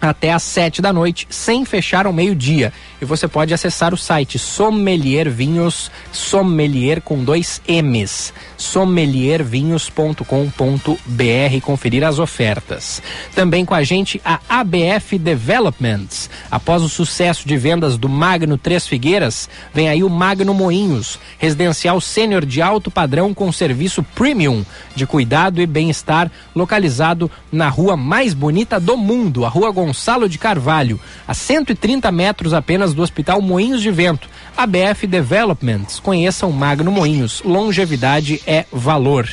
até 0.09 0.33
às 0.33 0.43
7 0.43 0.81
da 0.81 0.93
noite, 0.93 1.27
sem 1.31 1.65
fechar 1.65 2.07
ao 2.07 2.13
meio-dia. 2.13 2.73
E 3.01 3.05
você 3.05 3.29
pode 3.29 3.53
acessar 3.53 3.93
o 3.93 3.97
site 3.97 4.39
Sommelier 4.39 5.31
Vinhos, 5.31 5.91
sommelier 6.13 7.03
com 7.03 7.23
dois 7.23 7.61
M's, 7.69 8.33
sommeliervinhos.com.br 8.57 11.53
e 11.53 11.61
conferir 11.61 12.05
as 12.05 12.19
ofertas. 12.19 13.03
Também 13.35 13.65
com 13.65 13.75
a 13.75 13.83
gente 13.83 14.21
a 14.25 14.41
ABF 14.49 15.19
Developments. 15.19 16.31
Após 16.51 16.83
o 16.83 16.89
sucesso 16.89 17.47
de 17.47 17.57
vendas 17.57 17.99
do 17.99 18.09
Magno 18.09 18.57
Três 18.57 18.87
Figueiras, 18.87 19.49
vem 19.75 19.89
aí 19.89 20.03
o 20.03 20.09
Magno 20.09 20.55
Moinhos, 20.55 21.19
residencial 21.39 22.01
sênior 22.01 22.47
de 22.47 22.63
alto 22.63 22.91
padrão 22.91 23.35
com 23.35 23.53
serviço 23.53 24.03
premium 24.03 24.65
de 24.95 25.07
cuidado 25.07 25.61
e 25.61 25.67
bem-estar, 25.67 26.31
localizado 26.55 27.31
na 27.53 27.69
rua 27.69 27.97
mais 27.97 28.33
bonita 28.33 28.81
do 28.81 28.97
mundo, 28.97 29.45
a 29.45 29.49
Rua 29.49 29.71
Gonçalo 29.97 30.29
de 30.29 30.37
Carvalho, 30.37 31.01
a 31.27 31.33
130 31.33 32.13
metros 32.13 32.53
apenas 32.53 32.93
do 32.93 33.01
Hospital 33.01 33.41
Moinhos 33.41 33.81
de 33.81 33.91
Vento. 33.91 34.29
ABF 34.55 35.07
Developments. 35.07 35.99
Conheçam 35.99 36.53
Magno 36.53 36.93
Moinhos. 36.93 37.43
Longevidade 37.43 38.43
é 38.47 38.67
valor. 38.71 39.27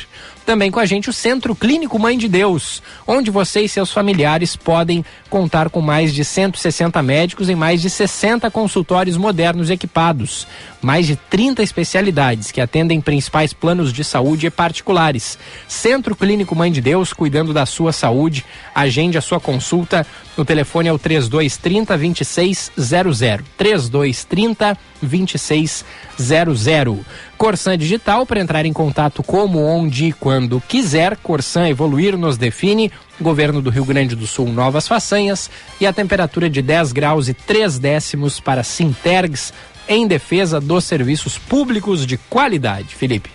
Também 0.46 0.70
com 0.70 0.80
a 0.80 0.86
gente 0.86 1.08
o 1.08 1.12
Centro 1.12 1.54
Clínico 1.54 1.98
Mãe 1.98 2.18
de 2.18 2.28
Deus, 2.28 2.82
onde 3.06 3.30
você 3.30 3.60
e 3.60 3.68
seus 3.68 3.92
familiares 3.92 4.56
podem 4.56 5.04
contar 5.30 5.70
com 5.70 5.80
mais 5.80 6.12
de 6.12 6.24
160 6.24 7.02
médicos 7.02 7.48
em 7.48 7.54
mais 7.54 7.80
de 7.80 7.88
60 7.88 8.50
consultórios 8.50 9.16
modernos 9.16 9.70
equipados. 9.70 10.46
Mais 10.84 11.06
de 11.06 11.16
30 11.16 11.62
especialidades 11.62 12.52
que 12.52 12.60
atendem 12.60 13.00
principais 13.00 13.54
planos 13.54 13.90
de 13.90 14.04
saúde 14.04 14.48
e 14.48 14.50
particulares. 14.50 15.38
Centro 15.66 16.14
Clínico 16.14 16.54
Mãe 16.54 16.70
de 16.70 16.82
Deus, 16.82 17.14
cuidando 17.14 17.54
da 17.54 17.64
sua 17.64 17.90
saúde. 17.90 18.44
Agende 18.74 19.16
a 19.16 19.22
sua 19.22 19.40
consulta. 19.40 20.06
O 20.36 20.44
telefone 20.44 20.90
é 20.90 20.92
o 20.92 20.98
3230 20.98 21.96
2600. 21.96 23.46
3230 23.56 24.76
2600. 25.00 27.06
Corsan 27.38 27.78
Digital 27.78 28.26
para 28.26 28.40
entrar 28.40 28.66
em 28.66 28.72
contato 28.74 29.22
como, 29.22 29.64
onde 29.64 30.08
e 30.08 30.12
quando 30.12 30.62
quiser. 30.68 31.16
Corsan 31.16 31.66
Evoluir 31.66 32.18
nos 32.18 32.36
define. 32.36 32.92
Governo 33.18 33.62
do 33.62 33.70
Rio 33.70 33.86
Grande 33.86 34.14
do 34.14 34.26
Sul, 34.26 34.52
novas 34.52 34.86
façanhas. 34.86 35.50
E 35.80 35.86
a 35.86 35.94
temperatura 35.94 36.50
de 36.50 36.60
10 36.60 36.92
graus 36.92 37.26
e 37.26 37.32
3 37.32 37.78
décimos 37.78 38.38
para 38.38 38.62
Sintergs 38.62 39.50
em 39.88 40.06
defesa 40.06 40.60
dos 40.60 40.84
serviços 40.84 41.38
públicos 41.38 42.06
de 42.06 42.16
qualidade. 42.16 42.94
Felipe. 42.94 43.30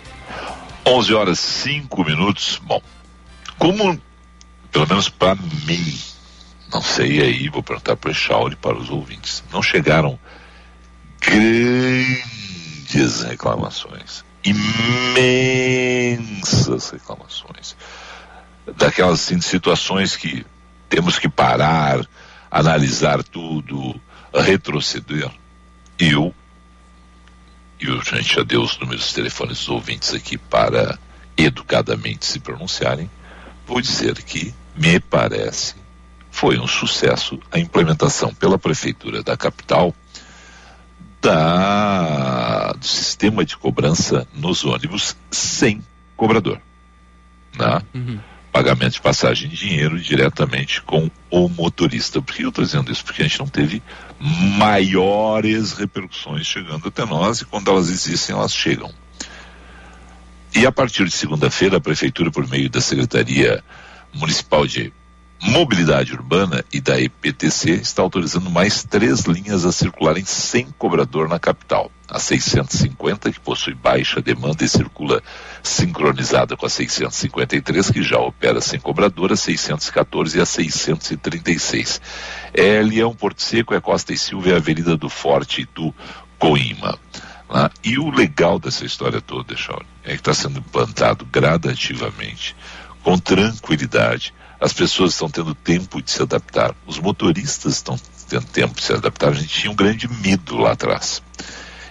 11 0.86 1.14
horas 1.14 1.38
5 1.38 2.04
minutos. 2.04 2.60
Bom, 2.62 2.82
como, 3.58 4.00
pelo 4.72 4.86
menos 4.88 5.08
para 5.08 5.34
mim, 5.34 5.98
não 6.72 6.80
sei 6.82 7.20
aí, 7.20 7.48
vou 7.48 7.62
perguntar 7.62 7.96
para 7.96 8.08
o 8.08 8.10
Echauri 8.12 8.56
para 8.56 8.76
os 8.76 8.90
ouvintes, 8.90 9.44
não 9.52 9.62
chegaram 9.62 10.18
grandes 11.20 12.22
reclamações, 13.22 14.24
imensas 14.42 15.30
reclamações, 16.90 17.76
daquelas 18.76 19.20
assim, 19.20 19.40
situações 19.40 20.16
que 20.16 20.46
temos 20.88 21.18
que 21.18 21.28
parar, 21.28 22.00
analisar 22.50 23.22
tudo, 23.22 24.00
retroceder. 24.34 25.30
Eu, 25.98 26.34
e 27.80 27.88
a 27.90 28.16
gente 28.16 28.34
já 28.34 28.42
deu 28.42 28.62
os 28.62 28.78
números 28.78 29.12
telefones 29.12 29.58
dos 29.58 29.68
ouvintes 29.68 30.12
aqui 30.12 30.36
para 30.36 30.98
educadamente 31.36 32.26
se 32.26 32.38
pronunciarem, 32.38 33.10
vou 33.66 33.80
dizer 33.80 34.22
que 34.22 34.54
me 34.76 35.00
parece 35.00 35.74
foi 36.30 36.58
um 36.58 36.66
sucesso 36.66 37.38
a 37.50 37.58
implementação 37.58 38.32
pela 38.32 38.58
prefeitura 38.58 39.22
da 39.22 39.36
capital 39.36 39.94
da, 41.20 42.72
do 42.72 42.86
sistema 42.86 43.44
de 43.44 43.56
cobrança 43.56 44.26
nos 44.32 44.64
ônibus 44.64 45.16
sem 45.30 45.82
cobrador. 46.16 46.60
Né? 47.58 47.82
Pagamento 48.52 48.94
de 48.94 49.00
passagem 49.00 49.48
de 49.48 49.56
dinheiro 49.56 49.98
diretamente 49.98 50.82
com 50.82 51.10
o 51.30 51.48
motorista. 51.48 52.20
Por 52.20 52.34
que 52.34 52.42
eu 52.42 52.48
estou 52.48 52.64
dizendo 52.64 52.90
isso? 52.90 53.04
Porque 53.04 53.22
a 53.22 53.24
gente 53.26 53.38
não 53.38 53.46
teve 53.46 53.82
maiores 54.18 55.72
repercussões 55.72 56.46
chegando 56.46 56.88
até 56.88 57.04
nós 57.04 57.40
e 57.40 57.44
quando 57.44 57.70
elas 57.70 57.88
existem, 57.88 58.34
elas 58.34 58.54
chegam. 58.54 58.92
E 60.54 60.66
a 60.66 60.72
partir 60.72 61.04
de 61.04 61.12
segunda-feira, 61.12 61.76
a 61.76 61.80
Prefeitura, 61.80 62.30
por 62.30 62.46
meio 62.48 62.68
da 62.68 62.80
Secretaria 62.80 63.62
Municipal 64.12 64.66
de 64.66 64.92
Mobilidade 65.42 66.12
Urbana 66.12 66.62
e 66.70 66.82
da 66.82 67.00
EPTC 67.00 67.70
está 67.70 68.02
autorizando 68.02 68.50
mais 68.50 68.84
três 68.84 69.20
linhas 69.20 69.64
a 69.64 69.72
circularem 69.72 70.24
sem 70.24 70.66
cobrador 70.78 71.30
na 71.30 71.38
capital. 71.38 71.90
A 72.06 72.18
650, 72.18 73.32
que 73.32 73.40
possui 73.40 73.72
baixa 73.72 74.20
demanda 74.20 74.62
e 74.62 74.68
circula 74.68 75.22
sincronizada 75.62 76.58
com 76.58 76.66
a 76.66 76.68
653, 76.68 77.90
que 77.90 78.02
já 78.02 78.18
opera 78.18 78.60
sem 78.60 78.78
cobrador, 78.78 79.32
a 79.32 79.36
614 79.36 80.38
e 80.38 80.42
a 80.42 80.46
636. 80.46 82.02
É 82.52 82.82
Leão 82.82 83.14
Porto 83.14 83.40
Seco, 83.40 83.74
é 83.74 83.80
Costa 83.80 84.12
e 84.12 84.18
Silva, 84.18 84.50
é 84.50 84.56
Avenida 84.56 84.94
do 84.94 85.08
Forte 85.08 85.66
do 85.74 85.94
Coima. 86.38 86.98
Né? 87.50 87.70
E 87.82 87.98
o 87.98 88.10
legal 88.10 88.58
dessa 88.58 88.84
história 88.84 89.22
toda, 89.22 89.56
Shawn, 89.56 89.80
é 90.04 90.10
que 90.10 90.16
está 90.16 90.34
sendo 90.34 90.58
implantado 90.58 91.24
gradativamente, 91.24 92.54
com 93.02 93.16
tranquilidade, 93.18 94.34
as 94.60 94.72
pessoas 94.72 95.12
estão 95.12 95.30
tendo 95.30 95.54
tempo 95.54 96.02
de 96.02 96.10
se 96.10 96.22
adaptar, 96.22 96.74
os 96.86 96.98
motoristas 96.98 97.74
estão 97.74 97.98
tendo 98.28 98.44
tempo 98.46 98.74
de 98.74 98.82
se 98.82 98.92
adaptar. 98.92 99.30
A 99.30 99.34
gente 99.34 99.48
tinha 99.48 99.72
um 99.72 99.76
grande 99.76 100.06
medo 100.06 100.58
lá 100.58 100.72
atrás. 100.72 101.22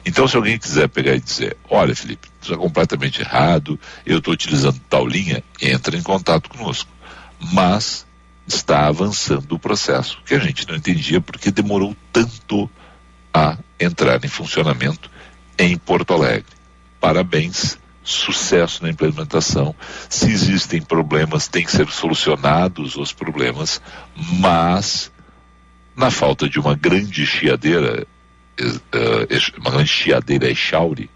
Então, 0.06 0.28
se 0.28 0.36
alguém 0.36 0.58
quiser 0.58 0.88
pegar 0.88 1.16
e 1.16 1.20
dizer: 1.20 1.58
Olha, 1.70 1.96
Felipe, 1.96 2.30
isso 2.42 2.54
é 2.54 2.58
completamente 2.58 3.22
errado, 3.22 3.80
eu 4.06 4.20
estou 4.20 4.34
utilizando 4.34 4.80
tal 4.88 5.06
linha, 5.06 5.44
entra 5.60 5.98
em 5.98 6.04
contato 6.04 6.50
conosco. 6.50 6.90
Mas 7.52 8.06
está 8.48 8.88
avançando 8.88 9.52
o 9.54 9.60
processo, 9.60 10.22
que 10.26 10.34
a 10.34 10.40
gente 10.40 10.68
não 10.68 10.76
entendia 10.76 11.22
porque 11.22 11.52
demorou 11.52 11.96
tanto 12.12 12.70
a 13.34 13.58
entrar 13.80 14.24
em 14.24 14.28
funcionamento 14.28 15.10
em 15.58 15.78
Porto 15.78 16.14
Alegre. 16.14 16.46
Parabéns, 17.00 17.78
sucesso 18.10 18.84
na 18.84 18.90
implementação. 18.90 19.76
Se 20.10 20.32
existem 20.32 20.82
problemas, 20.82 21.48
tem 21.48 21.64
que 21.64 21.72
ser 21.72 21.88
solucionados 21.90 22.96
os 22.96 23.14
problemas, 23.14 23.82
mas 24.16 25.12
na 25.96 26.10
falta 26.10 26.50
de 26.50 26.60
uma 26.60 26.76
grande 26.76 27.26
chiadeira, 27.26 28.08
uh, 28.62 29.60
uma 29.60 29.72
grande 29.72 29.90
chiadeira 29.90 30.50
Echauri, 30.50 31.10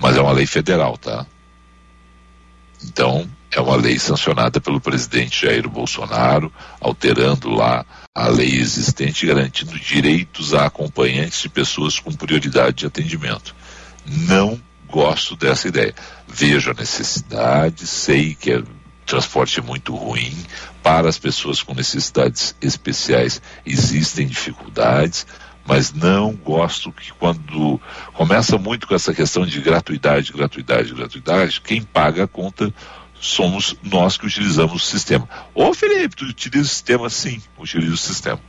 mas 0.00 0.16
é 0.16 0.20
uma 0.20 0.32
lei 0.32 0.46
federal, 0.46 0.96
tá? 0.96 1.26
Então, 2.84 3.28
é 3.50 3.60
uma 3.60 3.76
lei 3.76 3.98
sancionada 3.98 4.60
pelo 4.60 4.80
presidente 4.80 5.46
Jair 5.46 5.68
Bolsonaro, 5.68 6.52
alterando 6.80 7.50
lá 7.50 7.84
a 8.14 8.28
lei 8.28 8.56
existente, 8.56 9.26
garantindo 9.26 9.78
direitos 9.78 10.54
a 10.54 10.66
acompanhantes 10.66 11.42
de 11.42 11.48
pessoas 11.48 11.98
com 11.98 12.12
prioridade 12.12 12.76
de 12.78 12.86
atendimento. 12.86 13.54
Não 14.04 14.60
gosto 14.88 15.36
dessa 15.36 15.68
ideia. 15.68 15.94
Vejo 16.26 16.70
a 16.70 16.74
necessidade, 16.74 17.86
sei 17.86 18.34
que 18.34 18.52
é 18.52 18.62
transporte 19.06 19.60
é 19.60 19.62
muito 19.62 19.94
ruim 19.94 20.36
para 20.82 21.08
as 21.08 21.18
pessoas 21.18 21.62
com 21.62 21.72
necessidades 21.72 22.56
especiais 22.60 23.40
existem 23.64 24.26
dificuldades, 24.26 25.26
mas 25.64 25.92
não 25.92 26.32
gosto 26.32 26.92
que 26.92 27.12
quando 27.12 27.80
começa 28.12 28.58
muito 28.58 28.86
com 28.86 28.94
essa 28.94 29.14
questão 29.14 29.46
de 29.46 29.60
gratuidade, 29.60 30.32
gratuidade, 30.32 30.92
gratuidade, 30.92 31.60
quem 31.60 31.82
paga 31.82 32.24
a 32.24 32.28
conta 32.28 32.72
somos 33.20 33.76
nós 33.82 34.16
que 34.16 34.26
utilizamos 34.26 34.82
o 34.82 34.86
sistema. 34.86 35.28
Ô 35.54 35.72
Felipe, 35.74 36.16
tu 36.16 36.24
utiliza 36.24 36.64
o 36.64 36.68
sistema? 36.68 37.10
Sim, 37.10 37.40
utilizo 37.58 37.94
o 37.94 37.96
sistema. 37.96 38.40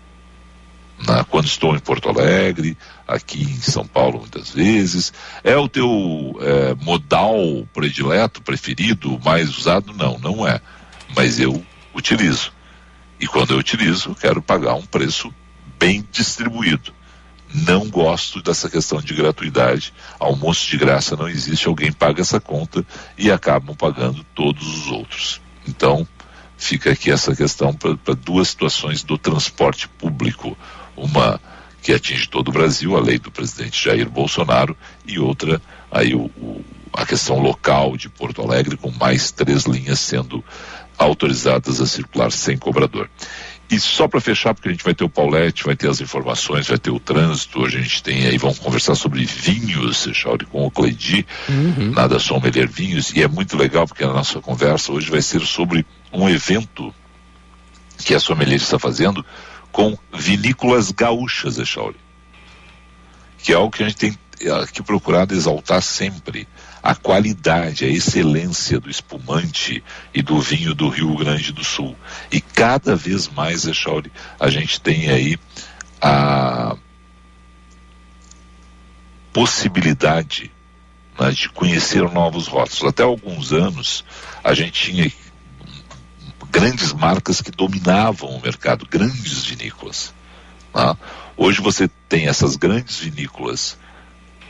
Na, 1.06 1.24
quando 1.24 1.46
estou 1.46 1.76
em 1.76 1.80
Porto 1.80 2.10
Alegre, 2.10 2.76
aqui 3.08 3.44
em 3.44 3.62
São 3.62 3.86
Paulo 3.86 4.20
muitas 4.20 4.50
vezes. 4.50 5.14
É 5.44 5.56
o 5.56 5.70
teu 5.70 6.38
é, 6.42 6.76
modal 6.84 7.38
predileto, 7.74 8.42
preferido, 8.42 9.20
mais 9.24 9.56
usado? 9.56 9.94
Não, 9.94 10.18
não 10.18 10.48
é. 10.48 10.60
Mas 11.16 11.40
eu 11.40 11.64
utilizo. 11.94 12.52
E 13.20 13.28
quando 13.28 13.52
eu 13.52 13.58
utilizo, 13.58 14.16
quero 14.16 14.42
pagar 14.42 14.74
um 14.74 14.86
preço 14.86 15.34
bem 15.80 16.06
distribuído 16.12 16.97
não 17.54 17.90
gosto 17.90 18.42
dessa 18.42 18.70
questão 18.70 19.02
de 19.02 19.14
gratuidade. 19.14 19.94
Almoço 20.20 20.70
de 20.70 20.78
graça 20.78 21.16
não 21.16 21.28
existe, 21.28 21.68
alguém 21.68 21.92
paga 21.92 22.22
essa 22.22 22.40
conta 22.40 22.86
e 23.18 23.32
acabam 23.32 23.76
pagando 23.76 24.24
todos 24.36 24.68
os 24.68 24.88
outros. 24.88 25.42
Então, 25.68 26.08
fica 26.58 26.92
aqui 26.92 27.12
essa 27.12 27.36
questão 27.36 27.74
para 27.74 28.14
duas 28.16 28.50
situações 28.50 29.04
do 29.04 29.18
transporte 29.18 29.88
público. 29.88 30.58
Uma 30.96 31.40
que 31.82 31.94
atinge 31.94 32.28
todo 32.28 32.50
o 32.50 32.52
Brasil, 32.52 32.98
a 32.98 33.00
lei 33.00 33.18
do 33.18 33.32
presidente 33.32 33.86
Jair 33.86 34.10
Bolsonaro, 34.10 34.76
e 35.06 35.20
outra, 35.20 35.62
aí 35.92 36.14
o, 36.14 36.26
o, 36.38 36.66
a 36.92 37.06
questão 37.06 37.40
local 37.40 37.96
de 37.96 38.10
Porto 38.10 38.42
Alegre, 38.42 38.76
com 38.76 38.92
mais 38.92 39.32
três 39.32 39.64
linhas 39.64 40.00
sendo 40.00 40.44
autorizadas 40.98 41.80
a 41.80 41.86
circular 41.86 42.32
sem 42.32 42.58
cobrador. 42.58 43.10
E 43.70 43.80
só 43.80 44.08
para 44.08 44.22
fechar, 44.22 44.54
porque 44.54 44.70
a 44.70 44.72
gente 44.72 44.84
vai 44.84 44.94
ter 44.94 45.04
o 45.04 45.10
Paulette, 45.10 45.66
vai 45.66 45.76
ter 45.76 45.90
as 45.90 46.00
informações, 46.00 46.68
vai 46.68 46.78
ter 46.78 46.90
o 46.90 47.00
trânsito, 47.00 47.60
hoje 47.60 47.78
a 47.78 47.82
gente 47.82 48.02
tem 48.02 48.26
aí, 48.26 48.38
vamos 48.38 48.60
conversar 48.60 48.96
sobre 48.96 49.26
vinhos, 49.26 50.08
Chauri, 50.14 50.46
com 50.46 50.66
o 50.66 50.72
Cleidi, 50.72 51.28
uhum. 51.50 51.92
nada 51.92 52.18
sommelier 52.18 52.68
vinhos, 52.68 53.14
e 53.14 53.22
é 53.22 53.28
muito 53.28 53.58
legal 53.58 53.86
porque 53.86 54.06
a 54.06 54.14
nossa 54.14 54.40
conversa 54.40 54.94
hoje 54.94 55.10
vai 55.10 55.22
ser 55.22 55.42
sobre 55.42 55.86
um 56.14 56.30
evento 56.30 56.96
que 58.06 58.16
a 58.16 58.20
sommelier 58.20 58.56
está 58.56 58.80
fazendo 58.80 59.26
com 59.70 59.98
vinícolas 60.14 60.92
gaúchas, 60.92 61.58
Chauri. 61.68 61.98
Que 63.40 63.52
é 63.52 63.56
algo 63.56 63.72
que 63.72 63.84
a 63.84 63.88
gente 63.90 63.98
tem 63.98 64.18
que 64.72 64.84
procurado 64.84 65.34
exaltar 65.34 65.82
sempre 65.82 66.48
a 66.88 66.96
qualidade, 66.96 67.84
a 67.84 67.90
excelência 67.90 68.80
do 68.80 68.90
espumante 68.90 69.84
e 70.14 70.22
do 70.22 70.40
vinho 70.40 70.74
do 70.74 70.88
Rio 70.88 71.18
Grande 71.18 71.52
do 71.52 71.62
Sul. 71.62 71.98
E 72.32 72.40
cada 72.40 72.96
vez 72.96 73.28
mais, 73.28 73.66
Echauri, 73.66 74.10
a 74.40 74.50
gente 74.50 74.80
tem 74.80 75.10
aí 75.10 75.38
a 76.02 76.78
possibilidade 79.34 80.50
né, 81.20 81.30
de 81.32 81.50
conhecer 81.50 82.10
novos 82.10 82.48
rótulos. 82.48 82.86
Até 82.86 83.04
alguns 83.04 83.52
anos, 83.52 84.06
a 84.42 84.54
gente 84.54 84.94
tinha 84.94 85.12
grandes 86.50 86.94
marcas 86.94 87.42
que 87.42 87.52
dominavam 87.52 88.30
o 88.30 88.42
mercado, 88.42 88.88
grandes 88.90 89.44
vinícolas. 89.44 90.14
Né? 90.74 90.96
Hoje 91.36 91.60
você 91.60 91.90
tem 92.08 92.30
essas 92.30 92.56
grandes 92.56 92.98
vinícolas 92.98 93.78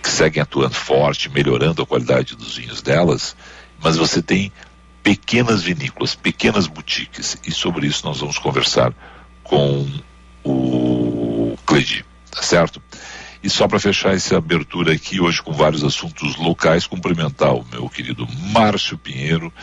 que 0.01 0.09
seguem 0.09 0.41
atuando 0.41 0.75
forte, 0.75 1.29
melhorando 1.29 1.81
a 1.81 1.85
qualidade 1.85 2.35
dos 2.35 2.57
vinhos 2.57 2.81
delas, 2.81 3.35
mas 3.81 3.97
você 3.97 4.21
tem 4.21 4.51
pequenas 5.03 5.63
vinícolas, 5.63 6.15
pequenas 6.15 6.67
boutiques, 6.67 7.37
e 7.45 7.51
sobre 7.51 7.87
isso 7.87 8.05
nós 8.05 8.19
vamos 8.19 8.37
conversar 8.37 8.93
com 9.43 9.87
o 10.43 11.57
Cleide, 11.65 12.05
tá 12.29 12.41
certo? 12.41 12.81
E 13.41 13.49
só 13.49 13.67
para 13.67 13.79
fechar 13.79 14.13
essa 14.13 14.37
abertura 14.37 14.93
aqui, 14.93 15.21
hoje 15.21 15.41
com 15.41 15.53
vários 15.53 15.83
assuntos 15.83 16.35
locais, 16.35 16.87
cumprimentar 16.87 17.53
o 17.53 17.65
meu 17.71 17.87
querido 17.87 18.27
Márcio 18.51 18.97
Pinheiro, 18.97 19.53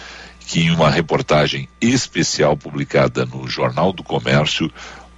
que 0.47 0.61
em 0.61 0.71
uma 0.71 0.91
reportagem 0.91 1.69
especial 1.81 2.57
publicada 2.57 3.27
no 3.27 3.49
Jornal 3.49 3.93
do 3.93 4.03
Comércio 4.03 4.71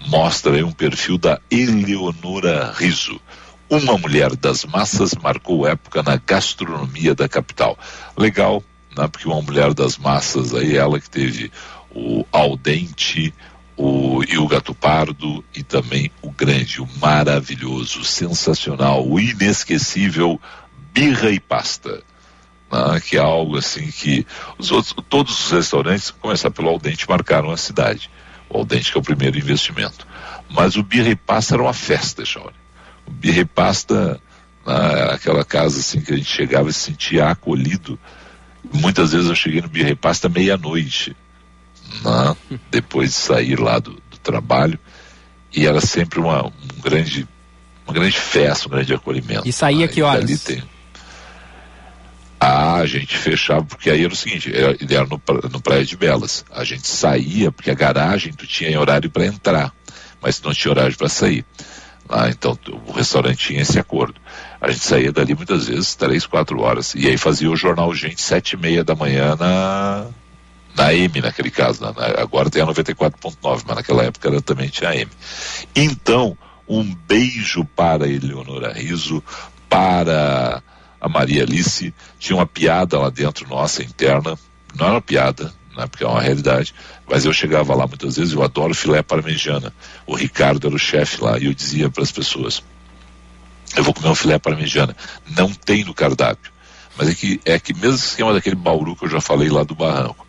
mostra 0.09 0.55
aí 0.55 0.63
um 0.63 0.73
perfil 0.73 1.19
da 1.19 1.41
Eleonora 1.51 2.73
Riso 2.77 3.21
uma 3.69 3.99
mulher 3.99 4.35
das 4.37 4.65
massas 4.65 5.15
marcou 5.15 5.67
época 5.67 6.03
na 6.03 6.17
gastronomia 6.17 7.15
da 7.15 7.29
capital. 7.29 7.79
Legal, 8.17 8.63
né? 8.97 9.09
porque 9.09 9.29
uma 9.29 9.43
mulher 9.43 9.75
das 9.75 9.99
massas 9.99 10.55
aí, 10.55 10.77
ela 10.77 11.01
que 11.01 11.11
teve 11.11 11.51
o 11.91 12.25
Aldente, 12.31 13.35
o, 13.77 14.23
e 14.25 14.39
o 14.39 14.47
Gato 14.47 14.75
Pardo 14.75 15.45
e 15.55 15.63
também 15.63 16.11
o 16.23 16.31
grande, 16.31 16.81
o 16.81 16.89
maravilhoso, 17.01 18.01
o 18.01 18.05
sensacional, 18.05 19.07
o 19.07 19.21
inesquecível 19.21 20.41
Birra 20.93 21.31
e 21.31 21.41
Pasta. 21.41 22.03
Né, 22.73 23.01
que 23.01 23.17
é 23.17 23.21
algo 23.21 23.59
assim 23.59 23.91
que 23.91 24.27
os 24.59 24.71
outros, 24.71 24.95
todos 25.09 25.47
os 25.47 25.51
restaurantes, 25.53 26.11
começar 26.11 26.51
pelo 26.51 26.69
Aldente, 26.69 27.09
marcaram 27.09 27.51
a 27.51 27.57
cidade. 27.57 28.11
O 28.49 28.59
Aldente 28.59 28.93
que 28.93 28.99
é 28.99 29.01
o 29.01 29.05
primeiro 29.05 29.39
investimento. 29.39 30.07
Mas 30.49 30.77
o 30.77 30.83
Birra 30.83 31.11
e 31.11 31.17
Pasta 31.17 31.55
era 31.55 31.63
uma 31.63 31.75
festa, 31.75 32.25
Chauri. 32.25 32.66
O 33.07 33.11
Birra 33.11 33.47
Pasta, 33.47 34.21
né, 34.67 35.11
aquela 35.13 35.45
casa 35.45 35.81
assim 35.81 36.01
que 36.01 36.13
a 36.13 36.17
gente 36.17 36.31
chegava 36.31 36.69
e 36.69 36.73
se 36.73 36.81
sentia 36.81 37.29
acolhido. 37.29 37.99
Muitas 38.73 39.13
vezes 39.13 39.29
eu 39.29 39.35
cheguei 39.35 39.61
no 39.61 39.69
Birra 39.69 39.91
e 39.91 39.97
Pasta 39.97 40.29
meia-noite 40.29 41.17
né, 42.03 42.37
depois 42.71 43.11
de 43.11 43.17
sair 43.17 43.59
lá 43.59 43.79
do, 43.79 43.93
do, 43.93 44.19
trabalho 44.23 44.79
e 45.55 45.67
era 45.67 45.81
sempre 45.81 46.19
uma, 46.19 46.47
um 46.47 46.81
grande 46.83 47.29
uma 47.87 47.95
grande 47.95 48.19
festa, 48.19 48.67
um 48.67 48.73
grande 48.73 48.93
acolhimento. 48.93 49.49
E 49.49 49.53
saía 49.53 49.87
né, 49.87 49.89
que 49.89 50.03
horas? 50.03 50.43
Tem... 50.43 50.63
Ah, 52.39 52.75
a 52.75 52.87
gente 52.87 53.17
fechava, 53.17 53.65
porque 53.65 53.89
aí 53.89 54.05
era 54.05 54.13
o 54.13 54.17
seguinte, 54.17 54.55
era, 54.55 54.77
era 54.79 55.07
no, 55.07 55.21
no 55.51 55.61
Praia 55.61 55.85
de 55.85 55.97
Belas. 55.97 56.45
A 56.51 56.65
gente 56.65 56.87
saía, 56.87 57.51
porque 57.51 57.71
a 57.71 57.75
garagem 57.75 58.33
tu 58.33 58.47
tinha 58.47 58.79
horário 58.79 59.09
para 59.09 59.27
entrar, 59.27 59.73
mas 60.21 60.41
não 60.43 60.53
tinha 60.53 60.73
horário 60.73 60.97
para 60.97 61.09
sair. 61.09 61.47
Ah, 62.09 62.29
então 62.29 62.59
o 62.87 62.93
restaurante 62.93 63.39
tinha 63.39 63.63
esse 63.63 63.79
acordo. 63.79 64.21
A 64.61 64.71
gente 64.71 64.85
saía 64.85 65.13
dali 65.13 65.35
muitas 65.35 65.69
vezes 65.69 65.95
três, 65.95 66.27
quatro 66.27 66.61
horas. 66.61 66.95
E 66.95 67.07
aí 67.07 67.17
fazia 67.17 67.51
o 67.51 67.57
jornal 67.57 67.95
Gente 67.95 68.21
sete 68.21 68.53
e 68.53 68.57
meia 68.57 68.85
da 68.85 68.95
manhã 68.95 69.37
na, 69.37 70.07
na 70.77 70.95
M 70.95 71.21
naquele 71.21 71.51
caso, 71.51 71.83
na, 71.83 71.93
na, 71.93 72.21
agora 72.21 72.51
tem 72.51 72.63
a 72.63 72.67
94.9, 72.67 73.63
mas 73.67 73.77
naquela 73.77 74.05
época 74.05 74.29
era, 74.29 74.41
também 74.41 74.69
tinha 74.69 74.91
a 74.91 74.97
M. 74.97 75.11
Então, 75.75 76.37
um 76.69 76.95
beijo 76.95 77.65
para 77.65 78.09
Eleonora 78.09 78.73
Riso, 78.73 79.23
para 79.69 80.63
a 81.01 81.09
Maria 81.09 81.43
Alice, 81.43 81.95
tinha 82.19 82.37
uma 82.37 82.47
piada 82.47 82.99
lá 82.99 83.11
dentro 83.11 83.49
nossa 83.49 83.83
interna, 83.83 84.39
não 84.75 84.87
era 84.87 84.95
uma 84.95 85.03
piada, 85.03 85.53
né, 85.77 85.87
porque 85.87 86.05
é 86.05 86.09
uma 86.09 86.21
realidade, 86.21 86.75
mas 87.09 87.25
eu 87.25 87.33
chegava 87.33 87.75
lá 87.75 87.87
muitas 87.87 88.17
vezes, 88.17 88.33
eu 88.33 88.43
adoro 88.43 88.75
filé 88.75 89.03
parmegiana. 89.03 89.73
O 90.07 90.15
Ricardo 90.15 90.67
era 90.67 90.77
o 90.77 90.79
chefe 90.79 91.23
lá 91.23 91.39
e 91.39 91.47
eu 91.47 91.55
dizia 91.55 91.91
para 91.91 92.03
as 92.03 92.13
pessoas: 92.13 92.63
eu 93.77 93.85
vou 93.85 93.93
comer 93.93 94.09
um 94.09 94.15
filé 94.15 94.39
parmegiana. 94.39 94.97
Não 95.37 95.53
tem 95.53 95.85
no 95.85 95.95
cardápio. 95.95 96.53
Mas 96.97 97.11
é 97.11 97.15
que, 97.15 97.41
é 97.45 97.59
que 97.59 97.75
mesmo 97.75 97.97
esquema 97.97 98.33
daquele 98.33 98.57
bauru 98.57 98.97
que 98.97 99.05
eu 99.05 99.11
já 99.11 99.21
falei 99.21 99.51
lá 99.51 99.63
do 99.63 99.75
barranco 99.75 100.27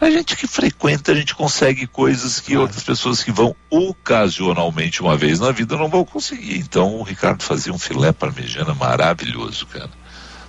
a 0.00 0.10
gente 0.10 0.36
que 0.36 0.46
frequenta, 0.46 1.12
a 1.12 1.14
gente 1.14 1.34
consegue 1.34 1.86
coisas 1.86 2.38
que 2.38 2.56
outras 2.56 2.82
pessoas 2.82 3.22
que 3.22 3.32
vão 3.32 3.56
ocasionalmente 3.70 5.00
uma 5.00 5.16
vez 5.16 5.40
na 5.40 5.50
vida 5.50 5.76
não 5.76 5.88
vão 5.88 6.04
conseguir. 6.04 6.58
Então 6.58 6.96
o 6.96 7.02
Ricardo 7.02 7.42
fazia 7.42 7.72
um 7.72 7.78
filé 7.78 8.12
parmegiana 8.12 8.74
maravilhoso, 8.74 9.66
cara. 9.66 9.90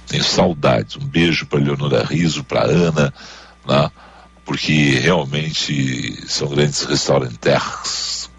Tenho 0.05 0.23
saudades. 0.23 0.97
Um 0.97 1.05
beijo 1.05 1.45
para 1.45 1.59
Leonora 1.59 2.03
Riso, 2.03 2.43
para 2.43 2.65
Ana, 2.65 3.13
né? 3.65 3.91
Porque 4.47 4.97
realmente 4.97 6.25
são 6.25 6.47
grandes 6.47 6.83
restaurantes 6.83 8.29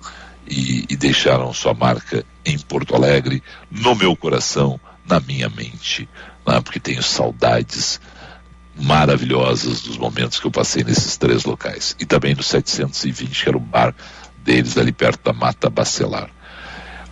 e, 0.49 0.87
e 0.89 0.97
deixaram 0.97 1.53
sua 1.53 1.75
marca 1.75 2.25
em 2.47 2.59
Porto 2.59 2.97
Alegre, 2.97 3.43
no 3.71 3.95
meu 3.95 4.17
coração, 4.17 4.81
na 5.07 5.21
minha 5.21 5.51
mente, 5.51 6.09
né? 6.47 6.63
porque 6.63 6.81
tenho 6.81 7.03
saudades 7.03 8.01
maravilhosas 8.75 9.83
dos 9.83 9.99
momentos 9.99 10.41
que 10.41 10.47
eu 10.47 10.51
passei 10.51 10.83
nesses 10.83 11.19
três 11.19 11.45
locais. 11.45 11.95
E 12.01 12.07
também 12.07 12.35
no 12.35 12.43
720, 12.43 13.43
que 13.43 13.49
era 13.51 13.59
o 13.59 13.61
bar 13.61 13.95
deles 14.39 14.79
ali 14.79 14.93
perto 14.93 15.23
da 15.23 15.35
Mata 15.35 15.69
Bacelar. 15.69 16.31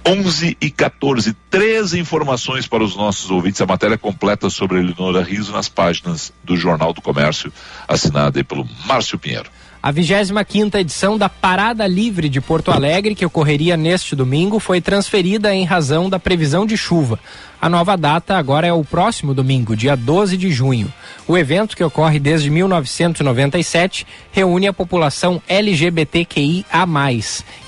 11 0.07 0.57
e 0.61 0.71
14, 0.71 1.33
três 1.51 1.93
informações 1.93 2.69
para 2.69 2.85
os 2.85 2.95
nossos 2.95 3.29
ouvintes. 3.29 3.61
A 3.61 3.67
matéria 3.67 3.99
completa 3.99 4.49
sobre 4.49 4.79
a 4.79 4.81
Eleonora 4.81 5.21
Riso 5.21 5.51
nas 5.51 5.69
páginas 5.69 6.33
do 6.45 6.57
Jornal 6.57 6.93
do 6.93 7.03
Comércio, 7.03 7.53
assinada 7.89 8.43
pelo 8.45 8.69
Márcio 8.87 9.19
Pinheiro. 9.19 9.51
A 9.87 9.93
25 9.93 10.77
edição 10.79 11.17
da 11.17 11.29
Parada 11.29 11.87
Livre 11.87 12.29
de 12.29 12.41
Porto 12.41 12.73
Alegre, 12.73 13.15
que 13.15 13.25
ocorreria 13.25 13.77
neste 13.77 14.17
domingo, 14.17 14.59
foi 14.59 14.81
transferida 14.81 15.55
em 15.55 15.65
razão 15.65 16.11
da 16.11 16.19
previsão 16.19 16.67
de 16.67 16.77
chuva. 16.77 17.21
A 17.63 17.69
nova 17.69 17.97
data 17.97 18.37
agora 18.37 18.67
é 18.67 18.73
o 18.73 18.83
próximo 18.83 19.33
domingo, 19.33 19.77
dia 19.77 19.97
12 19.97 20.37
de 20.37 20.51
junho. 20.51 20.93
O 21.29 21.39
evento, 21.39 21.77
que 21.77 21.85
ocorre 21.85 22.19
desde 22.19 22.51
1997, 22.51 24.05
reúne 24.33 24.67
a 24.67 24.73
população 24.73 25.41
LGBTQIA, 25.47 26.65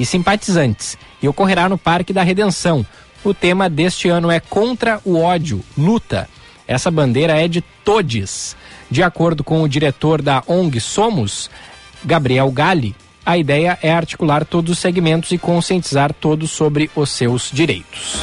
e 0.01 0.05
simpatizantes, 0.05 0.99
e 1.23 1.29
ocorrerá 1.29 1.69
no 1.69 1.79
Parque 1.79 2.13
da 2.13 2.25
Redenção. 2.25 2.85
O 3.23 3.33
tema 3.33 3.71
deste 3.71 4.09
ano 4.09 4.29
é 4.29 4.41
Contra 4.41 5.01
o 5.05 5.17
Ódio, 5.21 5.65
Luta. 5.79 6.29
Essa 6.67 6.91
bandeira 6.91 7.41
é 7.41 7.47
de 7.47 7.63
todes. 7.85 8.57
De 8.91 9.03
acordo 9.03 9.45
com 9.45 9.63
o 9.63 9.69
diretor 9.69 10.21
da 10.21 10.43
ONG 10.47 10.81
Somos, 10.81 11.51
Gabriel 12.05 12.51
Galli, 12.51 12.95
a 13.25 13.37
ideia 13.37 13.79
é 13.83 13.93
articular 13.93 14.45
todos 14.45 14.73
os 14.73 14.79
segmentos 14.79 15.33
e 15.33 15.39
conscientizar 15.39 16.13
todos 16.13 16.51
sobre 16.51 16.91
os 16.97 17.11
seus 17.11 17.51
direitos. 17.53 18.19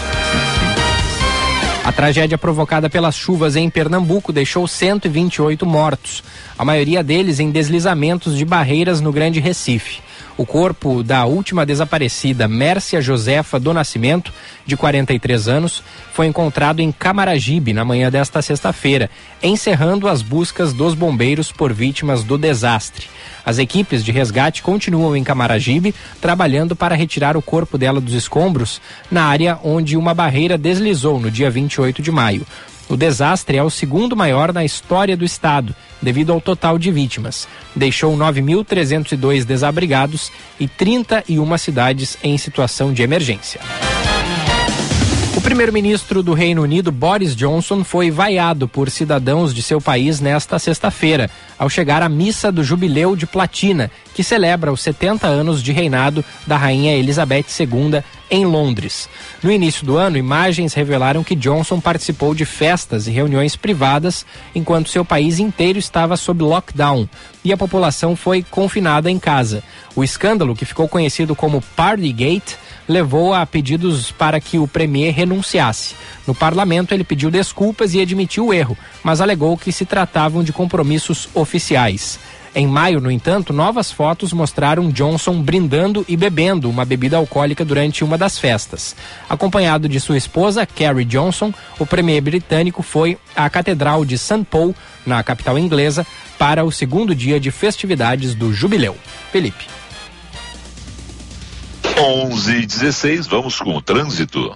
A 1.83 1.91
tragédia 1.91 2.37
provocada 2.37 2.89
pelas 2.89 3.15
chuvas 3.15 3.55
em 3.55 3.69
Pernambuco 3.69 4.33
deixou 4.33 4.67
128 4.67 5.63
mortos, 5.65 6.23
a 6.57 6.65
maioria 6.65 7.03
deles 7.03 7.39
em 7.39 7.51
deslizamentos 7.51 8.35
de 8.35 8.43
barreiras 8.43 8.99
no 8.99 9.11
Grande 9.11 9.39
Recife. 9.39 10.04
O 10.37 10.45
corpo 10.45 11.01
da 11.01 11.23
última 11.23 11.65
desaparecida, 11.65 12.45
Mércia 12.45 13.01
Josefa 13.01 13.57
do 13.57 13.73
Nascimento, 13.73 14.33
de 14.65 14.75
43 14.75 15.47
anos, 15.47 15.81
foi 16.11 16.27
encontrado 16.27 16.81
em 16.81 16.91
Camaragibe 16.91 17.71
na 17.71 17.85
manhã 17.85 18.11
desta 18.11 18.41
sexta-feira, 18.41 19.09
encerrando 19.41 20.09
as 20.09 20.21
buscas 20.21 20.73
dos 20.73 20.93
bombeiros 20.93 21.53
por 21.53 21.71
vítimas 21.71 22.21
do 22.21 22.37
desastre. 22.37 23.07
As 23.45 23.59
equipes 23.59 24.03
de 24.03 24.11
resgate 24.11 24.61
continuam 24.61 25.15
em 25.15 25.23
Camaragibe, 25.23 25.95
trabalhando 26.19 26.75
para 26.75 26.95
retirar 26.95 27.37
o 27.37 27.41
corpo 27.41 27.77
dela 27.77 28.01
dos 28.01 28.13
escombros 28.13 28.81
na 29.09 29.23
área 29.23 29.57
onde 29.63 29.95
uma 29.95 30.13
barreira 30.13 30.57
deslizou 30.57 31.17
no 31.17 31.31
dia 31.31 31.49
28 31.49 32.01
de 32.01 32.11
maio. 32.11 32.45
O 32.87 32.95
desastre 32.95 33.57
é 33.57 33.63
o 33.63 33.69
segundo 33.69 34.15
maior 34.15 34.53
na 34.53 34.63
história 34.63 35.17
do 35.17 35.25
estado, 35.25 35.75
devido 36.01 36.31
ao 36.31 36.39
total 36.39 36.77
de 36.77 36.91
vítimas. 36.91 37.47
Deixou 37.75 38.15
9.302 38.15 39.43
desabrigados 39.43 40.31
e 40.59 40.67
31 40.67 41.57
cidades 41.57 42.17
em 42.23 42.37
situação 42.37 42.93
de 42.93 43.01
emergência. 43.01 43.59
O 45.35 45.41
primeiro-ministro 45.41 46.23
do 46.23 46.33
Reino 46.33 46.61
Unido, 46.61 46.91
Boris 46.91 47.35
Johnson, 47.35 47.83
foi 47.83 48.09
vaiado 48.09 48.69
por 48.69 48.89
cidadãos 48.89 49.53
de 49.53 49.61
seu 49.61 49.81
país 49.81 50.21
nesta 50.21 50.57
sexta-feira, 50.57 51.29
ao 51.57 51.69
chegar 51.69 52.01
à 52.01 52.09
missa 52.09 52.51
do 52.51 52.63
Jubileu 52.63 53.15
de 53.15 53.25
Platina, 53.25 53.89
que 54.13 54.23
celebra 54.23 54.71
os 54.71 54.81
70 54.81 55.27
anos 55.27 55.61
de 55.61 55.71
reinado 55.71 56.23
da 56.45 56.57
Rainha 56.57 56.95
Elizabeth 56.95 57.45
II 57.59 58.01
em 58.29 58.45
Londres. 58.45 59.07
No 59.43 59.51
início 59.51 59.85
do 59.85 59.97
ano, 59.97 60.17
imagens 60.17 60.73
revelaram 60.73 61.23
que 61.23 61.35
Johnson 61.35 61.79
participou 61.79 62.33
de 62.33 62.45
festas 62.45 63.07
e 63.07 63.11
reuniões 63.11 63.55
privadas 63.55 64.25
enquanto 64.53 64.89
seu 64.89 65.05
país 65.05 65.39
inteiro 65.39 65.77
estava 65.77 66.17
sob 66.17 66.43
lockdown 66.43 67.07
e 67.43 67.53
a 67.53 67.57
população 67.57 68.15
foi 68.15 68.43
confinada 68.43 69.09
em 69.09 69.19
casa. 69.19 69.63
O 69.95 70.03
escândalo, 70.03 70.55
que 70.55 70.65
ficou 70.65 70.89
conhecido 70.89 71.35
como 71.35 71.61
Partygate, 71.75 72.57
levou 72.87 73.33
a 73.33 73.45
pedidos 73.45 74.11
para 74.11 74.39
que 74.39 74.57
o 74.57 74.67
premier 74.67 75.13
renunciasse. 75.13 75.95
No 76.25 76.33
parlamento, 76.33 76.93
ele 76.93 77.03
pediu 77.03 77.29
desculpas 77.29 77.93
e 77.93 78.01
admitiu 78.01 78.47
o 78.47 78.53
erro, 78.53 78.77
mas 79.03 79.21
alegou 79.21 79.57
que 79.57 79.71
se 79.71 79.85
tratavam 79.85 80.43
de 80.43 80.51
compromissos. 80.51 81.29
Em 82.57 82.65
maio, 82.65 83.01
no 83.01 83.11
entanto, 83.11 83.51
novas 83.51 83.91
fotos 83.91 84.31
mostraram 84.31 84.89
Johnson 84.89 85.41
brindando 85.41 86.05
e 86.07 86.15
bebendo 86.15 86.69
uma 86.69 86.85
bebida 86.85 87.17
alcoólica 87.17 87.65
durante 87.65 88.01
uma 88.01 88.17
das 88.17 88.39
festas. 88.39 88.95
Acompanhado 89.29 89.89
de 89.89 89.99
sua 89.99 90.15
esposa, 90.15 90.65
Carrie 90.65 91.03
Johnson, 91.03 91.53
o 91.77 91.85
premier 91.85 92.21
britânico 92.21 92.81
foi 92.81 93.17
à 93.35 93.49
Catedral 93.49 94.05
de 94.05 94.17
St. 94.17 94.45
Paul, 94.49 94.73
na 95.05 95.21
capital 95.21 95.59
inglesa, 95.59 96.07
para 96.39 96.63
o 96.63 96.71
segundo 96.71 97.13
dia 97.13 97.41
de 97.41 97.51
festividades 97.51 98.33
do 98.33 98.53
Jubileu. 98.53 98.95
Felipe. 99.33 99.65
11 101.97 102.51
e 102.55 102.65
16, 102.65 103.27
vamos 103.27 103.59
com 103.59 103.75
o 103.75 103.81
trânsito. 103.81 104.55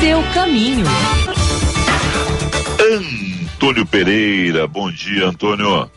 Seu 0.00 0.22
caminho. 0.34 0.84
Antônio 3.56 3.86
Pereira, 3.86 4.66
bom 4.66 4.90
dia, 4.90 5.28
Antônio. 5.28 5.90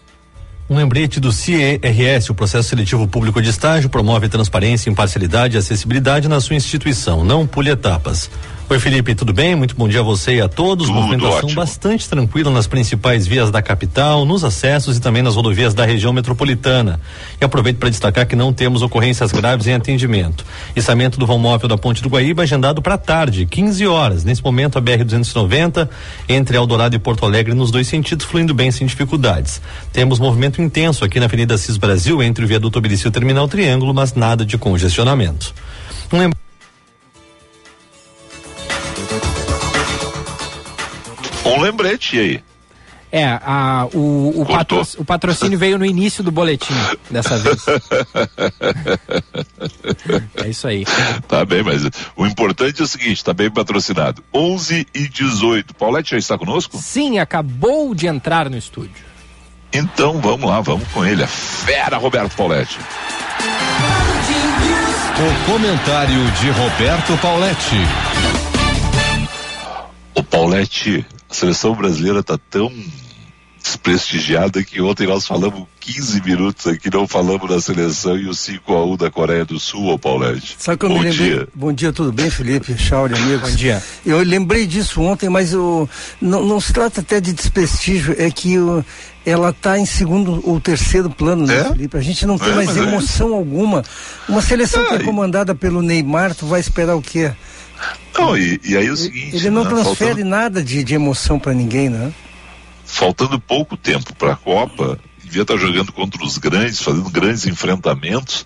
Um 0.69 0.77
lembrete 0.77 1.19
do 1.19 1.29
CERS, 1.29 2.29
o 2.29 2.33
processo 2.33 2.69
seletivo 2.69 3.05
público 3.05 3.41
de 3.41 3.49
estágio, 3.49 3.89
promove 3.89 4.29
transparência, 4.29 4.89
imparcialidade 4.89 5.55
e 5.55 5.59
acessibilidade 5.59 6.29
na 6.29 6.39
sua 6.39 6.55
instituição. 6.55 7.21
Não 7.21 7.45
pule 7.45 7.69
etapas. 7.69 8.31
Oi, 8.71 8.77
Felipe, 8.77 9.15
tudo 9.15 9.33
bem? 9.33 9.55
Muito 9.55 9.75
bom 9.75 9.87
dia 9.87 10.01
a 10.01 10.03
você 10.03 10.35
e 10.35 10.41
a 10.41 10.47
todos. 10.47 10.85
Tudo 10.85 11.01
Movimentação 11.01 11.37
ótimo. 11.37 11.55
bastante 11.55 12.07
tranquila 12.07 12.51
nas 12.51 12.67
principais 12.67 13.25
vias 13.25 13.49
da 13.49 13.63
capital, 13.63 14.25
nos 14.25 14.43
acessos 14.43 14.95
e 14.95 15.01
também 15.01 15.23
nas 15.23 15.35
rodovias 15.35 15.73
da 15.73 15.83
região 15.83 16.13
metropolitana. 16.13 17.01
E 17.41 17.43
aproveito 17.43 17.79
para 17.79 17.89
destacar 17.89 18.27
que 18.27 18.35
não 18.35 18.53
temos 18.53 18.83
ocorrências 18.83 19.31
graves 19.31 19.65
em 19.65 19.73
atendimento. 19.73 20.45
Içamento 20.75 21.17
do 21.17 21.25
vão 21.25 21.39
móvel 21.39 21.67
da 21.67 21.79
Ponte 21.79 22.03
do 22.03 22.09
Guaíba 22.09 22.43
agendado 22.43 22.79
para 22.79 22.95
tarde, 22.95 23.47
15 23.47 23.87
horas. 23.87 24.23
Nesse 24.23 24.43
momento, 24.43 24.77
a 24.77 24.81
BR-290 24.83 25.89
entre 26.29 26.55
Eldorado 26.55 26.95
e 26.95 26.99
Porto 26.99 27.25
Alegre 27.25 27.55
nos 27.55 27.71
dois 27.71 27.87
sentidos, 27.87 28.27
fluindo 28.27 28.53
bem 28.53 28.69
sem 28.69 28.85
dificuldades. 28.85 29.59
Temos 29.91 30.19
movimento 30.19 30.61
intenso 30.61 31.03
aqui 31.03 31.19
na 31.19 31.25
Avenida 31.25 31.57
Cis 31.57 31.77
Brasil, 31.77 32.21
entre 32.21 32.45
o 32.45 32.47
viaduto 32.47 32.77
Obelici 32.77 33.07
e 33.07 33.07
o 33.07 33.11
Terminal 33.11 33.47
Triângulo, 33.47 33.95
mas 33.95 34.13
nada 34.13 34.45
de 34.45 34.59
congestionamento. 34.59 35.55
Um 36.13 36.38
Um 41.59 41.63
lembrete 41.63 42.17
aí. 42.17 42.43
É, 43.11 43.25
a, 43.25 43.87
o, 43.91 44.41
o, 44.41 44.45
patro- 44.45 44.87
o 44.99 45.03
patrocínio 45.03 45.57
veio 45.57 45.79
no 45.79 45.85
início 45.85 46.23
do 46.23 46.31
boletim, 46.31 46.73
dessa 47.09 47.37
vez. 47.39 47.65
é 50.43 50.47
isso 50.47 50.67
aí. 50.67 50.85
Tá 51.27 51.43
bem, 51.43 51.63
mas 51.63 51.81
o 52.15 52.25
importante 52.25 52.81
é 52.81 52.83
o 52.83 52.87
seguinte, 52.87 53.23
tá 53.23 53.33
bem 53.33 53.49
patrocinado. 53.49 54.23
11 54.33 54.87
e 54.93 55.07
18. 55.09 55.73
Paulette 55.73 56.11
já 56.11 56.17
está 56.17 56.37
conosco? 56.37 56.77
Sim, 56.77 57.17
acabou 57.19 57.93
de 57.95 58.07
entrar 58.07 58.49
no 58.49 58.57
estúdio. 58.57 59.03
Então 59.73 60.19
vamos 60.21 60.47
lá, 60.49 60.61
vamos 60.61 60.87
com 60.89 61.03
ele. 61.03 61.23
A 61.23 61.27
fera 61.27 61.97
Roberto 61.97 62.35
Paulette. 62.35 62.77
O 65.17 65.51
comentário 65.51 66.31
de 66.39 66.49
Roberto 66.51 67.17
Pauletti. 67.17 67.75
O 70.15 70.23
Paulette, 70.23 71.05
a 71.29 71.33
seleção 71.33 71.75
brasileira 71.75 72.23
tá 72.23 72.37
tão 72.49 72.71
desprestigiada 73.61 74.63
que 74.63 74.81
ontem 74.81 75.05
nós 75.05 75.27
falamos 75.27 75.67
15 75.81 76.21
minutos 76.21 76.65
aqui, 76.65 76.89
não 76.91 77.07
falamos 77.07 77.47
da 77.49 77.59
seleção 77.59 78.17
e 78.17 78.27
o 78.27 78.33
5 78.33 78.73
a 78.73 78.85
1 78.85 78.95
da 78.97 79.11
Coreia 79.11 79.43
do 79.45 79.59
Sul, 79.59 79.87
ô 79.93 79.99
Paulette. 79.99 80.55
Sabe 80.57 80.77
que 80.77 80.85
eu 80.85 80.89
Bom 80.89 80.99
me 80.99 81.09
lembrei? 81.09 81.27
dia. 81.29 81.47
Bom 81.53 81.73
dia, 81.73 81.91
tudo 81.91 82.11
bem, 82.11 82.29
Felipe? 82.29 82.77
Chauri, 82.77 83.13
amigos. 83.15 83.49
Bom 83.51 83.55
dia. 83.55 83.83
Eu 84.05 84.19
lembrei 84.23 84.65
disso 84.65 85.01
ontem, 85.01 85.27
mas 85.29 85.51
eu, 85.53 85.89
não, 86.21 86.43
não 86.45 86.59
se 86.59 86.71
trata 86.71 87.01
até 87.01 87.19
de 87.19 87.33
desprestígio, 87.33 88.15
é 88.17 88.31
que 88.31 88.57
o- 88.57 88.83
ela 89.25 89.49
está 89.49 89.77
em 89.77 89.85
segundo 89.85 90.41
ou 90.49 90.59
terceiro 90.59 91.09
plano, 91.09 91.45
né, 91.45 91.59
É? 91.59 91.63
Felipe? 91.65 91.97
A 91.97 92.01
gente 92.01 92.25
não 92.25 92.37
tem 92.37 92.49
É, 92.51 92.55
mais 92.55 92.75
é 92.75 92.79
emoção 92.79 93.33
alguma. 93.33 93.83
Uma 94.27 94.41
seleção 94.41 94.85
que 94.87 94.93
é 94.95 94.99
comandada 95.03 95.53
pelo 95.53 95.81
Neymar, 95.81 96.33
tu 96.33 96.45
vai 96.47 96.59
esperar 96.61 96.95
o 96.95 97.01
quê? 97.01 97.31
Não, 98.17 98.37
e, 98.37 98.59
e 98.63 98.75
aí 98.77 98.87
é 98.87 98.91
o 98.91 98.97
seguinte. 98.97 99.35
Ele 99.35 99.49
não 99.49 99.63
né, 99.63 99.69
transfere 99.69 100.09
faltando, 100.11 100.25
nada 100.29 100.63
de, 100.63 100.83
de 100.83 100.93
emoção 100.93 101.39
para 101.39 101.53
ninguém, 101.53 101.89
né? 101.89 102.11
faltando 102.85 103.39
pouco 103.39 103.77
tempo 103.77 104.15
para 104.15 104.33
a 104.33 104.35
Copa, 104.35 104.99
devia 105.23 105.43
estar 105.43 105.57
jogando 105.57 105.91
contra 105.91 106.23
os 106.23 106.37
grandes, 106.39 106.79
fazendo 106.81 107.09
grandes 107.09 107.45
enfrentamentos. 107.45 108.45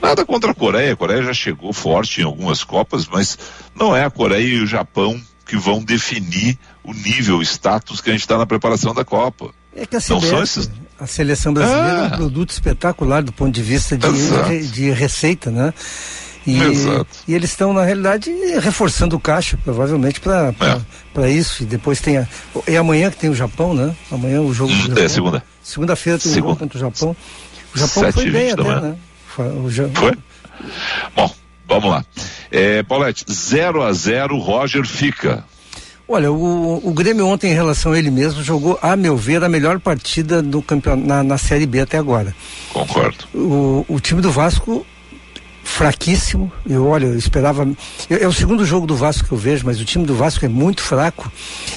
Nada 0.00 0.24
contra 0.24 0.52
a 0.52 0.54
Coreia, 0.54 0.92
a 0.92 0.96
Coreia 0.96 1.22
já 1.24 1.32
chegou 1.34 1.72
forte 1.72 2.20
em 2.20 2.24
algumas 2.24 2.62
Copas, 2.64 3.06
mas 3.08 3.36
não 3.74 3.94
é 3.94 4.04
a 4.04 4.10
Coreia 4.10 4.42
e 4.46 4.60
o 4.62 4.66
Japão 4.66 5.20
que 5.46 5.56
vão 5.56 5.82
definir 5.82 6.56
o 6.84 6.92
nível, 6.94 7.38
o 7.38 7.42
status 7.42 8.00
que 8.00 8.08
a 8.08 8.12
gente 8.12 8.22
está 8.22 8.38
na 8.38 8.46
preparação 8.46 8.94
da 8.94 9.04
Copa. 9.04 9.50
É 9.74 9.84
que 9.84 9.96
a 9.96 10.00
CBF, 10.00 10.42
esses- 10.42 10.70
a 11.00 11.06
seleção 11.06 11.52
brasileira 11.52 11.88
é 11.88 12.00
Ah. 12.02 12.06
um 12.06 12.10
produto 12.16 12.50
espetacular 12.50 13.22
do 13.22 13.32
ponto 13.32 13.52
de 13.52 13.62
vista 13.62 13.96
de, 13.98 14.08
de, 14.08 14.68
de 14.70 14.90
receita, 14.92 15.50
né? 15.50 15.74
E, 16.46 16.60
Exato. 16.60 17.06
e 17.28 17.34
eles 17.34 17.50
estão, 17.50 17.72
na 17.72 17.84
realidade, 17.84 18.30
reforçando 18.60 19.14
o 19.16 19.20
caixa, 19.20 19.56
provavelmente, 19.64 20.20
para 20.20 20.52
É. 21.22 21.30
isso. 21.30 21.62
E 21.62 21.66
depois 21.66 22.00
tem 22.00 22.18
a. 22.18 22.26
É 22.66 22.76
amanhã 22.76 23.10
que 23.10 23.16
tem 23.16 23.30
o 23.30 23.34
Japão, 23.34 23.72
né? 23.74 23.94
Amanhã 24.10 24.40
o 24.40 24.52
jogo 24.52 24.72
do 24.72 24.78
Hum, 24.78 24.86
Japão. 24.88 25.04
é 25.04 25.08
segunda. 25.08 25.44
Segunda-feira 25.62 26.18
tem 26.18 26.30
o 26.30 26.34
Segunda. 26.34 26.48
jogo 26.54 26.60
contra 26.60 26.76
o 26.76 26.80
Japão. 26.80 27.16
O 27.74 27.78
Japão 27.78 28.12
foi 28.12 28.30
bem 28.30 28.50
até, 28.52 28.62
né? 28.80 28.96
Foi- 29.28 29.48
O 29.48 29.70
Ja- 29.70 29.88
Foi? 29.94 30.12
Bom, 31.16 31.30
vamos 31.66 31.90
lá. 31.90 32.04
É, 32.50 32.82
Paulette, 32.82 33.24
0 33.30 33.82
a 33.82 33.92
0 33.92 34.36
Roger 34.38 34.84
fica. 34.86 35.44
Olha, 36.08 36.30
o, 36.30 36.80
o 36.86 36.92
Grêmio 36.92 37.26
ontem, 37.26 37.52
em 37.52 37.54
relação 37.54 37.92
a 37.92 37.98
ele 37.98 38.10
mesmo, 38.10 38.42
jogou, 38.42 38.78
a 38.82 38.94
meu 38.96 39.16
ver, 39.16 39.42
a 39.42 39.48
melhor 39.48 39.78
partida 39.80 40.42
do 40.42 40.60
campeonato 40.60 41.06
na, 41.08 41.22
na 41.22 41.38
Série 41.38 41.64
B 41.64 41.80
até 41.80 41.96
agora. 41.96 42.34
Concordo. 42.72 43.24
o, 43.32 43.86
o 43.88 44.00
time 44.00 44.20
do 44.20 44.30
Vasco 44.30 44.84
fraquíssimo. 45.72 46.52
Eu 46.68 46.86
olha, 46.86 47.06
eu 47.06 47.16
esperava. 47.18 47.66
eu- 48.08 48.18
é 48.18 48.28
o 48.28 48.32
segundo 48.32 48.64
jogo 48.64 48.86
do 48.86 48.94
Vasco 48.96 49.26
que 49.28 49.32
eu 49.32 49.38
vejo, 49.38 49.64
mas 49.64 49.80
o 49.80 49.84
time 49.84 50.04
do 50.04 50.14
Vasco 50.14 50.44
é 50.44 50.48
muito 50.48 50.82
fraco 50.82 51.30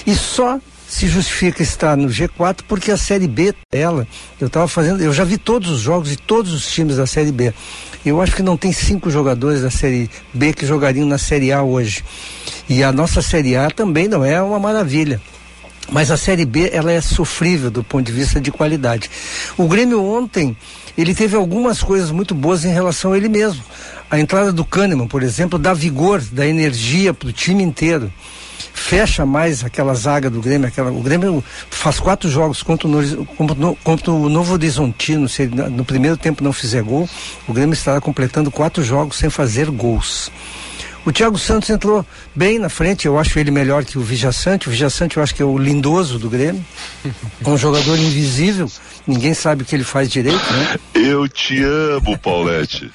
e 0.06 0.14
só 0.14 0.58
se 0.88 1.08
justifica 1.08 1.62
estar 1.62 1.96
no 1.96 2.08
G4 2.08 2.58
porque 2.68 2.92
a 2.92 2.96
Série 2.96 3.26
B 3.26 3.52
ela 3.72 4.06
eu 4.40 4.46
estava 4.46 4.68
fazendo 4.68 5.02
eu 5.02 5.12
já 5.12 5.24
vi 5.24 5.36
todos 5.36 5.68
os 5.68 5.80
jogos 5.80 6.10
de 6.10 6.16
todos 6.16 6.52
os 6.52 6.70
times 6.70 6.96
da 6.96 7.06
Série 7.08 7.32
B 7.32 7.52
eu 8.04 8.22
acho 8.22 8.36
que 8.36 8.42
não 8.42 8.56
tem 8.56 8.72
cinco 8.72 9.10
jogadores 9.10 9.62
da 9.62 9.70
Série 9.70 10.08
B 10.32 10.52
que 10.52 10.64
jogariam 10.64 11.04
na 11.04 11.18
Série 11.18 11.50
A 11.52 11.60
hoje 11.60 12.04
e 12.68 12.84
a 12.84 12.92
nossa 12.92 13.20
Série 13.20 13.56
A 13.56 13.68
também 13.68 14.06
não 14.06 14.24
é 14.24 14.40
uma 14.40 14.60
maravilha 14.60 15.20
mas 15.90 16.08
a 16.12 16.16
Série 16.16 16.44
B 16.44 16.70
ela 16.72 16.92
é 16.92 17.00
sofrível 17.00 17.68
do 17.70 17.82
ponto 17.82 18.06
de 18.06 18.12
vista 18.12 18.40
de 18.40 18.50
qualidade. 18.50 19.08
O 19.56 19.68
Grêmio 19.68 20.02
ontem 20.04 20.56
ele 20.96 21.14
teve 21.14 21.36
algumas 21.36 21.82
coisas 21.82 22.10
muito 22.10 22.34
boas 22.34 22.64
em 22.64 22.72
relação 22.72 23.12
a 23.12 23.16
ele 23.16 23.28
mesmo. 23.28 23.62
A 24.10 24.18
entrada 24.20 24.52
do 24.52 24.64
Kahneman, 24.64 25.06
por 25.08 25.22
exemplo, 25.22 25.58
dá 25.58 25.74
vigor, 25.74 26.22
dá 26.32 26.46
energia 26.46 27.12
para 27.12 27.28
o 27.28 27.32
time 27.32 27.62
inteiro. 27.62 28.12
Fecha 28.72 29.24
mais 29.26 29.64
aquela 29.64 29.94
zaga 29.94 30.28
do 30.30 30.40
Grêmio. 30.40 30.68
Aquela, 30.68 30.90
o 30.92 31.00
Grêmio 31.02 31.42
faz 31.70 31.98
quatro 31.98 32.28
jogos 32.30 32.62
contra 32.62 32.86
o, 32.86 33.76
contra 33.82 34.10
o- 34.12 34.28
Novo 34.28 34.52
Horizontino. 34.54 35.28
Se 35.28 35.42
ele 35.42 35.54
no 35.70 35.84
primeiro 35.84 36.16
tempo 36.16 36.44
não 36.44 36.52
fizer 36.52 36.82
gol, 36.82 37.08
o 37.48 37.52
Grêmio 37.52 37.72
estará 37.74 38.00
completando 38.00 38.50
quatro 38.50 38.84
jogos 38.84 39.16
sem 39.16 39.28
fazer 39.30 39.70
gols. 39.70 40.30
O 41.04 41.12
Thiago 41.12 41.38
Santos 41.38 41.70
entrou 41.70 42.04
bem 42.34 42.58
na 42.58 42.68
frente, 42.68 43.06
eu 43.06 43.16
acho 43.18 43.38
ele 43.38 43.50
melhor 43.50 43.84
que 43.84 43.96
o 43.96 44.02
Vijaçante. 44.02 44.68
O 44.68 44.70
Vijaçante 44.72 45.16
eu 45.16 45.22
acho 45.22 45.34
que 45.34 45.40
é 45.42 45.44
o 45.44 45.56
lindoso 45.56 46.18
do 46.18 46.28
Grêmio. 46.28 46.64
É 47.44 47.48
um 47.48 47.56
jogador 47.56 47.96
invisível, 47.98 48.68
ninguém 49.06 49.34
sabe 49.34 49.62
o 49.62 49.66
que 49.66 49.74
ele 49.74 49.84
faz 49.84 50.10
direito, 50.10 50.38
né? 50.52 50.76
Eu 50.94 51.28
te 51.28 51.62
amo, 51.62 52.18
Paulette. 52.18 52.90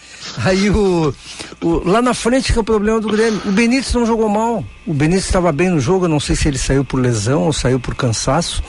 Aí 0.45 0.69
o, 0.69 1.13
o- 1.61 1.89
lá 1.89 2.01
na 2.01 2.13
frente 2.13 2.51
que 2.51 2.57
é 2.57 2.61
o 2.61 2.63
problema 2.63 2.99
do 2.99 3.07
Grêmio. 3.09 3.41
O 3.45 3.51
Benítez 3.51 3.93
não 3.93 4.05
jogou 4.05 4.29
mal. 4.29 4.63
O 4.85 4.93
Benítez 4.93 5.25
estava 5.25 5.51
bem 5.51 5.69
no 5.69 5.79
jogo, 5.79 6.05
eu 6.05 6.09
não 6.09 6.19
sei 6.19 6.35
se 6.35 6.47
ele 6.47 6.57
saiu 6.57 6.83
por 6.83 6.99
lesão 6.99 7.43
ou 7.43 7.53
saiu 7.53 7.79
por 7.79 7.93
cansaço. 7.93 8.63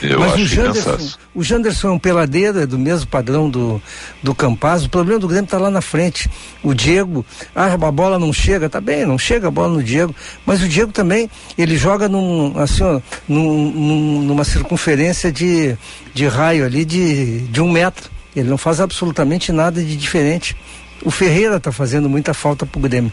Eu 0.00 0.20
Mas 0.20 0.34
acho 0.34 0.42
o 0.42 0.46
Janderson, 0.46 0.90
cansaço. 0.92 1.18
o 1.34 1.42
Janderson 1.42 1.88
é 1.88 1.90
um 1.92 1.98
peladeiro, 1.98 2.60
é 2.60 2.66
do 2.66 2.78
mesmo 2.78 3.06
padrão 3.08 3.48
do, 3.50 3.82
do 4.22 4.34
Campaz. 4.34 4.84
O 4.84 4.88
problema 4.90 5.18
do 5.18 5.26
Grêmio 5.26 5.44
está 5.46 5.58
lá 5.58 5.70
na 5.70 5.80
frente. 5.80 6.30
O 6.62 6.72
Diego, 6.74 7.24
ah, 7.54 7.72
a 7.72 7.76
bola 7.90 8.18
não 8.18 8.32
chega, 8.32 8.68
tá 8.68 8.80
bem, 8.80 9.04
não 9.06 9.18
chega 9.18 9.48
a 9.48 9.50
bola 9.50 9.72
no 9.74 9.82
Diego. 9.82 10.14
Mas 10.44 10.62
o 10.62 10.68
Diego 10.68 10.92
também, 10.92 11.28
ele 11.58 11.76
joga 11.76 12.08
num, 12.08 12.56
assim, 12.60 12.82
ó, 12.84 13.00
num- 13.26 13.70
num- 13.72 14.22
numa 14.22 14.44
circunferência 14.44 15.32
de, 15.32 15.76
de 16.14 16.26
raio 16.28 16.64
ali 16.64 16.84
de, 16.84 17.40
de 17.48 17.60
um 17.60 17.70
metro. 17.70 18.08
Ele 18.36 18.48
não 18.50 18.58
faz 18.58 18.80
absolutamente 18.80 19.50
nada 19.50 19.82
de 19.82 19.96
diferente. 19.96 20.54
O 21.02 21.10
Ferreira 21.10 21.56
está 21.56 21.72
fazendo 21.72 22.08
muita 22.08 22.32
falta 22.34 22.64
pro 22.66 22.78
Grêmio. 22.80 23.10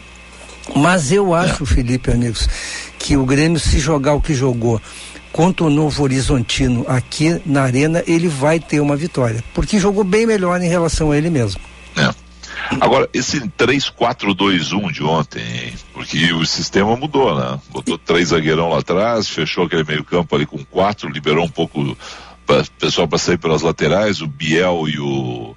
Mas 0.74 1.12
eu 1.12 1.34
acho, 1.34 1.66
Felipe, 1.66 2.10
amigos, 2.10 2.48
que 2.98 3.16
o 3.16 3.26
Grêmio, 3.26 3.58
se 3.58 3.78
jogar 3.78 4.14
o 4.14 4.20
que 4.20 4.34
jogou 4.34 4.80
contra 5.32 5.66
o 5.66 5.70
Novo 5.70 6.02
Horizontino 6.02 6.84
aqui 6.88 7.40
na 7.44 7.62
Arena, 7.62 8.02
ele 8.06 8.28
vai 8.28 8.60
ter 8.60 8.80
uma 8.80 8.96
vitória. 8.96 9.42
Porque 9.52 9.78
jogou 9.78 10.04
bem 10.04 10.26
melhor 10.26 10.60
em 10.62 10.68
relação 10.68 11.10
a 11.10 11.18
ele 11.18 11.28
mesmo. 11.28 11.60
É. 11.96 12.14
Agora, 12.80 13.08
esse 13.12 13.40
3-4-2-1 13.40 14.92
de 14.92 15.02
ontem, 15.02 15.74
porque 15.92 16.32
o 16.32 16.46
sistema 16.46 16.96
mudou, 16.96 17.36
né? 17.36 17.60
Botou 17.70 17.98
três 17.98 18.28
zagueirão 18.28 18.70
lá 18.70 18.78
atrás, 18.78 19.28
fechou 19.28 19.64
aquele 19.64 19.84
meio 19.84 20.04
campo 20.04 20.34
ali 20.34 20.46
com 20.46 20.64
quatro, 20.64 21.10
liberou 21.10 21.44
um 21.44 21.48
pouco 21.48 21.80
o 21.80 21.96
pessoal 22.78 23.08
para 23.08 23.18
sair 23.18 23.38
pelas 23.38 23.62
laterais, 23.62 24.20
o 24.20 24.26
Biel 24.26 24.88
e 24.88 24.98
o, 24.98 25.54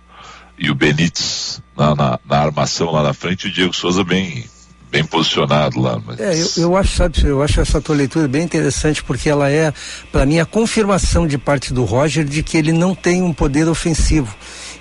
e 0.57 0.71
o 0.71 0.75
Benítez 0.75 1.61
na, 1.77 1.95
na, 1.95 2.19
na 2.25 2.37
armação 2.39 2.91
lá 2.91 3.03
na 3.03 3.13
frente, 3.13 3.45
e 3.45 3.49
o 3.49 3.53
Diego 3.53 3.73
Souza 3.73 4.03
bem, 4.03 4.45
bem 4.89 5.03
posicionado 5.03 5.79
lá. 5.79 6.01
Mas... 6.05 6.19
É, 6.19 6.33
eu, 6.33 6.63
eu 6.63 6.77
acho, 6.77 6.95
sabe, 6.95 7.23
eu 7.23 7.41
acho 7.41 7.59
essa 7.59 7.81
tua 7.81 7.95
leitura 7.95 8.27
bem 8.27 8.43
interessante 8.43 9.03
porque 9.03 9.29
ela 9.29 9.49
é, 9.49 9.73
para 10.11 10.25
mim, 10.25 10.39
a 10.39 10.45
confirmação 10.45 11.27
de 11.27 11.37
parte 11.37 11.73
do 11.73 11.83
Roger 11.83 12.23
de 12.23 12.41
que 12.41 12.57
ele 12.57 12.71
não 12.71 12.95
tem 12.95 13.21
um 13.21 13.33
poder 13.33 13.67
ofensivo. 13.67 14.35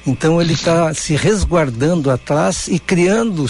Então 0.07 0.41
ele 0.41 0.53
está 0.53 0.95
se 0.95 1.17
resguardando 1.17 2.13
atrás 2.13 2.69
e 2.69 2.79
criando 2.79 3.45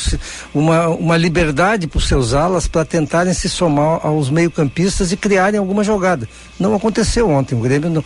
uma, 0.55 0.89
uma 0.89 1.17
liberdade 1.17 1.87
para 1.87 1.99
os 1.99 2.09
seus 2.09 2.33
alas 2.33 2.67
para 2.67 2.83
tentarem 2.83 3.35
se 3.35 3.49
somar 3.49 4.01
aos 4.07 4.31
meio-campistas 4.31 5.13
e 5.13 5.19
criarem 5.19 5.61
alguma 5.61 5.85
jogada. 5.85 6.27
Não 6.59 6.75
aconteceu 6.75 7.29
ontem. 7.29 7.55
O 7.55 7.61
Grêmio 7.61 7.91
não, 7.91 8.05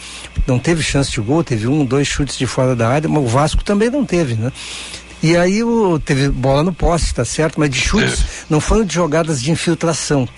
não 0.49 0.59
teve 0.59 0.83
chance 0.83 1.13
de 1.13 1.21
gol, 1.21 1.45
teve 1.45 1.69
um, 1.69 1.85
dois 1.85 2.09
chutes 2.09 2.37
de 2.37 2.47
fora 2.47 2.75
da 2.75 2.89
área, 2.89 3.09
mas 3.09 3.23
o 3.23 3.27
Vasco 3.27 3.63
também 3.63 3.89
não 3.89 4.05
teve, 4.05 4.35
né? 4.35 4.51
E 5.23 5.37
aí 5.37 5.63
o, 5.63 5.99
teve 5.99 6.29
bola 6.29 6.63
no 6.63 6.73
poste, 6.73 7.15
tá 7.15 7.25
certo? 7.25 7.61
Mas 7.61 7.71
de 7.71 7.81
chutes, 7.81 8.25
não 8.49 8.61
foram 8.61 8.85
de 8.85 8.95
jogadas 8.95 9.41
de 9.41 9.51
infiltração. 9.51 10.29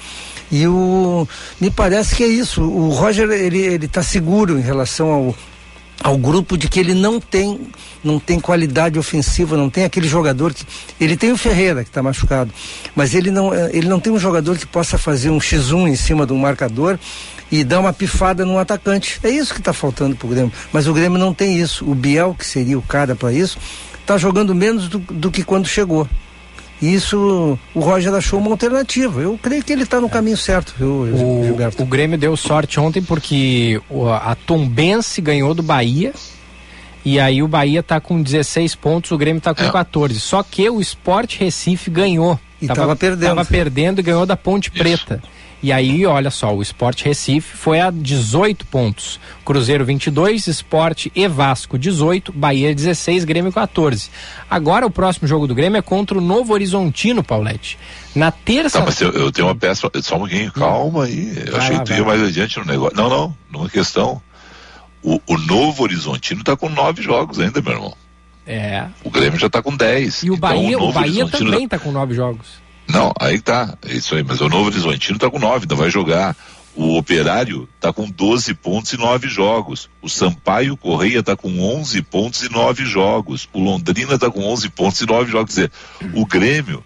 E 0.51 0.67
o 0.67 1.27
me 1.61 1.71
parece 1.71 2.15
que 2.15 2.23
é 2.23 2.29
isso. 2.29 2.63
O 2.63 2.91
Roger 2.91 3.31
ele 3.31 3.59
ele 3.59 3.87
está 3.87 4.03
seguro 4.03 4.59
em 4.59 4.63
relação 4.63 5.11
ao 5.11 5.35
ao 6.03 6.19
grupo 6.19 6.59
de 6.59 6.69
que 6.69 6.81
ele 6.81 6.95
não 6.95 7.21
tem 7.21 7.61
não 8.03 8.19
tem 8.19 8.41
qualidade 8.41 8.99
ofensiva, 8.99 9.57
não 9.57 9.71
tem 9.71 9.85
aquele 9.85 10.09
jogador 10.09 10.53
que 10.53 10.67
ele 11.01 11.17
tem 11.17 11.31
o 11.31 11.37
Ferreira 11.37 11.85
que 11.85 11.91
está 11.91 12.03
machucado, 12.03 12.53
mas 12.95 13.15
ele 13.15 13.31
não 13.31 13.55
ele 13.55 13.89
não 13.89 14.01
tem 14.01 14.13
um 14.13 14.19
jogador 14.19 14.59
que 14.59 14.67
possa 14.67 14.99
fazer 14.99 15.31
um 15.31 15.39
x1 15.39 15.89
em 15.89 15.97
cima 15.97 16.27
de 16.27 16.33
um 16.33 16.39
marcador 16.39 16.99
e 17.51 17.63
dar 17.63 17.81
uma 17.81 17.93
pifada 17.93 18.45
no 18.45 18.59
atacante. 18.59 19.21
É 19.23 19.31
isso 19.31 19.55
que 19.55 19.61
está 19.61 19.73
faltando 19.73 20.17
para 20.17 20.27
o 20.27 20.31
Grêmio. 20.31 20.53
Mas 20.73 20.89
o 20.89 20.95
Grêmio 20.95 21.19
não 21.19 21.35
tem 21.35 21.59
isso. 21.59 21.89
O 21.89 21.95
Biel 21.95 22.35
que 22.37 22.47
seria 22.47 22.79
o 22.79 22.83
cara 22.83 23.15
para 23.15 23.33
isso 23.33 23.59
está 24.03 24.19
jogando 24.19 24.55
menos 24.55 24.89
do, 24.89 24.99
do 24.99 25.31
que 25.31 25.43
quando 25.43 25.67
chegou. 25.67 26.07
E 26.83 26.93
isso 26.93 27.57
o 27.73 27.81
Roger 27.81 28.13
achou 28.13 28.41
uma 28.41 28.51
alternativa. 28.51 29.21
Eu 29.21 29.39
creio 29.41 29.63
que 29.63 29.73
ele 29.73 29.85
está 29.85 30.01
no 30.01 30.11
caminho 30.11 30.37
certo, 30.37 30.75
viu, 30.77 30.89
o, 30.89 31.45
Gilberto? 31.45 31.81
O 31.81 31.87
Grêmio 31.87 32.19
deu 32.19 32.37
sorte 32.37 32.81
ontem 32.81 33.01
porque 33.01 33.81
a 34.21 34.35
Tombense 34.35 35.21
ganhou 35.21 35.55
do 35.55 35.63
Bahia. 35.63 36.13
E 37.05 37.19
aí 37.21 37.43
o 37.43 37.49
Bahia 37.49 37.81
está 37.81 38.01
com 38.01 38.21
16 38.21 38.75
pontos, 38.75 39.11
o 39.13 39.19
Grêmio 39.19 39.39
está 39.39 39.55
com 39.55 39.63
é. 39.63 39.71
14. 39.71 40.19
Só 40.19 40.43
que 40.43 40.69
o 40.69 40.81
Sport 40.81 41.39
Recife 41.39 41.89
ganhou. 41.89 42.39
E 42.61 42.67
estava 42.67 42.97
perdendo. 42.97 43.23
Estava 43.23 43.45
perdendo 43.45 44.01
e 44.01 44.03
ganhou 44.03 44.27
da 44.27 44.37
Ponte 44.37 44.69
Isso. 44.69 44.79
Preta. 44.79 45.23
E 45.63 45.71
aí, 45.71 46.05
olha 46.05 46.31
só, 46.31 46.53
o 46.53 46.61
Sport 46.61 47.03
Recife 47.05 47.57
foi 47.57 47.79
a 47.79 47.89
18 47.89 48.67
pontos. 48.67 49.21
Cruzeiro 49.45 49.85
22, 49.85 50.49
Sport 50.49 51.07
e 51.15 51.29
Vasco 51.29 51.79
18, 51.79 52.33
Bahia 52.33 52.75
16, 52.75 53.25
Grêmio 53.25 53.53
14. 53.53 54.11
Agora 54.51 54.85
o 54.85 54.91
próximo 54.91 55.29
jogo 55.29 55.47
do 55.47 55.55
Grêmio 55.55 55.79
é 55.79 55.83
contra 55.83 56.19
o 56.19 56.21
Novo 56.21 56.53
Horizontino, 56.53 57.23
Paulette. 57.23 57.79
Na 58.13 58.33
terça. 58.33 58.81
Tá, 58.81 58.85
mas 58.85 59.01
eu, 59.01 59.13
eu 59.13 59.31
tenho 59.31 59.47
uma 59.47 59.55
peça. 59.55 59.89
Só 60.03 60.17
um 60.17 60.21
pouquinho, 60.21 60.51
calma 60.51 61.05
aí. 61.05 61.33
Eu 61.47 61.53
vai 61.53 61.61
achei 61.61 61.77
lá, 61.77 61.85
que 61.85 61.93
tu 61.93 61.97
ia 61.97 62.05
mais 62.05 62.23
adiante 62.23 62.59
no 62.59 62.65
negócio. 62.65 62.97
Não, 62.97 63.09
não, 63.09 63.37
numa 63.49 63.69
questão. 63.69 64.21
O, 65.01 65.21
o 65.29 65.39
Novo 65.39 65.85
Horizontino 65.85 66.43
tá 66.43 66.57
com 66.57 66.69
nove 66.69 67.03
jogos 67.03 67.39
ainda, 67.39 67.63
meu 67.63 67.73
irmão. 67.73 67.95
É. 68.45 68.87
O 69.05 69.11
Grêmio 69.11 69.39
já 69.39 69.49
tá 69.49 69.63
com 69.63 69.77
dez. 69.77 70.25
E 70.25 70.31
o 70.31 70.35
então, 70.35 70.49
Bahia, 70.49 70.79
o, 70.79 70.89
o 70.89 70.93
Bahia 70.93 71.29
também 71.29 71.69
tá 71.69 71.79
com 71.79 71.93
nove 71.93 72.15
jogos. 72.15 72.62
Não, 72.89 73.13
aí 73.19 73.41
tá, 73.41 73.77
é 73.87 73.95
isso 73.95 74.15
aí, 74.15 74.23
mas 74.23 74.41
o 74.41 74.49
Novo 74.49 74.67
Horizontino 74.67 75.19
tá 75.19 75.31
com 75.31 75.39
nove, 75.39 75.67
não 75.69 75.77
vai 75.77 75.91
jogar. 75.91 76.37
O 76.75 76.97
Operário 76.97 77.69
tá 77.79 77.93
com 77.93 78.09
12 78.09 78.55
pontos 78.55 78.93
e 78.93 78.97
9 78.97 79.29
jogos. 79.29 79.91
O 80.01 80.09
Sampaio 80.09 80.77
Correia 80.77 81.23
tá 81.23 81.37
com 81.37 81.61
11 81.61 82.01
pontos 82.03 82.43
e 82.43 82.51
9 82.51 82.85
jogos. 82.87 83.47
O 83.53 83.61
Londrina 83.61 84.19
tá 84.19 84.31
com 84.31 84.43
11 84.43 84.71
pontos 84.71 85.01
e 85.03 85.07
9 85.07 85.31
jogos. 85.31 85.55
Quer 85.55 85.69
dizer, 85.69 85.73
o 86.15 86.25
Grêmio 86.25 86.83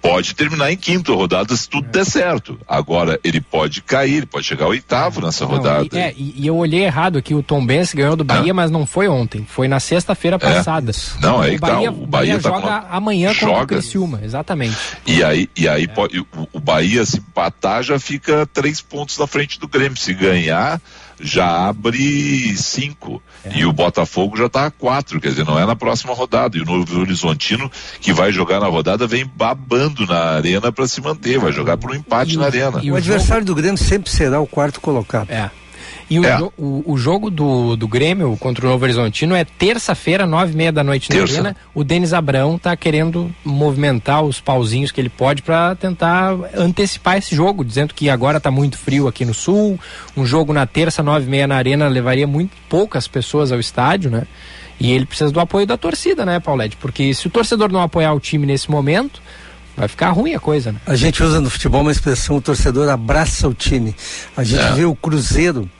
pode 0.00 0.34
terminar 0.34 0.72
em 0.72 0.76
quinto 0.76 1.14
rodada 1.14 1.54
se 1.56 1.68
tudo 1.68 1.88
der 1.88 2.04
certo. 2.04 2.58
Agora, 2.66 3.18
ele 3.22 3.40
pode 3.40 3.82
cair, 3.82 4.18
ele 4.18 4.26
pode 4.26 4.46
chegar 4.46 4.64
ao 4.64 4.70
oitavo 4.70 5.20
nessa 5.20 5.44
não, 5.44 5.52
rodada. 5.52 5.88
E, 5.92 5.98
é, 5.98 6.14
e, 6.16 6.46
eu 6.46 6.56
olhei 6.56 6.84
errado 6.84 7.18
aqui, 7.18 7.34
o 7.34 7.42
Tom 7.42 7.64
Benz 7.64 7.92
ganhou 7.92 8.16
do 8.16 8.24
Bahia, 8.24 8.52
ah. 8.52 8.54
mas 8.54 8.70
não 8.70 8.86
foi 8.86 9.08
ontem, 9.08 9.46
foi 9.48 9.68
na 9.68 9.80
sexta-feira 9.80 10.36
é. 10.36 10.38
passada. 10.38 10.92
Não, 11.20 11.40
aí 11.40 11.56
o 11.56 11.60
Bahia, 11.60 11.90
tá, 11.90 11.96
o 11.96 12.06
Bahia, 12.06 12.06
Bahia 12.06 12.40
tá 12.40 12.48
joga 12.48 12.80
com... 12.80 12.96
amanhã 12.96 13.32
joga. 13.34 13.46
contra 13.46 13.62
o 13.62 13.66
Criciúma, 13.66 14.20
exatamente. 14.22 14.76
E 15.06 15.22
aí, 15.22 15.48
e 15.56 15.68
aí 15.68 15.84
é. 15.84 15.88
pode, 15.88 16.18
o, 16.20 16.26
o 16.52 16.60
Bahia 16.60 17.04
se 17.04 17.18
empatar 17.18 17.82
já 17.82 17.98
fica 17.98 18.46
três 18.46 18.80
pontos 18.80 19.18
na 19.18 19.26
frente 19.26 19.58
do 19.58 19.68
Grêmio, 19.68 19.96
se 19.96 20.14
ganhar 20.14 20.80
já 21.20 21.68
abre 21.68 22.56
cinco. 22.56 23.22
É. 23.44 23.58
E 23.58 23.64
o 23.64 23.72
Botafogo 23.72 24.36
já 24.36 24.46
está 24.46 24.66
a 24.66 24.70
quatro, 24.70 25.20
quer 25.20 25.28
dizer, 25.28 25.44
não 25.44 25.58
é 25.58 25.64
na 25.64 25.76
próxima 25.76 26.14
rodada. 26.14 26.56
E 26.56 26.60
o 26.60 26.64
Novo 26.64 27.00
Horizontino, 27.00 27.70
que 28.00 28.12
vai 28.12 28.32
jogar 28.32 28.60
na 28.60 28.66
rodada, 28.66 29.06
vem 29.06 29.24
babando 29.24 30.06
na 30.06 30.36
arena 30.36 30.70
para 30.72 30.86
se 30.86 31.00
manter, 31.00 31.38
vai 31.38 31.52
jogar 31.52 31.76
por 31.76 31.90
um 31.90 31.94
empate 31.94 32.34
e 32.34 32.36
na 32.36 32.46
arena. 32.46 32.80
E 32.82 32.90
o, 32.90 32.94
o 32.94 32.96
adversário 32.96 33.44
do 33.44 33.54
Grêmio 33.54 33.78
sempre 33.78 34.10
será 34.10 34.40
o 34.40 34.46
quarto 34.46 34.80
colocado. 34.80 35.30
É. 35.30 35.50
E 36.10 36.18
o, 36.18 36.24
é. 36.26 36.36
jo 36.36 36.52
o, 36.58 36.82
o, 36.84 36.98
jogo 36.98 37.30
do, 37.30 37.76
do 37.76 37.86
Grêmio 37.86 38.36
contra 38.36 38.66
o 38.66 38.68
Novo 38.68 38.82
Horizontino 38.82 39.32
é 39.32 39.44
terça-feira, 39.44 40.26
nove 40.26 40.52
e 40.52 40.56
meia 40.56 40.72
da 40.72 40.82
noite 40.82 41.08
Terça. 41.08 41.34
na 41.34 41.40
Arena. 41.50 41.56
O 41.72 41.84
Denis 41.84 42.12
Abrão 42.12 42.58
tá 42.58 42.76
querendo 42.76 43.32
movimentar 43.44 44.24
os 44.24 44.40
pauzinhos 44.40 44.90
que 44.90 45.00
ele 45.00 45.08
pode 45.08 45.40
para 45.40 45.76
tentar 45.76 46.36
antecipar 46.56 47.16
esse 47.16 47.32
jogo, 47.32 47.64
dizendo 47.64 47.94
que 47.94 48.10
agora 48.10 48.40
tá 48.40 48.50
muito 48.50 48.76
frio 48.76 49.06
aqui 49.06 49.24
no 49.24 49.32
sul. 49.32 49.78
Um 50.16 50.26
jogo 50.26 50.52
na 50.52 50.66
terça, 50.66 51.00
nove 51.00 51.26
e 51.26 51.30
meia 51.30 51.46
na 51.46 51.54
Arena, 51.54 51.86
levaria 51.86 52.26
muito 52.26 52.56
poucas 52.68 53.06
pessoas 53.06 53.52
ao 53.52 53.60
estádio, 53.60 54.10
né? 54.10 54.24
E 54.80 54.90
ele 54.90 55.06
precisa 55.06 55.30
do 55.30 55.38
apoio 55.38 55.64
da 55.64 55.76
torcida, 55.76 56.26
né, 56.26 56.40
Paulette? 56.40 56.76
Porque 56.76 57.14
se 57.14 57.28
o 57.28 57.30
torcedor 57.30 57.70
não 57.70 57.82
apoiar 57.82 58.14
o 58.14 58.18
time 58.18 58.46
nesse 58.46 58.68
momento, 58.68 59.22
vai 59.76 59.86
ficar 59.86 60.10
ruim 60.10 60.34
a 60.34 60.40
coisa, 60.40 60.72
né? 60.72 60.80
A 60.86 60.96
gente 60.96 61.22
usa 61.22 61.40
no 61.40 61.48
futebol 61.48 61.82
uma 61.82 61.92
expressão, 61.92 62.36
o 62.36 62.40
torcedor 62.40 62.88
abraça 62.88 63.46
o 63.46 63.54
time. 63.54 63.94
A 64.36 64.42
gente 64.42 64.60
é. 64.60 64.72
vê 64.72 64.84
o 64.84 64.96
Cruzeiro 64.96 65.70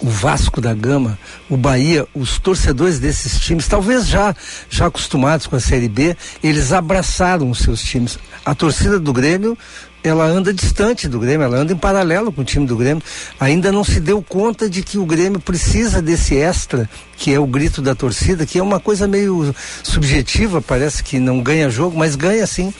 o 0.00 0.08
Vasco 0.08 0.60
da 0.60 0.72
Gama, 0.72 1.18
o 1.48 1.56
Bahia, 1.56 2.06
os 2.14 2.38
torcedores 2.38 2.98
desses 2.98 3.38
times, 3.38 3.68
talvez 3.68 4.06
já 4.06 4.34
já 4.68 4.86
acostumados 4.86 5.46
com 5.46 5.56
a 5.56 5.60
Série 5.60 5.88
B, 5.88 6.16
eles 6.42 6.72
abraçaram 6.72 7.50
os 7.50 7.58
seus 7.58 7.82
times. 7.82 8.18
A 8.44 8.54
torcida 8.54 8.98
do 8.98 9.12
Grêmio, 9.12 9.56
ela 10.02 10.24
anda 10.24 10.52
distante 10.52 11.06
do 11.06 11.18
Grêmio, 11.18 11.44
ela 11.44 11.58
anda 11.58 11.72
em 11.72 11.76
paralelo 11.76 12.32
com 12.32 12.40
o 12.40 12.44
time 12.44 12.66
do 12.66 12.76
Grêmio. 12.76 13.02
Ainda 13.38 13.70
não 13.70 13.84
se 13.84 14.00
deu 14.00 14.22
conta 14.22 14.68
de 14.68 14.82
que 14.82 14.96
o 14.96 15.04
Grêmio 15.04 15.38
precisa 15.38 16.00
desse 16.00 16.34
extra, 16.36 16.88
que 17.16 17.32
é 17.32 17.38
o 17.38 17.46
grito 17.46 17.82
da 17.82 17.94
torcida, 17.94 18.46
que 18.46 18.58
é 18.58 18.62
uma 18.62 18.80
coisa 18.80 19.06
meio 19.06 19.54
subjetiva, 19.82 20.62
parece 20.62 21.02
que 21.02 21.18
não 21.18 21.42
ganha 21.42 21.68
jogo, 21.68 21.98
mas 21.98 22.16
ganha 22.16 22.46
sim, 22.46 22.72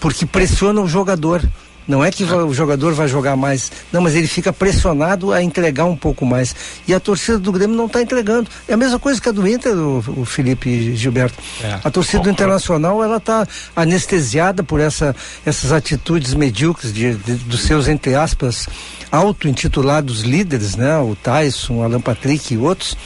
porque 0.00 0.24
pressiona 0.24 0.80
o 0.80 0.86
jogador. 0.86 1.42
Não 1.88 2.04
é 2.04 2.10
que 2.10 2.22
o 2.22 2.52
jogador 2.52 2.92
vai 2.92 3.08
jogar 3.08 3.34
mais, 3.34 3.72
não, 3.90 4.02
mas 4.02 4.14
ele 4.14 4.26
fica 4.26 4.52
pressionado 4.52 5.32
a 5.32 5.42
entregar 5.42 5.86
um 5.86 5.96
pouco 5.96 6.26
mais. 6.26 6.54
E 6.86 6.92
a 6.92 7.00
torcida 7.00 7.38
do 7.38 7.50
Grêmio 7.50 7.74
não 7.74 7.86
está 7.86 8.02
entregando. 8.02 8.50
É 8.68 8.74
a 8.74 8.76
mesma 8.76 8.98
coisa 8.98 9.18
que 9.18 9.28
a 9.28 9.32
do 9.32 9.48
Inter, 9.48 9.72
o, 9.72 10.04
o 10.18 10.24
Felipe 10.26 10.94
Gilberto. 10.94 11.42
É. 11.62 11.80
A 11.82 11.90
torcida 11.90 12.22
do 12.22 12.30
Internacional, 12.30 13.02
ela 13.02 13.16
está 13.16 13.48
anestesiada 13.74 14.62
por 14.62 14.80
essa, 14.80 15.16
essas 15.46 15.72
atitudes 15.72 16.34
medíocres 16.34 16.92
de, 16.92 17.14
de, 17.14 17.34
dos 17.36 17.62
seus, 17.62 17.88
entre 17.88 18.14
aspas, 18.14 18.68
auto-intitulados 19.10 20.20
líderes, 20.20 20.76
né? 20.76 20.98
O 20.98 21.16
Tyson, 21.16 21.76
o 21.76 21.82
Alan 21.82 22.02
Patrick 22.02 22.52
e 22.52 22.58
outros. 22.58 22.98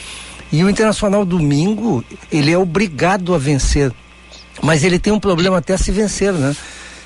E 0.51 0.65
o 0.65 0.69
Internacional 0.69 1.25
domingo, 1.25 2.05
ele 2.33 2.51
é 2.51 2.59
obrigado 2.59 3.33
a 3.33 3.39
vencer. 3.39 3.93
Mas 4.61 4.83
ele 4.83 4.99
tem 4.99 5.13
um 5.13 5.21
problema 5.21 5.59
até 5.59 5.77
se 5.77 5.93
vencer, 5.93 6.33
né? 6.33 6.55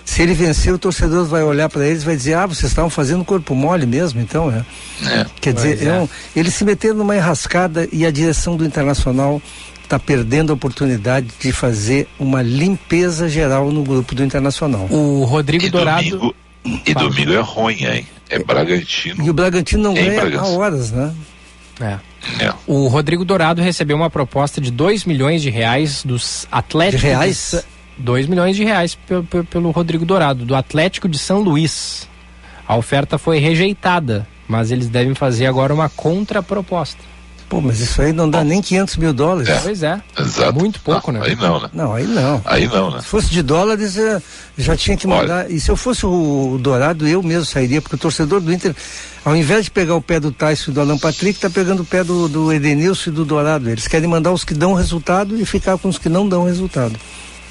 Se 0.06 0.22
ele 0.22 0.32
vencer, 0.32 0.72
o 0.72 0.78
torcedor 0.78 1.26
vai 1.26 1.42
olhar 1.42 1.68
para 1.68 1.84
eles 1.84 2.02
e 2.02 2.06
vai 2.06 2.16
dizer: 2.16 2.34
ah, 2.34 2.46
vocês 2.46 2.70
estavam 2.70 2.88
fazendo 2.88 3.24
corpo 3.24 3.54
mole 3.54 3.84
mesmo, 3.84 4.20
então, 4.20 4.50
é. 4.50 4.64
é 5.04 5.26
Quer 5.40 5.52
dizer, 5.52 5.82
é. 5.86 6.00
Um, 6.00 6.08
eles 6.34 6.54
se 6.54 6.64
meteram 6.64 6.94
numa 6.94 7.16
enrascada 7.16 7.88
e 7.92 8.06
a 8.06 8.10
direção 8.10 8.56
do 8.56 8.64
Internacional 8.64 9.42
está 9.82 9.98
perdendo 9.98 10.52
a 10.52 10.54
oportunidade 10.54 11.28
de 11.38 11.52
fazer 11.52 12.08
uma 12.18 12.40
limpeza 12.40 13.28
geral 13.28 13.70
no 13.72 13.82
grupo 13.82 14.14
do 14.14 14.24
Internacional. 14.24 14.86
O 14.90 15.24
Rodrigo 15.24 15.66
e 15.66 15.70
Dourado. 15.70 16.08
Domingo, 16.08 16.34
e 16.86 16.94
domingo 16.94 17.32
é 17.32 17.40
ruim, 17.40 17.84
hein? 17.84 18.06
É 18.30 18.38
Bragantino. 18.38 19.24
E 19.24 19.30
o 19.30 19.34
Bragantino 19.34 19.82
não 19.82 19.94
ganha 19.94 20.38
há 20.38 20.46
horas, 20.46 20.92
né? 20.92 21.12
É. 21.80 21.98
É. 22.44 22.52
O 22.66 22.88
Rodrigo 22.88 23.24
Dourado 23.24 23.60
recebeu 23.60 23.96
uma 23.96 24.10
proposta 24.10 24.60
de 24.60 24.70
2 24.70 25.04
milhões 25.04 25.42
de 25.42 25.50
reais 25.50 26.02
dos 26.04 26.46
Atléticos. 26.50 27.00
De 27.00 27.06
reais? 27.06 27.66
De 27.96 28.02
2 28.04 28.26
milhões 28.26 28.56
de 28.56 28.64
reais 28.64 28.94
pelo, 28.94 29.24
pelo 29.24 29.70
Rodrigo 29.70 30.04
Dourado, 30.04 30.44
do 30.44 30.54
Atlético 30.54 31.08
de 31.08 31.18
São 31.18 31.40
Luís. 31.40 32.08
A 32.66 32.76
oferta 32.76 33.16
foi 33.18 33.38
rejeitada, 33.38 34.26
mas 34.48 34.70
eles 34.70 34.88
devem 34.88 35.14
fazer 35.14 35.46
agora 35.46 35.72
uma 35.72 35.88
contraproposta. 35.88 37.16
Pô, 37.48 37.60
mas 37.60 37.78
isso 37.78 38.02
aí 38.02 38.12
não 38.12 38.28
dá 38.28 38.42
nem 38.42 38.60
500 38.60 38.96
mil 38.96 39.12
dólares. 39.12 39.48
É, 39.48 39.60
pois 39.60 39.82
é. 39.82 40.00
Exato. 40.18 40.58
Muito 40.58 40.80
pouco, 40.80 41.12
não, 41.12 41.20
né? 41.20 41.26
Aí 41.28 41.36
não, 41.36 41.60
né? 41.60 41.70
Não, 41.72 41.94
aí 41.94 42.04
não. 42.04 42.42
Aí 42.44 42.66
não, 42.66 42.90
né? 42.90 43.00
Se 43.00 43.06
fosse 43.06 43.30
de 43.30 43.40
dólares, 43.40 43.96
já 44.58 44.76
tinha 44.76 44.96
que 44.96 45.06
mandar. 45.06 45.44
Olha. 45.44 45.52
E 45.52 45.60
se 45.60 45.70
eu 45.70 45.76
fosse 45.76 46.04
o 46.04 46.58
Dourado, 46.60 47.06
eu 47.06 47.22
mesmo 47.22 47.44
sairia, 47.44 47.80
porque 47.80 47.94
o 47.94 47.98
torcedor 47.98 48.40
do 48.40 48.52
Inter, 48.52 48.74
ao 49.24 49.36
invés 49.36 49.64
de 49.64 49.70
pegar 49.70 49.94
o 49.94 50.02
pé 50.02 50.18
do 50.18 50.32
Tyson 50.32 50.72
e 50.72 50.74
do 50.74 50.80
Alan 50.80 50.98
Patrick, 50.98 51.38
tá 51.38 51.48
pegando 51.48 51.82
o 51.82 51.86
pé 51.86 52.02
do, 52.02 52.28
do 52.28 52.52
Edenilson 52.52 53.10
e 53.10 53.12
do 53.12 53.24
Dourado. 53.24 53.70
Eles 53.70 53.86
querem 53.86 54.08
mandar 54.08 54.32
os 54.32 54.42
que 54.42 54.52
dão 54.52 54.74
resultado 54.74 55.40
e 55.40 55.44
ficar 55.44 55.78
com 55.78 55.88
os 55.88 55.98
que 55.98 56.08
não 56.08 56.28
dão 56.28 56.44
resultado. 56.44 56.98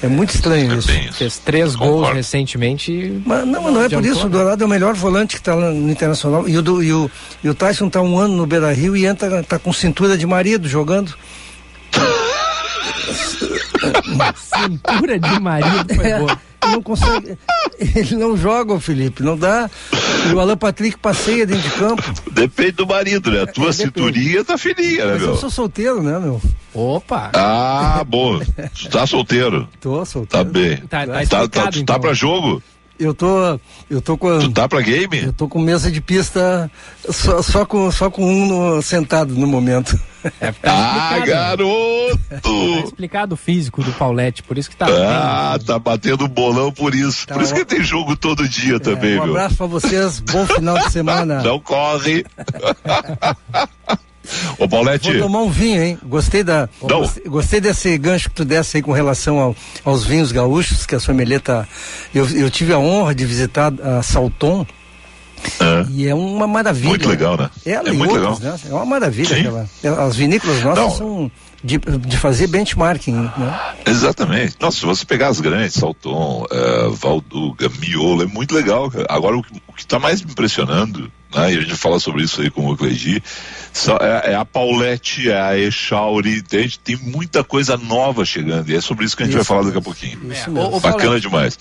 É 0.02 0.08
muito 0.08 0.34
estranho 0.34 0.72
é 0.72 0.76
isso. 0.76 0.90
isso. 0.90 1.12
Fez 1.14 1.38
três 1.38 1.74
gols 1.74 2.12
recentemente. 2.12 3.20
Mas 3.24 3.46
não, 3.46 3.70
não 3.70 3.82
é 3.82 3.88
por 3.88 4.04
isso. 4.04 4.26
O 4.26 4.28
Dourado 4.28 4.62
é 4.62 4.66
o 4.66 4.68
melhor 4.68 4.94
volante 4.94 5.36
que 5.36 5.40
está 5.40 5.56
no 5.56 5.90
Internacional. 5.90 6.48
E 6.48 6.56
o, 6.56 6.62
do, 6.62 6.82
e 6.82 6.92
o, 6.92 7.10
e 7.42 7.48
o 7.48 7.54
Tyson 7.54 7.86
está 7.86 8.02
um 8.02 8.18
ano 8.18 8.36
no 8.36 8.46
Beira 8.46 8.72
Rio 8.72 8.96
e 8.96 9.06
entra 9.06 9.42
tá 9.42 9.58
com 9.58 9.72
cintura 9.72 10.18
de 10.18 10.26
marido 10.26 10.68
jogando. 10.68 11.14
Cintura 14.36 15.18
de 15.18 15.40
marido 15.40 15.94
foi 15.94 16.12
boa. 16.18 16.38
não 16.62 16.82
consegue. 16.82 17.38
Ele 17.78 18.16
não 18.16 18.36
joga, 18.36 18.78
Felipe, 18.80 19.22
não 19.22 19.36
dá. 19.36 19.70
E 20.28 20.32
o 20.34 20.40
Alan 20.40 20.56
Patrick 20.56 20.98
passeia 20.98 21.46
dentro 21.46 21.62
de 21.68 21.70
campo. 21.76 22.02
Depende 22.32 22.72
do 22.72 22.86
marido, 22.86 23.30
né? 23.30 23.42
A 23.42 23.46
tua 23.46 23.68
É, 23.70 23.72
cinturinha 23.72 24.44
tá 24.44 24.56
fininha, 24.58 25.04
né, 25.06 25.12
Mas 25.14 25.22
eu 25.22 25.28
meu? 25.28 25.36
sou 25.36 25.50
solteiro, 25.50 26.02
né, 26.02 26.18
meu? 26.18 26.40
Opa! 26.74 27.30
Ah, 27.34 28.02
bom. 28.06 28.38
Tu 28.74 28.88
tá 28.90 29.06
solteiro. 29.06 29.68
Tô 29.80 29.98
Tá 30.00 30.04
solteiro. 30.06 30.44
bem. 30.50 30.76
Tá- 30.88 31.06
tá 31.06 31.26
tá, 31.26 31.48
tá, 31.48 31.68
então. 31.70 31.84
tá 31.84 31.98
pra 31.98 32.12
jogo? 32.12 32.62
Eu 32.98 33.12
tô. 33.14 33.60
Eu 33.90 34.00
tô 34.00 34.16
com. 34.16 34.38
Tu 34.38 34.50
tá 34.52 34.68
pra 34.68 34.80
game? 34.80 35.24
Eu 35.24 35.32
tô 35.32 35.48
com 35.48 35.58
mesa 35.60 35.90
de 35.90 36.00
pista 36.00 36.70
só, 37.10 37.42
só 37.42 37.64
com, 37.66 37.90
só 37.90 38.10
com 38.10 38.24
um 38.24 38.46
no- 38.46 38.82
sentado 38.82 39.34
no 39.34 39.46
momento. 39.46 39.98
É, 40.40 40.50
tá 40.50 40.56
Ah, 40.64 41.18
explicado. 41.18 41.62
Tá 41.62 42.36
garoto! 42.36 42.84
explicado 42.84 43.34
o 43.34 43.36
físico 43.36 43.82
do 43.82 43.92
Paulette, 43.92 44.42
por 44.42 44.58
isso 44.58 44.68
que 44.68 44.76
tá 44.76 44.86
Ah, 44.88 45.58
tá 45.64 45.78
batendo 45.78 46.26
bolão 46.26 46.72
por 46.72 46.94
isso. 46.94 47.26
Tá 47.26 47.34
Por 47.34 47.42
isso 47.44 47.54
que 47.54 47.64
tem 47.64 47.82
jogo 47.84 48.16
todo 48.16 48.48
dia 48.48 48.80
também, 48.80 49.12
É, 49.16 49.20
um 49.20 49.24
meu. 49.26 49.34
abraço 49.36 49.56
pra 49.56 49.66
vocês, 49.66 50.18
bom 50.20 50.44
final 50.46 50.78
de 50.78 50.90
semana. 50.90 51.42
Não 51.42 51.60
corre. 51.60 52.24
Ô, 54.58 54.68
Paulette, 54.68 55.10
Vou 55.12 55.22
tomar 55.22 55.40
um 55.42 55.50
vinho, 55.50 55.82
hein? 55.82 55.98
Gostei 56.04 56.42
da. 56.42 56.68
Não. 56.82 57.08
Gostei, 57.26 57.60
desse 57.60 57.96
gancho 57.98 58.28
que 58.28 58.34
tu 58.34 58.44
desse 58.44 58.76
aí 58.76 58.82
com 58.82 58.92
relação 58.92 59.38
ao- 59.38 59.56
aos 59.84 60.04
vinhos 60.04 60.32
gaúchos, 60.32 60.84
que 60.86 60.94
a 60.94 61.00
sommelier 61.00 61.40
tá. 61.40 61.66
Eu, 62.14 62.28
eu 62.30 62.50
tive 62.50 62.72
a 62.72 62.78
honra 62.78 63.14
de 63.14 63.24
visitar 63.24 63.72
a 63.82 64.02
Salton 64.02 64.66
ah, 65.60 65.86
e 65.90 66.06
é 66.08 66.14
uma 66.14 66.46
maravilha. 66.46 66.88
Muito 66.88 67.08
legal, 67.08 67.36
né? 67.36 67.50
Ela 67.64 67.88
É 67.90 67.92
e 67.92 67.96
muito 67.96 68.14
outras, 68.18 68.40
né? 68.40 68.56
É 68.70 68.72
uma 68.74 68.86
maravilha 68.86 69.36
aquela. 69.36 69.68
As 70.06 70.16
vinícolas 70.16 70.62
nossas 70.62 70.84
Não. 70.84 70.90
são 70.90 71.30
de, 71.62 71.78
de 71.78 72.16
fazer 72.16 72.46
benchmarking, 72.46 73.12
né? 73.12 73.60
exatamente. 73.86 74.56
Nossa, 74.60 74.78
se 74.78 74.86
você 74.86 75.04
pegar 75.04 75.28
as 75.28 75.40
grandes, 75.40 75.74
Salton, 75.74 76.46
eh, 76.50 76.88
Valduga, 76.92 77.68
Miolo, 77.80 78.22
é 78.22 78.26
muito 78.26 78.54
legal. 78.54 78.90
cara. 78.90 79.06
Agora, 79.08 79.36
o, 79.36 79.42
que- 79.42 79.60
o 79.66 79.72
que 79.72 79.86
tá 79.86 79.98
mais 79.98 80.22
me 80.22 80.30
impressionando, 80.30 81.10
né, 81.34 81.52
e 81.54 81.58
a 81.58 81.60
gente 81.60 81.74
fala 81.76 81.98
sobre 81.98 82.22
isso 82.22 82.40
aí 82.40 82.50
com 82.50 82.66
o 82.70 82.76
Cleidi, 82.76 83.22
é, 84.24 84.32
é 84.32 84.34
a 84.34 84.44
Paulette, 84.44 85.30
é 85.30 85.40
a 85.40 85.58
Echauri, 85.58 86.38
entende? 86.38 86.78
Tem 86.78 86.96
muita 86.96 87.42
coisa 87.44 87.76
nova 87.76 88.24
chegando, 88.24 88.68
e 88.70 88.76
é 88.76 88.80
sobre 88.80 89.04
isso 89.04 89.16
que 89.16 89.22
a 89.22 89.26
gente 89.26 89.34
vai 89.34 89.42
Isso 89.42 89.48
falar 89.48 89.64
daqui 89.64 89.78
a 89.78 89.82
pouquinho. 89.82 90.18
Isso 90.32 90.48
É, 90.48 90.52
mesmo. 90.52 90.60
o- 90.60 90.76
o 90.76 90.80
Bacana 90.80 91.02
Paulette, 91.04 91.20
demais. 91.28 91.58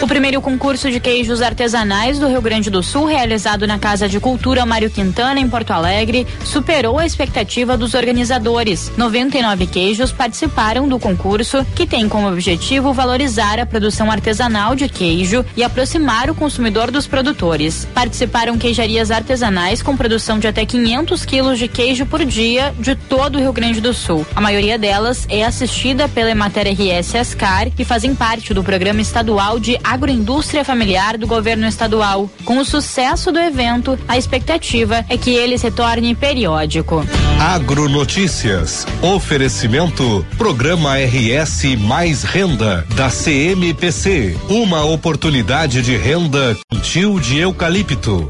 O 0.00 0.06
primeiro 0.06 0.40
concurso 0.40 0.92
de 0.92 1.00
queijos 1.00 1.42
artesanais 1.42 2.20
do 2.20 2.28
Rio 2.28 2.40
Grande 2.40 2.70
do 2.70 2.84
Sul, 2.84 3.04
realizado 3.04 3.66
na 3.66 3.80
Casa 3.80 4.08
de 4.08 4.20
Cultura 4.20 4.64
Mário 4.64 4.88
Quintana, 4.88 5.40
em 5.40 5.48
Porto 5.48 5.72
Alegre, 5.72 6.24
superou 6.44 7.00
a 7.00 7.04
expectativa 7.04 7.76
dos 7.76 7.94
organizadores. 7.94 8.92
99 8.96 9.66
queijos 9.66 10.12
participaram 10.12 10.88
do 10.88 11.00
concurso, 11.00 11.66
que 11.74 11.84
tem 11.84 12.08
como 12.08 12.28
objetivo 12.28 12.92
valorizar 12.92 13.58
a 13.58 13.66
produção 13.66 14.08
artesanal 14.08 14.76
de 14.76 14.88
queijo 14.88 15.44
e 15.56 15.64
aproximar 15.64 16.30
o 16.30 16.34
consumidor 16.34 16.92
dos 16.92 17.08
produtores. 17.08 17.84
Participaram 17.92 18.56
queijarias 18.56 19.10
artesanais 19.10 19.82
com 19.82 19.96
produção 19.96 20.38
de 20.38 20.46
até 20.46 20.64
500 20.64 21.24
quilos 21.24 21.58
de 21.58 21.66
queijo 21.66 22.06
por 22.06 22.24
dia 22.24 22.72
de 22.78 22.94
todo 22.94 23.34
o 23.34 23.40
Rio 23.40 23.52
Grande 23.52 23.80
do 23.80 23.92
Sul. 23.92 24.24
A 24.36 24.40
maioria 24.40 24.78
delas 24.78 25.26
é 25.28 25.44
assistida 25.44 26.08
pela 26.08 26.30
Emater 26.30 26.68
RS 26.68 27.16
Ascar 27.16 27.66
e 27.76 27.84
fazem 27.84 28.14
parte 28.14 28.54
do 28.54 28.62
Programa 28.62 29.00
Estadual 29.00 29.58
de 29.58 29.76
Agroindústria 29.88 30.66
Familiar 30.66 31.16
do 31.16 31.26
Governo 31.26 31.66
Estadual. 31.66 32.28
Com 32.44 32.58
o 32.58 32.64
sucesso 32.64 33.32
do 33.32 33.38
evento, 33.38 33.98
a 34.06 34.18
expectativa 34.18 35.02
é 35.08 35.16
que 35.16 35.30
ele 35.30 35.56
se 35.56 35.70
torne 35.70 36.14
periódico. 36.14 37.02
Agronotícias. 37.40 38.86
Oferecimento. 39.00 40.26
Programa 40.36 40.98
RS 40.98 41.76
Mais 41.78 42.22
Renda 42.22 42.86
da 42.94 43.08
CMPC. 43.08 44.36
Uma 44.50 44.84
oportunidade 44.84 45.80
de 45.80 45.96
renda. 45.96 46.54
Tio 46.82 47.18
de 47.18 47.38
eucalipto. 47.38 48.28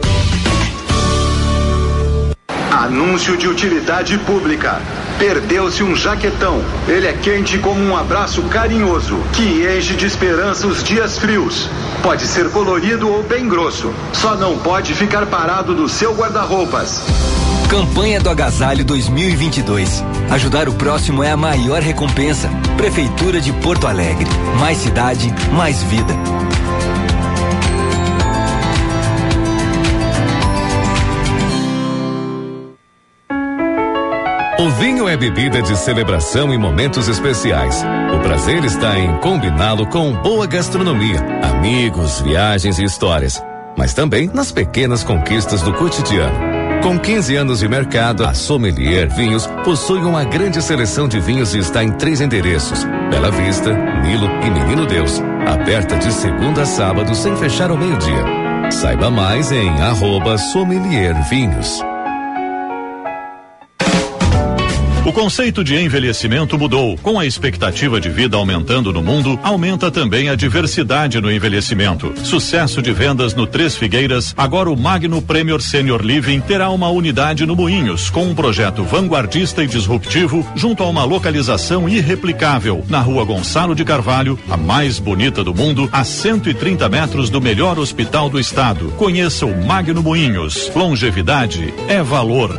Anúncio 2.78 3.36
de 3.36 3.48
utilidade 3.48 4.16
pública. 4.18 4.80
Perdeu-se 5.18 5.82
um 5.82 5.96
jaquetão. 5.96 6.62
Ele 6.86 7.08
é 7.08 7.12
quente 7.12 7.58
como 7.58 7.82
um 7.82 7.96
abraço 7.96 8.40
carinhoso, 8.44 9.18
que 9.32 9.66
enche 9.66 9.94
de 9.94 10.06
esperança 10.06 10.64
os 10.64 10.84
dias 10.84 11.18
frios. 11.18 11.68
Pode 12.04 12.24
ser 12.24 12.48
colorido 12.50 13.10
ou 13.10 13.24
bem 13.24 13.48
grosso. 13.48 13.92
Só 14.12 14.36
não 14.36 14.56
pode 14.58 14.94
ficar 14.94 15.26
parado 15.26 15.74
no 15.74 15.88
seu 15.88 16.14
guarda-roupas. 16.14 17.02
Campanha 17.68 18.20
do 18.20 18.30
Agasalho 18.30 18.84
2022. 18.84 20.04
Ajudar 20.30 20.68
o 20.68 20.72
próximo 20.72 21.24
é 21.24 21.32
a 21.32 21.36
maior 21.36 21.82
recompensa. 21.82 22.48
Prefeitura 22.76 23.40
de 23.40 23.52
Porto 23.54 23.88
Alegre. 23.88 24.30
Mais 24.60 24.78
cidade, 24.78 25.34
mais 25.52 25.82
vida. 25.82 26.14
O 34.58 34.70
vinho 34.70 35.06
é 35.08 35.16
bebida 35.16 35.62
de 35.62 35.76
celebração 35.76 36.52
em 36.52 36.58
momentos 36.58 37.06
especiais. 37.06 37.80
O 38.12 38.18
prazer 38.18 38.64
está 38.64 38.98
em 38.98 39.16
combiná-lo 39.18 39.86
com 39.86 40.12
boa 40.14 40.48
gastronomia, 40.48 41.20
amigos, 41.44 42.20
viagens 42.22 42.76
e 42.80 42.82
histórias, 42.82 43.40
mas 43.76 43.94
também 43.94 44.28
nas 44.34 44.50
pequenas 44.50 45.04
conquistas 45.04 45.62
do 45.62 45.72
cotidiano. 45.74 46.36
Com 46.82 46.98
15 46.98 47.36
anos 47.36 47.60
de 47.60 47.68
mercado, 47.68 48.24
a 48.24 48.34
Sommelier 48.34 49.08
Vinhos 49.08 49.46
possui 49.62 50.00
uma 50.00 50.24
grande 50.24 50.60
seleção 50.60 51.06
de 51.06 51.20
vinhos 51.20 51.54
e 51.54 51.58
está 51.58 51.84
em 51.84 51.92
três 51.92 52.20
endereços: 52.20 52.82
Bela 53.10 53.30
Vista, 53.30 53.72
Nilo 54.02 54.28
e 54.44 54.50
Menino 54.50 54.86
Deus. 54.86 55.22
Aberta 55.46 55.96
de 55.98 56.12
segunda 56.12 56.62
a 56.62 56.66
sábado 56.66 57.14
sem 57.14 57.36
fechar 57.36 57.70
ao 57.70 57.76
meio-dia. 57.76 58.72
Saiba 58.72 59.08
mais 59.08 59.52
em 59.52 59.70
arroba 59.80 60.36
Sommelier 60.36 61.14
Vinhos. 61.28 61.80
O 65.08 65.12
conceito 65.12 65.64
de 65.64 65.74
envelhecimento 65.74 66.58
mudou. 66.58 66.94
Com 66.98 67.18
a 67.18 67.24
expectativa 67.24 67.98
de 67.98 68.10
vida 68.10 68.36
aumentando 68.36 68.92
no 68.92 69.02
mundo, 69.02 69.40
aumenta 69.42 69.90
também 69.90 70.28
a 70.28 70.34
diversidade 70.34 71.18
no 71.18 71.32
envelhecimento. 71.32 72.12
Sucesso 72.22 72.82
de 72.82 72.92
vendas 72.92 73.32
no 73.32 73.46
Três 73.46 73.74
Figueiras, 73.74 74.34
agora 74.36 74.68
o 74.68 74.76
Magno 74.76 75.22
Premier 75.22 75.62
Senior 75.62 76.02
Living 76.02 76.40
terá 76.40 76.68
uma 76.68 76.90
unidade 76.90 77.46
no 77.46 77.56
Moinhos, 77.56 78.10
com 78.10 78.24
um 78.24 78.34
projeto 78.34 78.84
vanguardista 78.84 79.64
e 79.64 79.66
disruptivo, 79.66 80.46
junto 80.54 80.82
a 80.82 80.86
uma 80.86 81.04
localização 81.04 81.88
irreplicável, 81.88 82.84
na 82.86 83.00
rua 83.00 83.24
Gonçalo 83.24 83.74
de 83.74 83.86
Carvalho, 83.86 84.38
a 84.50 84.58
mais 84.58 84.98
bonita 84.98 85.42
do 85.42 85.54
mundo, 85.54 85.88
a 85.90 86.04
130 86.04 86.86
metros 86.90 87.30
do 87.30 87.40
melhor 87.40 87.78
hospital 87.78 88.28
do 88.28 88.38
estado. 88.38 88.92
Conheça 88.98 89.46
o 89.46 89.64
Magno 89.64 90.02
Moinhos. 90.02 90.70
Longevidade 90.74 91.72
é 91.88 92.02
valor. 92.02 92.58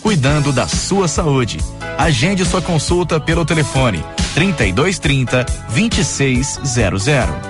cuidando 0.00 0.52
da 0.52 0.66
sua 0.66 1.06
saúde. 1.06 1.58
Agende 1.98 2.44
sua 2.44 2.62
consulta 2.62 3.20
pelo 3.20 3.44
telefone 3.44 4.02
3230 4.34 5.44
2600. 5.74 7.49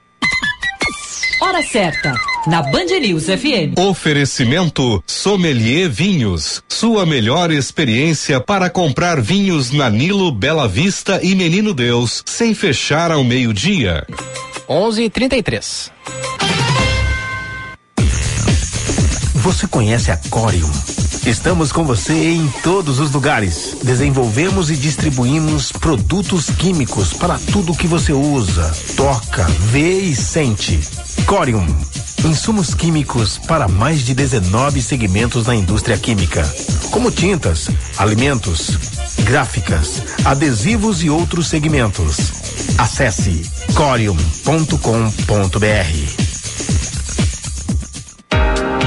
Hora 1.41 1.63
certa, 1.63 2.13
na 2.45 2.61
Band 2.61 2.99
News 3.01 3.25
FM. 3.25 3.75
Oferecimento 3.75 5.03
Sommelier 5.07 5.89
Vinhos. 5.89 6.61
Sua 6.69 7.03
melhor 7.03 7.49
experiência 7.49 8.39
para 8.39 8.69
comprar 8.69 9.19
vinhos 9.19 9.71
na 9.71 9.89
Nilo, 9.89 10.31
Bela 10.31 10.67
Vista 10.67 11.19
e 11.23 11.33
Menino 11.33 11.73
Deus, 11.73 12.21
sem 12.27 12.53
fechar 12.53 13.11
ao 13.11 13.23
meio-dia. 13.23 14.05
11:33. 14.69 15.91
Você 19.33 19.67
conhece 19.67 20.11
a 20.11 20.17
Corium? 20.29 20.69
Estamos 21.25 21.71
com 21.71 21.83
você 21.85 22.13
em 22.13 22.47
todos 22.63 22.99
os 22.99 23.11
lugares. 23.11 23.77
Desenvolvemos 23.83 24.71
e 24.71 24.75
distribuímos 24.75 25.71
produtos 25.71 26.49
químicos 26.49 27.13
para 27.13 27.37
tudo 27.37 27.75
que 27.75 27.85
você 27.85 28.11
usa, 28.11 28.71
toca, 28.95 29.43
vê 29.71 29.99
e 29.99 30.15
sente. 30.15 30.79
Corium. 31.27 31.65
Insumos 32.25 32.73
químicos 32.73 33.37
para 33.37 33.67
mais 33.67 34.03
de 34.03 34.15
19 34.15 34.81
segmentos 34.81 35.45
na 35.45 35.55
indústria 35.55 35.97
química, 35.97 36.43
como 36.89 37.11
tintas, 37.11 37.69
alimentos, 37.97 38.77
gráficas, 39.23 40.01
adesivos 40.25 41.03
e 41.03 41.09
outros 41.09 41.47
segmentos. 41.47 42.17
Acesse 42.77 43.43
corium.com.br. 43.75 44.77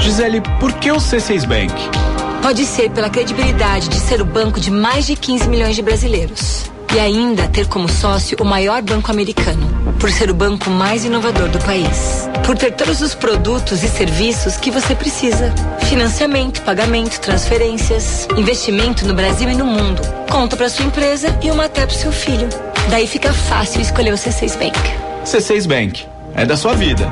Gisele, 0.01 0.41
por 0.59 0.73
que 0.73 0.91
o 0.91 0.97
C6 0.97 1.47
Bank? 1.47 2.14
Pode 2.45 2.63
ser 2.63 2.91
pela 2.91 3.09
credibilidade 3.09 3.89
de 3.89 3.95
ser 3.95 4.21
o 4.21 4.25
banco 4.25 4.59
de 4.59 4.69
mais 4.69 5.07
de 5.07 5.15
15 5.15 5.49
milhões 5.49 5.75
de 5.75 5.81
brasileiros. 5.81 6.69
E 6.93 6.99
ainda 6.99 7.47
ter 7.47 7.67
como 7.67 7.89
sócio 7.89 8.37
o 8.39 8.45
maior 8.45 8.83
banco 8.83 9.09
americano, 9.09 9.67
por 9.99 10.11
ser 10.11 10.29
o 10.29 10.33
banco 10.35 10.69
mais 10.69 11.03
inovador 11.03 11.49
do 11.49 11.57
país. 11.65 12.29
Por 12.45 12.55
ter 12.55 12.73
todos 12.73 13.01
os 13.01 13.15
produtos 13.15 13.81
e 13.81 13.87
serviços 13.87 14.57
que 14.57 14.69
você 14.69 14.93
precisa: 14.93 15.51
financiamento, 15.89 16.61
pagamento, 16.61 17.19
transferências, 17.19 18.27
investimento 18.37 19.07
no 19.07 19.15
Brasil 19.15 19.49
e 19.49 19.55
no 19.55 19.65
mundo, 19.65 20.03
conta 20.29 20.55
para 20.55 20.69
sua 20.69 20.85
empresa 20.85 21.35
e 21.41 21.49
uma 21.49 21.65
até 21.65 21.83
para 21.83 21.97
seu 21.97 22.11
filho. 22.11 22.47
Daí 22.91 23.07
fica 23.07 23.33
fácil 23.33 23.81
escolher 23.81 24.13
o 24.13 24.17
C6 24.17 24.55
Bank. 24.59 24.79
C6 25.25 25.67
Bank. 25.67 26.05
É 26.35 26.45
da 26.45 26.55
sua 26.55 26.75
vida. 26.75 27.11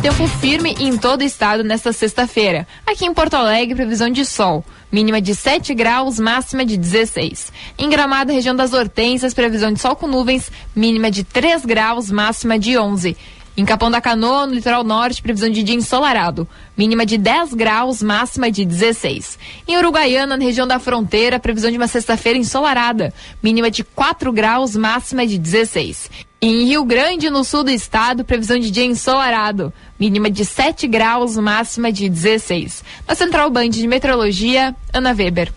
tempo 0.00 0.26
firme 0.26 0.74
em 0.80 0.96
todo 0.96 1.20
o 1.20 1.24
estado 1.24 1.62
nesta 1.62 1.92
sexta-feira. 1.92 2.66
Aqui 2.86 3.04
em 3.04 3.12
Porto 3.12 3.34
Alegre, 3.34 3.74
previsão 3.74 4.08
de 4.08 4.24
sol. 4.24 4.64
Mínima 4.90 5.20
de 5.20 5.34
7 5.34 5.74
graus, 5.74 6.18
máxima 6.18 6.64
de 6.64 6.78
16. 6.78 7.52
Em 7.78 7.90
Gramado, 7.90 8.32
região 8.32 8.56
das 8.56 8.72
Hortênsias, 8.72 9.34
previsão 9.34 9.70
de 9.70 9.78
sol 9.78 9.94
com 9.94 10.06
nuvens, 10.06 10.50
mínima 10.74 11.10
de 11.10 11.22
3 11.22 11.66
graus, 11.66 12.10
máxima 12.10 12.58
de 12.58 12.78
11. 12.78 13.14
Em 13.60 13.64
Capão 13.66 13.90
da 13.90 14.00
Canoa, 14.00 14.46
no 14.46 14.54
litoral 14.54 14.82
norte, 14.82 15.20
previsão 15.20 15.50
de 15.50 15.62
dia 15.62 15.76
ensolarado. 15.76 16.48
Mínima 16.74 17.04
de 17.04 17.18
10 17.18 17.52
graus, 17.52 18.02
máxima 18.02 18.50
de 18.50 18.64
16. 18.64 19.38
Em 19.68 19.76
Uruguaiana, 19.76 20.34
na 20.34 20.42
região 20.42 20.66
da 20.66 20.78
fronteira, 20.78 21.38
previsão 21.38 21.70
de 21.70 21.76
uma 21.76 21.86
sexta-feira 21.86 22.38
ensolarada. 22.38 23.12
Mínima 23.42 23.70
de 23.70 23.84
4 23.84 24.32
graus, 24.32 24.74
máxima 24.74 25.26
de 25.26 25.36
16. 25.36 26.10
Em 26.40 26.68
Rio 26.68 26.86
Grande, 26.86 27.28
no 27.28 27.44
sul 27.44 27.62
do 27.62 27.70
estado, 27.70 28.24
previsão 28.24 28.58
de 28.58 28.70
dia 28.70 28.86
ensolarado. 28.86 29.70
Mínima 29.98 30.30
de 30.30 30.42
7 30.42 30.86
graus, 30.86 31.36
máxima 31.36 31.92
de 31.92 32.08
16. 32.08 32.82
Na 33.06 33.14
Central 33.14 33.50
Band 33.50 33.68
de 33.68 33.86
Meteorologia, 33.86 34.74
Ana 34.90 35.10
Weber. 35.10 35.52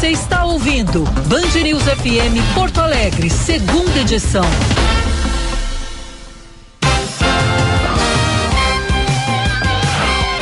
Você 0.00 0.12
está 0.12 0.46
ouvindo 0.46 1.04
Band 1.28 1.60
News 1.62 1.82
FM 1.82 2.54
Porto 2.54 2.80
Alegre, 2.80 3.28
segunda 3.28 3.98
edição. 3.98 4.42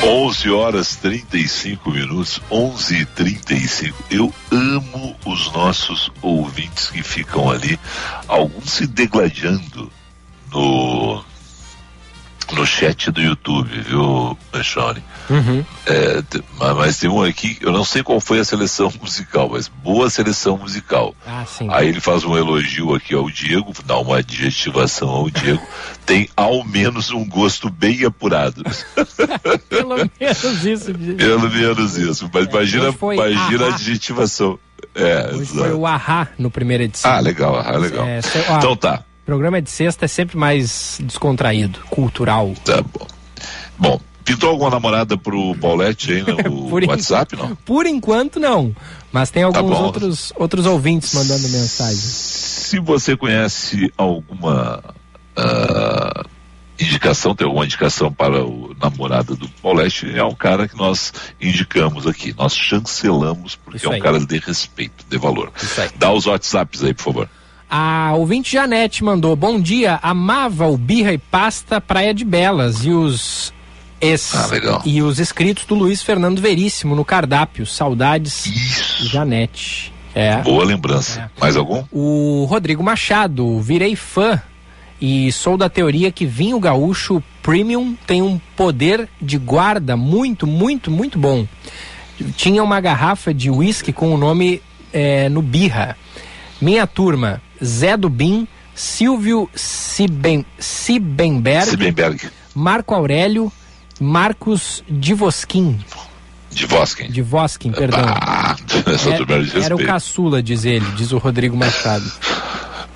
Onze 0.06 0.48
horas 0.48 0.94
35 0.94 1.90
minutos, 1.90 2.40
onze 2.48 3.00
e 3.00 3.04
trinta 3.04 3.52
e 3.52 3.66
cinco. 3.66 4.00
Eu 4.08 4.32
amo 4.52 5.16
os 5.26 5.50
nossos 5.50 6.08
ouvintes 6.22 6.86
que 6.86 7.02
ficam 7.02 7.50
ali, 7.50 7.80
alguns 8.28 8.70
se 8.70 8.86
degladiando 8.86 9.90
no 10.52 11.20
no 12.52 12.66
chat 12.66 13.10
do 13.10 13.20
YouTube, 13.20 13.68
viu, 13.80 14.36
Mechone? 14.54 15.02
Uhum. 15.30 15.64
É, 15.86 16.22
mas, 16.74 16.98
tem 16.98 17.08
um 17.10 17.22
aqui, 17.22 17.58
eu 17.60 17.70
não 17.72 17.84
sei 17.84 18.02
qual 18.02 18.20
foi 18.20 18.38
a 18.40 18.44
seleção 18.44 18.90
musical, 19.00 19.48
mas 19.50 19.68
boa 19.68 20.08
seleção 20.10 20.56
musical. 20.56 21.14
Ah, 21.26 21.44
sim. 21.46 21.68
Aí 21.70 21.88
ele 21.88 22.00
faz 22.00 22.24
um 22.24 22.36
elogio 22.36 22.94
aqui 22.94 23.14
ao 23.14 23.28
Diego, 23.30 23.72
dá 23.84 23.98
uma 23.98 24.18
adjetivação 24.18 25.08
ao 25.08 25.30
Diego, 25.30 25.62
tem 26.06 26.28
ao 26.36 26.64
menos 26.64 27.10
um 27.10 27.26
gosto 27.28 27.68
bem 27.70 28.04
apurado. 28.04 28.62
Pelo 29.68 29.96
menos 29.96 30.64
isso. 30.64 30.92
Pelo 31.16 31.50
menos 31.50 31.96
isso. 31.96 32.30
Mas 32.32 32.46
imagina, 32.46 32.88
hoje 32.88 32.96
foi 32.98 33.14
imagina 33.16 33.64
a 33.64 33.66
ahá. 33.68 33.74
adjetivação. 33.74 34.58
É, 34.94 35.26
Hoje 35.28 35.42
exato. 35.42 35.58
foi 35.58 35.72
o 35.74 35.86
Ahá 35.86 36.28
no 36.38 36.50
primeira 36.50 36.84
edição. 36.84 37.10
Ah, 37.10 37.20
legal, 37.20 37.60
ah, 37.64 37.76
legal. 37.76 38.06
É, 38.06 38.22
se- 38.22 38.38
ó, 38.48 38.58
Então 38.58 38.76
tá. 38.76 39.04
Programa 39.28 39.60
de 39.60 39.70
sexta 39.70 40.06
é 40.06 40.08
sempre 40.08 40.38
mais 40.38 40.98
descontraído, 41.02 41.80
cultural. 41.90 42.54
Tá 42.64 42.80
bom. 42.80 43.06
Bom, 43.78 44.00
pintou 44.24 44.48
alguma 44.48 44.70
namorada 44.70 45.18
pro 45.18 45.54
Paulette 45.56 46.14
aí 46.14 46.22
no 46.22 46.72
WhatsApp, 46.88 47.36
não? 47.36 47.54
Por 47.56 47.84
enquanto, 47.84 48.40
não. 48.40 48.74
Mas 49.12 49.30
tem 49.30 49.42
Tá 49.52 49.58
alguns 49.58 49.76
bom. 49.76 49.84
outros, 49.84 50.32
outros 50.34 50.64
ouvintes 50.64 51.12
mandando 51.12 51.46
mensagem. 51.50 51.98
Se 51.98 52.78
você 52.80 53.18
conhece 53.18 53.92
alguma 53.98 54.82
ah, 55.36 56.24
indicação, 56.80 57.34
tem 57.34 57.46
alguma 57.46 57.66
indicação 57.66 58.10
para 58.10 58.42
o 58.42 58.74
namorado 58.80 59.36
do 59.36 59.46
Pauleste, 59.60 60.10
é 60.16 60.24
um 60.24 60.34
cara 60.34 60.66
que 60.66 60.74
nós 60.74 61.12
indicamos 61.38 62.06
aqui. 62.06 62.34
Nós 62.34 62.56
chancelamos 62.56 63.56
porque 63.56 63.84
é 63.84 63.90
um 63.90 63.98
cara 63.98 64.18
de 64.18 64.38
respeito, 64.38 65.04
de 65.06 65.18
valor. 65.18 65.52
Dá 65.96 66.10
os 66.10 66.24
WhatsApps 66.24 66.82
aí, 66.82 66.94
por 66.94 67.02
favor. 67.04 67.28
A 67.70 68.12
ouvinte 68.14 68.52
Janete 68.52 69.04
mandou: 69.04 69.36
Bom 69.36 69.60
dia, 69.60 69.98
amava 70.02 70.66
o 70.68 70.76
birra 70.76 71.12
e 71.12 71.18
pasta 71.18 71.80
Praia 71.80 72.14
de 72.14 72.24
Belas 72.24 72.84
e 72.84 72.90
os. 72.90 73.52
Ah, 74.32 74.46
legal. 74.46 74.82
E 74.84 75.02
os 75.02 75.18
escritos 75.18 75.64
do 75.64 75.74
Luiz 75.74 76.02
Fernando 76.02 76.40
Veríssimo 76.40 76.94
no 76.94 77.04
cardápio. 77.04 77.66
Saudades, 77.66 78.44
Janete. 79.02 79.92
É. 80.14 80.36
Boa 80.38 80.64
lembrança. 80.64 81.30
Mais 81.40 81.56
algum? 81.56 81.84
O 81.92 82.46
Rodrigo 82.48 82.82
Machado, 82.82 83.60
virei 83.60 83.96
fã 83.96 84.40
e 85.00 85.30
sou 85.32 85.56
da 85.56 85.68
teoria 85.68 86.10
que 86.10 86.26
vinho 86.26 86.58
gaúcho 86.58 87.22
premium 87.42 87.96
tem 88.06 88.20
um 88.22 88.40
poder 88.56 89.08
de 89.20 89.38
guarda 89.38 89.96
muito, 89.96 90.46
muito, 90.46 90.90
muito 90.90 91.18
bom. 91.18 91.46
Tinha 92.36 92.62
uma 92.64 92.80
garrafa 92.80 93.32
de 93.32 93.50
whisky 93.50 93.92
com 93.92 94.12
o 94.12 94.18
nome 94.18 94.60
eh, 94.92 95.28
no 95.28 95.40
birra. 95.40 95.96
Minha 96.60 96.86
turma, 96.86 97.40
Zé 97.62 97.96
Dubim, 97.96 98.46
Silvio 98.74 99.48
Siben, 99.54 100.44
Sibenberg, 100.58 101.70
Sibenberg. 101.70 102.30
Marco 102.54 102.94
Aurélio, 102.94 103.52
Marcos 104.00 104.82
Divoskin. 104.88 105.78
Divoskin. 106.50 107.10
Divoskin, 107.10 107.72
perdão. 107.72 108.00
essa 108.92 109.12
turma 109.12 109.34
é 109.34 109.38
Era, 109.38 109.64
era 109.64 109.76
o 109.76 109.84
caçula, 109.84 110.42
diz 110.42 110.64
ele, 110.64 110.86
diz 110.96 111.12
o 111.12 111.18
Rodrigo 111.18 111.56
Machado. 111.56 112.10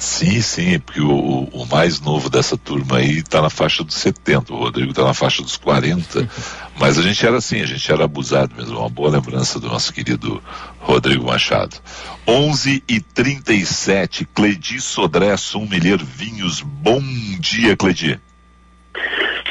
Sim, 0.03 0.41
sim, 0.41 0.81
porque 0.81 1.01
o, 1.01 1.09
o- 1.13 1.63
o 1.63 1.67
mais 1.67 2.01
novo 2.01 2.29
dessa 2.29 2.57
turma 2.57 2.97
aí 2.97 3.19
está 3.19 3.41
na 3.41 3.49
faixa 3.49 3.85
dos 3.85 3.95
70, 3.95 4.53
o 4.53 4.57
Rodrigo 4.59 4.91
está 4.91 5.05
na 5.05 5.15
faixa 5.15 5.43
dos 5.43 5.57
40, 5.57 6.29
mas 6.77 6.99
a 6.99 7.03
gente 7.03 7.25
era 7.25 7.37
assim, 7.37 7.61
a 7.61 7.67
gente 7.67 7.91
era 7.93 8.05
abusado 8.05 8.53
mesmo, 8.57 8.81
uma 8.81 8.89
boa 8.89 9.11
lembrança 9.11 9.61
do 9.61 9.69
nosso 9.69 9.93
querido 9.93 10.43
Rodrigo 10.81 11.27
Machado. 11.27 11.77
11 12.27 12.83
e 12.89 12.99
37, 13.01 14.25
Cledi 14.35 14.81
Sodré, 14.81 15.37
Summelier 15.37 16.05
Vinhos, 16.05 16.61
bom 16.63 17.01
dia, 17.39 17.77
Cledi. 17.77 18.19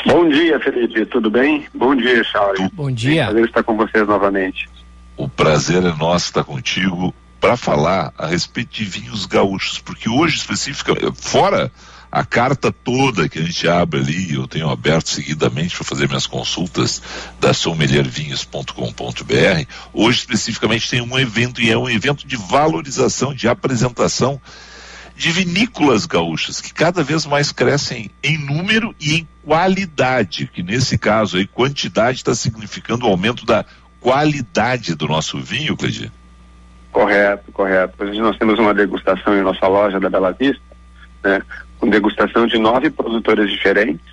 Bom 0.06 0.28
dia, 0.28 0.60
Felipe. 0.60 1.06
Tudo 1.06 1.30
bem? 1.32 1.66
Bom 1.74 1.96
dia, 1.96 2.22
Charles. 2.26 2.70
Bom 2.74 2.92
dia. 2.92 3.26
Prazer 3.28 3.46
estar 3.46 3.64
com 3.64 3.78
vocês 3.78 4.06
novamente. 4.06 4.68
O 5.16 5.30
prazer 5.30 5.82
é 5.86 5.94
nosso 5.96 6.26
estar 6.26 6.44
contigo 6.44 7.14
para 7.42 7.58
falar 7.58 8.14
a 8.20 8.28
respeito 8.28 8.72
de 8.72 8.86
vinhos 8.86 9.26
gaúchos, 9.26 9.80
porque 9.80 10.08
hoje 10.08 10.38
especificamente, 10.38 11.12
fora 11.20 11.72
a 12.12 12.24
carta 12.24 12.72
toda 12.72 13.28
que 13.28 13.40
a 13.40 13.42
gente 13.42 13.68
abre 13.68 14.00
ali, 14.00 14.36
eu 14.36 14.48
tenho 14.48 14.70
aberto 14.70 15.10
seguidamente 15.10 15.76
para 15.76 15.84
fazer 15.84 16.08
minhas 16.08 16.28
consultas 16.28 17.02
da 17.40 17.52
sommeliervinhos.com.br, 17.52 19.66
hoje 19.92 20.20
especificamente 20.20 20.88
tem 20.88 21.02
um 21.02 21.18
evento 21.18 21.62
e 21.62 21.72
é 21.72 21.78
um 21.78 21.90
evento 21.90 22.28
de 22.28 22.38
valorização, 22.38 23.34
de 23.34 23.48
apresentação 23.48 24.40
de 25.16 25.32
vinícolas 25.32 26.06
gaúchas 26.06 26.62
que 26.62 26.74
cada 26.74 27.04
vez 27.04 27.26
mais 27.26 27.52
crescem 27.52 28.12
em 28.24 28.38
número 28.38 28.96
e 29.00 29.16
em 29.16 29.28
qualidade, 29.44 30.50
que 30.54 30.62
nesse 30.62 30.98
caso 30.98 31.38
aí 31.38 31.48
quantidade 31.48 32.18
está 32.18 32.36
significando 32.36 33.08
o 33.08 33.10
aumento 33.10 33.46
da 33.46 33.66
qualidade 34.00 34.94
do 34.94 35.08
nosso 35.08 35.40
vinho, 35.40 35.76
Cledir. 35.76 36.12
Correto, 36.92 37.52
correto. 37.54 38.04
Hoje 38.04 38.20
nós 38.20 38.38
temos 38.38 38.60
uma 38.60 38.74
degustação 38.74 39.38
em 39.38 39.42
nossa 39.42 39.68
loja 39.68 40.00
da 40.00 40.10
Bela 40.10 40.32
Vista, 40.32 40.62
né, 41.24 41.42
com 41.80 41.90
degustação 41.90 42.46
de 42.46 42.58
nove 42.58 42.90
produtores 42.90 43.50
diferentes, 43.50 44.06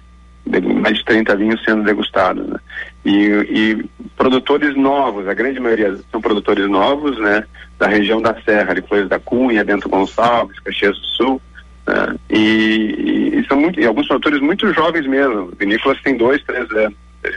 mais 0.81 0.99
de 0.99 1.05
30 1.05 1.37
vinhos 1.37 1.63
sendo 1.65 1.83
degustados. 1.83 2.47
Né? 2.47 2.59
E, 3.05 3.11
e 3.51 3.91
produtores 4.17 4.77
novos, 4.77 5.27
a 5.27 5.35
grande 5.35 5.59
maioria 5.59 5.99
são 6.11 6.21
produtores 6.21 6.69
novos, 6.69 7.19
né, 7.19 7.45
da 7.79 7.89
região 7.89 8.23
da 8.23 8.35
Serra, 8.43 8.75
de 8.75 8.83
Flores 8.83 9.09
da 9.09 9.19
Cunha, 9.19 9.65
Bento 9.65 9.89
Gonçalves, 9.89 10.61
Caxias 10.61 10.97
do 10.97 11.07
Sul. 11.07 11.43
né, 11.87 12.15
e, 12.31 13.41
e 13.41 13.47
são 13.49 13.61
muito, 13.61 13.81
e 13.81 13.87
alguns 13.87 14.07
produtores 14.07 14.41
muito 14.41 14.73
jovens 14.73 15.07
mesmo. 15.07 15.53
Vinícolas 15.59 16.01
têm 16.03 16.17
dois, 16.17 16.43
três 16.45 16.71
anos. 16.71 16.95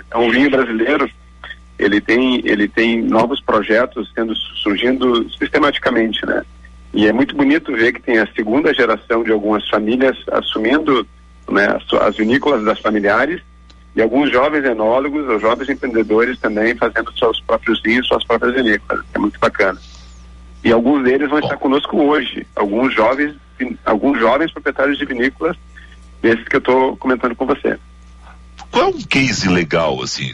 Então, 0.07 0.27
o 0.27 0.31
vinho 0.31 0.51
brasileiro 0.51 1.09
ele 1.81 1.99
tem 1.99 2.41
ele 2.45 2.67
tem 2.67 3.01
novos 3.01 3.41
projetos 3.41 4.11
sendo 4.13 4.35
surgindo 4.35 5.29
sistematicamente, 5.31 6.25
né? 6.25 6.43
E 6.93 7.07
é 7.07 7.13
muito 7.13 7.35
bonito 7.35 7.71
ver 7.71 7.93
que 7.93 8.01
tem 8.01 8.19
a 8.19 8.27
segunda 8.35 8.73
geração 8.73 9.23
de 9.23 9.31
algumas 9.31 9.67
famílias 9.69 10.17
assumindo 10.31 11.07
né, 11.49 11.77
as, 12.01 12.15
vinícolas 12.15 12.63
das 12.63 12.79
familiares 12.79 13.41
e 13.95 14.01
alguns 14.01 14.31
jovens 14.31 14.65
enólogos 14.65 15.27
ou 15.27 15.39
jovens 15.39 15.69
empreendedores 15.69 16.37
também 16.39 16.75
fazendo 16.75 17.17
seus 17.17 17.39
próprios 17.41 17.81
vinhos, 17.81 18.07
suas 18.07 18.23
próprias 18.25 18.55
vinícolas. 18.55 19.05
É 19.13 19.19
muito 19.19 19.39
bacana. 19.39 19.79
E 20.63 20.71
alguns 20.71 21.03
deles 21.03 21.29
vão 21.29 21.39
estar 21.39 21.57
conosco 21.57 21.97
hoje. 21.97 22.45
Alguns 22.55 22.93
jovens, 22.93 23.35
alguns 23.85 24.19
jovens 24.19 24.51
proprietários 24.51 24.97
de 24.97 25.05
vinícolas, 25.05 25.57
desses 26.21 26.47
que 26.47 26.57
eu 26.57 26.59
estou 26.59 26.95
comentando 26.97 27.35
com 27.35 27.45
você. 27.45 27.79
Qual 28.69 28.85
é 28.85 28.87
um 28.87 29.01
case 29.01 29.49
legal, 29.49 30.01
assim? 30.01 30.33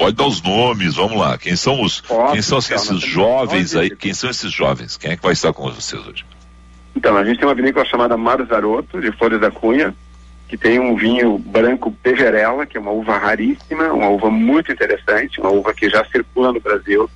Pode 0.00 0.16
dar 0.16 0.26
os 0.26 0.40
nomes, 0.40 0.94
vamos 0.94 1.18
lá. 1.18 1.36
Quem 1.36 1.54
são 1.54 1.82
os, 1.82 2.00
quem 2.32 2.40
são 2.40 2.56
assim, 2.56 2.72
esses 2.72 3.00
jovens 3.02 3.76
aí? 3.76 3.94
Quem 3.94 4.14
são 4.14 4.30
esses 4.30 4.50
jovens? 4.50 4.96
Quem 4.96 5.10
é 5.10 5.16
que 5.16 5.22
vai 5.22 5.34
estar 5.34 5.52
com 5.52 5.70
vocês 5.70 6.00
hoje? 6.06 6.24
Então, 6.96 7.18
a 7.18 7.22
gente 7.22 7.38
tem 7.38 7.46
uma 7.46 7.54
vinícola 7.54 7.84
chamada 7.84 8.16
Marzaroto, 8.16 8.98
de 8.98 9.12
Flores 9.12 9.38
da 9.38 9.50
Cunha, 9.50 9.94
que 10.48 10.56
tem 10.56 10.80
um 10.80 10.96
vinho 10.96 11.36
branco 11.38 11.92
Peverella, 12.02 12.64
que 12.64 12.78
é 12.78 12.80
uma 12.80 12.92
uva 12.92 13.18
raríssima, 13.18 13.92
uma 13.92 14.08
uva 14.08 14.30
muito 14.30 14.72
interessante, 14.72 15.38
uma 15.38 15.50
uva 15.50 15.74
que 15.74 15.90
já 15.90 16.02
circula 16.06 16.50
no 16.50 16.60
Brasil, 16.60 17.08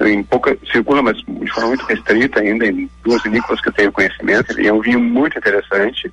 em 0.00 0.22
pouca, 0.22 0.56
circula, 0.70 1.02
mas 1.02 1.16
de 1.16 1.50
forma 1.52 1.70
muito 1.70 1.84
restrita 1.84 2.38
ainda, 2.38 2.64
em 2.64 2.88
duas 3.02 3.20
vinícolas 3.24 3.60
que 3.60 3.70
eu 3.70 3.72
tenho 3.72 3.90
conhecimento, 3.90 4.60
e 4.60 4.68
é 4.68 4.72
um 4.72 4.80
vinho 4.80 5.00
muito 5.00 5.36
interessante. 5.36 6.12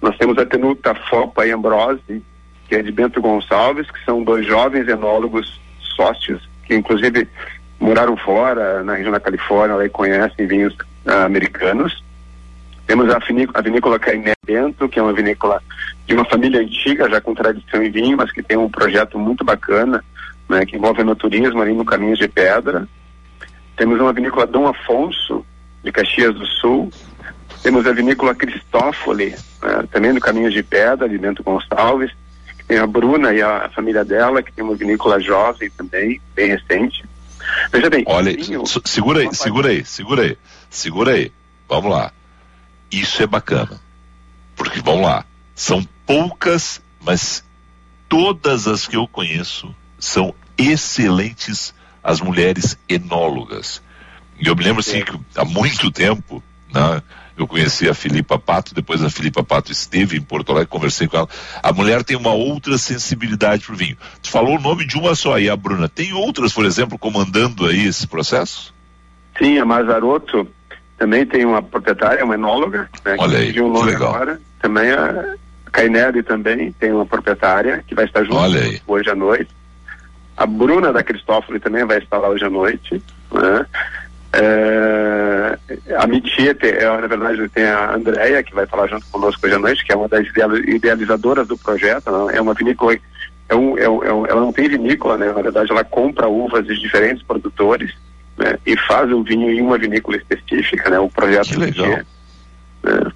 Nós 0.00 0.16
temos 0.16 0.38
a 0.38 0.46
Tenuta 0.46 0.94
Fopa 1.10 1.46
e 1.46 1.52
Ambrose, 1.52 2.22
que 2.68 2.74
é 2.74 2.82
de 2.82 2.92
Bento 2.92 3.20
Gonçalves, 3.20 3.90
que 3.90 4.04
são 4.04 4.22
dois 4.22 4.46
jovens 4.46 4.88
enólogos 4.88 5.60
sócios, 5.96 6.48
que 6.64 6.74
inclusive 6.74 7.28
moraram 7.78 8.16
fora, 8.16 8.82
na 8.82 8.94
região 8.94 9.12
da 9.12 9.20
Califórnia, 9.20 9.76
lá 9.76 9.84
e 9.84 9.88
conhecem 9.88 10.46
vinhos 10.46 10.76
ah, 11.06 11.24
americanos. 11.24 12.02
Temos 12.86 13.08
a, 13.10 13.18
a 13.54 13.60
vinícola 13.60 13.98
Cainé 13.98 14.32
Bento, 14.44 14.88
que 14.88 14.98
é 14.98 15.02
uma 15.02 15.12
vinícola 15.12 15.62
de 16.06 16.14
uma 16.14 16.24
família 16.24 16.60
antiga, 16.60 17.08
já 17.08 17.20
com 17.20 17.34
tradição 17.34 17.82
em 17.82 17.90
vinho, 17.90 18.16
mas 18.16 18.30
que 18.32 18.42
tem 18.42 18.56
um 18.56 18.68
projeto 18.68 19.18
muito 19.18 19.44
bacana, 19.44 20.04
né, 20.48 20.64
que 20.66 20.76
envolve 20.76 21.02
no 21.02 21.16
turismo 21.16 21.60
ali 21.60 21.72
no 21.72 21.84
Caminhos 21.84 22.18
de 22.18 22.28
Pedra. 22.28 22.86
Temos 23.76 24.00
uma 24.00 24.12
vinícola 24.12 24.46
Dom 24.46 24.66
Afonso, 24.66 25.44
de 25.82 25.90
Caxias 25.90 26.34
do 26.34 26.46
Sul. 26.46 26.90
Temos 27.62 27.86
a 27.86 27.92
vinícola 27.92 28.34
Cristófoli, 28.34 29.34
né, 29.62 29.84
também 29.90 30.12
do 30.12 30.20
Caminhos 30.20 30.52
de 30.52 30.62
Pedra, 30.62 31.08
de 31.08 31.18
Bento 31.18 31.42
Gonçalves. 31.42 32.12
Tem 32.72 32.78
a 32.80 32.86
Bruna 32.86 33.34
e 33.34 33.42
a 33.42 33.68
família 33.68 34.02
dela, 34.02 34.42
que 34.42 34.50
tem 34.50 34.64
uma 34.64 34.74
vinícola 34.74 35.20
jovem 35.20 35.68
também, 35.68 36.18
bem 36.34 36.48
recente. 36.56 37.04
Veja 37.70 37.90
bem, 37.90 38.02
Olha, 38.06 38.32
vinho- 38.34 38.64
segura 38.86 39.20
aí, 39.20 39.34
segura 39.34 39.68
aí, 39.68 39.84
segura 39.84 40.22
aí, 40.22 40.38
segura 40.70 41.12
aí. 41.12 41.30
Vamos 41.68 41.90
lá. 41.92 42.10
Isso 42.90 43.22
é 43.22 43.26
bacana. 43.26 43.78
Porque, 44.56 44.80
vamos 44.80 45.02
lá, 45.02 45.26
são 45.54 45.86
poucas, 46.06 46.80
mas 46.98 47.44
todas 48.08 48.66
as 48.66 48.86
que 48.86 48.96
eu 48.96 49.06
conheço 49.06 49.74
são 49.98 50.34
excelentes 50.56 51.74
as 52.02 52.22
mulheres 52.22 52.78
enólogas. 52.88 53.82
E 54.40 54.46
eu 54.48 54.56
me 54.56 54.64
lembro 54.64 54.80
assim 54.80 55.04
que 55.04 55.12
há 55.36 55.44
muito 55.44 55.90
tempo, 55.90 56.42
né, 56.72 57.02
eu 57.36 57.46
conheci 57.46 57.88
a 57.88 57.94
Filipa 57.94 58.38
Pato, 58.38 58.74
depois 58.74 59.02
a 59.02 59.10
Filipa 59.10 59.42
Pato 59.42 59.72
esteve 59.72 60.16
em 60.16 60.22
Porto 60.22 60.52
Alegre, 60.52 60.68
conversei 60.68 61.08
com 61.08 61.16
ela. 61.16 61.28
A 61.62 61.72
mulher 61.72 62.04
tem 62.04 62.16
uma 62.16 62.32
outra 62.32 62.76
sensibilidade 62.78 63.64
pro 63.64 63.76
vinho. 63.76 63.96
Tu 64.22 64.30
falou 64.30 64.56
o 64.56 64.60
nome 64.60 64.86
de 64.86 64.96
uma 64.98 65.14
só 65.14 65.34
aí, 65.34 65.48
a 65.48 65.56
Bruna. 65.56 65.88
Tem 65.88 66.12
outras, 66.12 66.52
por 66.52 66.64
exemplo, 66.64 66.98
comandando 66.98 67.66
aí 67.66 67.86
esse 67.86 68.06
processo? 68.06 68.74
Sim, 69.38 69.58
a 69.58 69.64
Mazaroto 69.64 70.46
também 70.98 71.26
tem 71.26 71.44
uma 71.44 71.62
proprietária, 71.62 72.24
uma 72.24 72.34
enóloga, 72.34 72.88
né, 73.04 73.16
Olha 73.18 73.38
aí, 73.38 73.52
que 73.52 73.60
um 73.60 73.72
que 73.72 73.86
legal. 73.86 74.14
agora. 74.14 74.40
Também 74.60 74.92
a 74.92 75.34
Cainelli 75.72 76.22
também 76.22 76.70
tem 76.72 76.92
uma 76.92 77.06
proprietária 77.06 77.82
que 77.86 77.94
vai 77.94 78.04
estar 78.04 78.22
junto 78.22 78.36
hoje 78.86 79.10
à 79.10 79.14
noite. 79.14 79.50
A 80.36 80.46
Bruna 80.46 80.92
da 80.92 81.02
Cristófoli 81.02 81.58
também 81.58 81.84
vai 81.84 81.98
estar 81.98 82.18
lá 82.18 82.28
hoje 82.28 82.44
à 82.44 82.50
noite. 82.50 83.02
Né? 83.32 83.66
É, 84.32 85.21
a 85.98 86.06
Mitia, 86.06 86.54
tem- 86.54 86.70
é, 86.70 86.84
na 86.84 87.06
verdade, 87.06 87.48
tem 87.48 87.64
a 87.64 87.94
Andrea, 87.94 88.42
que 88.42 88.54
vai 88.54 88.66
falar 88.66 88.86
junto 88.88 89.06
conosco 89.06 89.44
hoje 89.46 89.54
à 89.54 89.58
noite, 89.58 89.84
que 89.84 89.92
é 89.92 89.96
uma 89.96 90.08
das 90.08 90.26
ideal- 90.26 90.56
idealizadoras 90.56 91.46
do 91.48 91.56
projeto. 91.58 92.10
né? 92.10 92.36
É 92.36 92.40
uma 92.40 92.54
vinícola, 92.54 92.96
é 93.48 93.54
um, 93.54 93.76
é 93.78 93.88
um- 93.88 94.04
é 94.04 94.12
um- 94.12 94.26
ela 94.26 94.40
não 94.40 94.52
tem 94.52 94.68
vinícola, 94.68 95.16
né? 95.18 95.26
na 95.32 95.42
verdade, 95.42 95.70
ela 95.70 95.84
compra 95.84 96.28
uvas 96.28 96.66
de 96.66 96.78
diferentes 96.78 97.22
produtores 97.22 97.92
né? 98.36 98.58
e 98.66 98.76
faz 98.86 99.10
o 99.12 99.22
vinho 99.22 99.50
em 99.50 99.60
uma 99.60 99.78
vinícola 99.78 100.16
específica, 100.16 100.88
né? 100.90 100.98
o 100.98 101.08
projeto 101.08 101.48
Que 101.48 101.56
legal. 101.56 101.86
Né? 101.86 103.12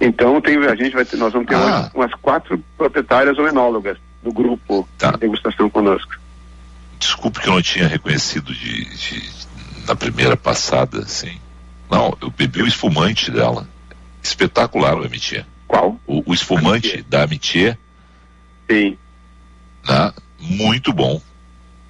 Então 0.00 0.40
tem, 0.40 0.56
a 0.66 0.74
gente 0.74 0.92
vai 0.94 1.04
ter, 1.04 1.16
nós 1.16 1.32
vamos 1.32 1.46
ter 1.48 1.54
umas, 1.56 1.92
umas 1.94 2.14
quatro 2.22 2.62
proprietárias 2.78 3.36
ou 3.38 3.46
enólogas 3.46 3.98
do 4.22 4.32
grupo 4.32 4.88
de 5.12 5.18
degustação 5.18 5.68
conosco. 5.68 6.12
Desculpe 6.98 7.40
que 7.40 7.48
eu 7.48 7.52
não 7.54 7.62
tinha 7.62 7.86
reconhecido 7.86 8.52
de, 8.52 8.84
de- 8.96 9.30
na 9.86 9.94
primeira 9.96 10.36
passada, 10.36 10.98
assim. 11.00 11.38
Não, 11.90 12.16
eu 12.22 12.30
bebi 12.30 12.62
o 12.62 12.66
espumante 12.66 13.30
dela. 13.30 13.66
Espetacular 14.22 14.96
o 14.96 15.04
Amitié. 15.04 15.44
Qual? 15.66 15.98
O, 16.06 16.30
o 16.30 16.34
espumante 16.34 17.02
da 17.08 17.24
Amitié. 17.24 17.76
Sim. 18.70 18.96
Né? 19.88 20.12
Muito 20.38 20.92
bom. 20.92 21.20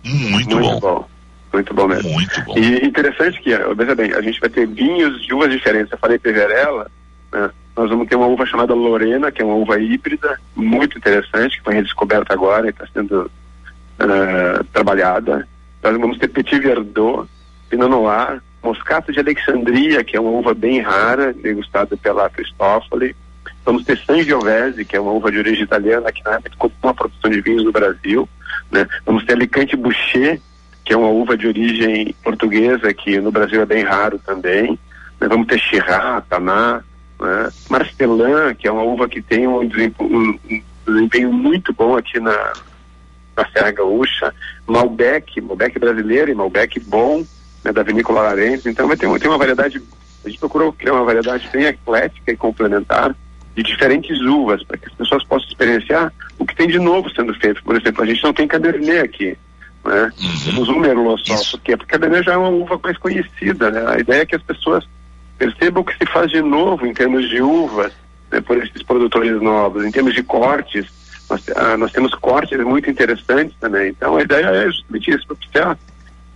Muito, 0.03 0.59
bom. 0.59 1.09
Muito 1.53 1.74
bom 1.74 1.86
mesmo. 1.86 2.11
Muito 2.11 2.42
bom. 2.44 2.57
E 2.57 2.86
interessante 2.86 3.40
que, 3.40 3.51
veja 3.74 3.94
bem, 3.94 4.12
a 4.12 4.22
gente 4.22 4.40
vai 4.40 4.48
ter 4.48 4.66
vinhos 4.66 5.22
de 5.22 5.34
uvas 5.34 5.51
diferentes. 5.51 5.92
Eu 5.92 5.98
falei 5.98 6.18
Peverella, 6.18 6.90
né? 7.32 7.51
nós 7.76 7.90
vamos 7.90 8.09
ter 8.09 8.16
uma 8.16 8.26
uva 8.26 8.46
chamada 8.46 8.74
Lorena, 8.74 9.30
que 9.30 9.42
é 9.42 9.44
uma 9.44 9.55
uva 9.55 9.78
híbrida, 9.78 10.40
muito 10.55 10.96
interessante, 10.96 11.59
que 11.59 11.64
foi 11.64 11.74
redescoberta 11.74 12.32
agora 12.32 12.66
e 12.66 12.70
está 12.70 12.86
sendo 12.92 13.30
ah, 13.98 14.64
trabalhada. 14.72 15.46
Nós 15.82 15.98
vamos 15.98 16.18
ter 16.18 16.28
Petit 16.28 16.61
Verdot, 16.61 17.28
Pinot 17.68 17.88
Noir, 17.88 18.40
Moscato 18.62 19.12
de 19.12 19.20
Alexandria, 19.20 20.04
que 20.04 20.16
é 20.16 20.20
uma 20.20 20.30
uva 20.30 20.54
bem 20.54 20.80
rara, 20.80 21.32
degustada 21.32 21.96
pela 21.96 22.28
Cristófoli. 22.28 23.16
Vamos 23.64 23.84
ter 23.84 23.98
Sangiovese, 23.98 24.84
que 24.84 24.96
é 24.96 25.00
uma 25.00 25.12
uva 25.12 25.30
de 25.30 25.38
origem 25.38 25.64
italiana, 25.64 26.12
que 26.12 26.22
é 26.26 26.32
muito 26.32 26.56
comum 26.56 26.72
a 26.82 26.94
produção 26.94 27.30
de 27.30 27.40
vinhos 27.40 27.64
no 27.64 27.72
Brasil. 27.72 28.28
Né? 28.70 28.86
Vamos 29.04 29.24
ter 29.24 29.34
Alicante 29.34 29.76
Boucher, 29.76 30.40
que 30.84 30.92
é 30.92 30.96
uma 30.96 31.08
uva 31.08 31.36
de 31.36 31.46
origem 31.46 32.14
portuguesa, 32.22 32.92
que 32.92 33.20
no 33.20 33.30
Brasil 33.30 33.62
é 33.62 33.66
bem 33.66 33.82
raro 33.82 34.18
também. 34.18 34.78
Né? 35.20 35.28
Vamos 35.28 35.46
ter 35.46 35.58
Chirá, 35.58 36.22
Taná, 36.28 36.82
né? 37.20 38.54
Que 38.58 38.66
é 38.66 38.72
uma 38.72 38.82
uva 38.82 39.08
que 39.08 39.20
tem 39.20 39.46
um 39.46 39.66
desempenho, 39.66 40.11
um 40.11 40.62
desempenho 40.86 41.32
muito 41.32 41.72
bom 41.72 41.96
aqui 41.96 42.18
na, 42.18 42.52
na 43.36 43.48
Serra 43.52 43.70
Gaúcha. 43.70 44.34
Malbec, 44.66 45.40
Malbec 45.40 45.78
brasileiro 45.78 46.30
e 46.30 46.34
Malbec 46.34 46.80
bom, 46.80 47.24
né? 47.64 47.72
da 47.72 47.82
Vinícola 47.82 48.22
Larense. 48.22 48.68
Então 48.68 48.86
vai 48.88 48.96
ter, 48.96 49.06
uma- 49.06 49.18
tem 49.18 49.28
uma 49.30 49.38
variedade, 49.38 49.82
a 50.24 50.28
gente 50.28 50.38
procurou 50.38 50.72
criar 50.72 50.94
uma 50.94 51.04
variedade 51.04 51.48
bem 51.52 51.64
eclética 51.64 52.32
e 52.32 52.36
complementar 52.36 53.14
de 53.54 53.62
diferentes 53.62 54.20
uvas, 54.20 54.62
para 54.62 54.76
que 54.78 54.86
as 54.86 54.94
pessoas 54.94 55.24
possam 55.24 55.48
experienciar 55.48 56.12
o 56.38 56.46
que 56.46 56.54
tem 56.54 56.68
de 56.68 56.78
novo 56.78 57.11
sendo 57.11 57.34
feito. 57.34 57.62
Por 57.64 57.76
exemplo, 57.76 58.02
a 58.02 58.06
gente 58.06 58.22
não 58.22 58.32
tem 58.32 58.46
Cabernet 58.46 58.98
aqui, 59.00 59.36
né? 59.84 60.11
Temos 60.44 60.68
um 60.68 60.78
Merlot 60.78 61.22
só. 61.26 61.56
Por 61.56 61.61
quê? 61.64 61.76
Porque 61.76 61.94
a 61.94 61.98
Cabernet 61.98 62.24
já 62.26 62.34
é 62.34 62.36
uma 62.36 62.48
uva 62.48 62.78
mais 62.82 62.96
conhecida, 62.98 63.70
né? 63.70 63.84
A 63.88 63.98
ideia 63.98 64.22
é 64.22 64.26
que 64.26 64.36
as 64.36 64.42
pessoas 64.42 64.86
percebam 65.36 65.82
o 65.82 65.84
que 65.84 65.96
se 65.96 66.06
faz 66.12 66.30
de 66.30 66.40
novo 66.42 66.86
em 66.86 66.92
termos 66.94 67.28
de 67.28 67.40
uvas, 67.42 67.92
né, 68.30 68.40
por 68.40 68.56
esses 68.58 68.82
produtores 68.82 69.40
novos, 69.42 69.84
em 69.84 69.90
termos 69.90 70.14
de 70.14 70.22
cortes. 70.22 70.86
Nós, 71.28 71.42
ah, 71.56 71.76
nós 71.76 71.90
temos 71.92 72.14
cortes 72.14 72.58
muito 72.64 72.88
interessantes 72.90 73.56
também. 73.58 73.88
Então 73.88 74.16
a 74.16 74.22
ideia 74.22 74.46
é 74.46 74.66
justamente 74.70 75.11
isso, 75.11 75.26
propiciar 75.26 75.78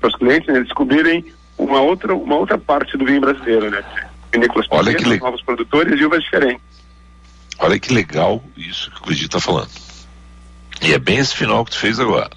para 0.05 0.09
os 0.09 0.17
clientes 0.17 0.53
né, 0.53 0.61
descobrirem 0.61 1.25
uma 1.57 1.81
outra, 1.81 2.15
uma 2.15 2.37
outra 2.37 2.59
parte 2.59 2.97
do 2.99 3.07
vinho 3.07 3.21
brasileiro, 3.23 3.71
né? 3.71 3.83
Vinícolas 4.31 4.67
Olha 4.71 4.95
que 4.95 5.05
le- 5.05 5.19
novos 5.19 5.43
produtores 5.43 5.99
e 5.99 6.05
uvas 6.05 6.23
diferentes. 6.23 6.63
Olha 7.59 7.79
que 7.79 7.95
legal 7.95 8.45
isso 8.57 8.91
que 8.91 8.99
o 8.99 9.03
Cledir 9.05 9.27
está 9.27 9.41
falando. 9.41 9.71
E 10.83 10.93
é 10.93 10.99
bem 10.99 11.19
esse 11.19 11.35
final 11.35 11.65
que 11.65 11.71
tu 11.71 11.79
fez 11.79 11.99
agora. 11.99 12.31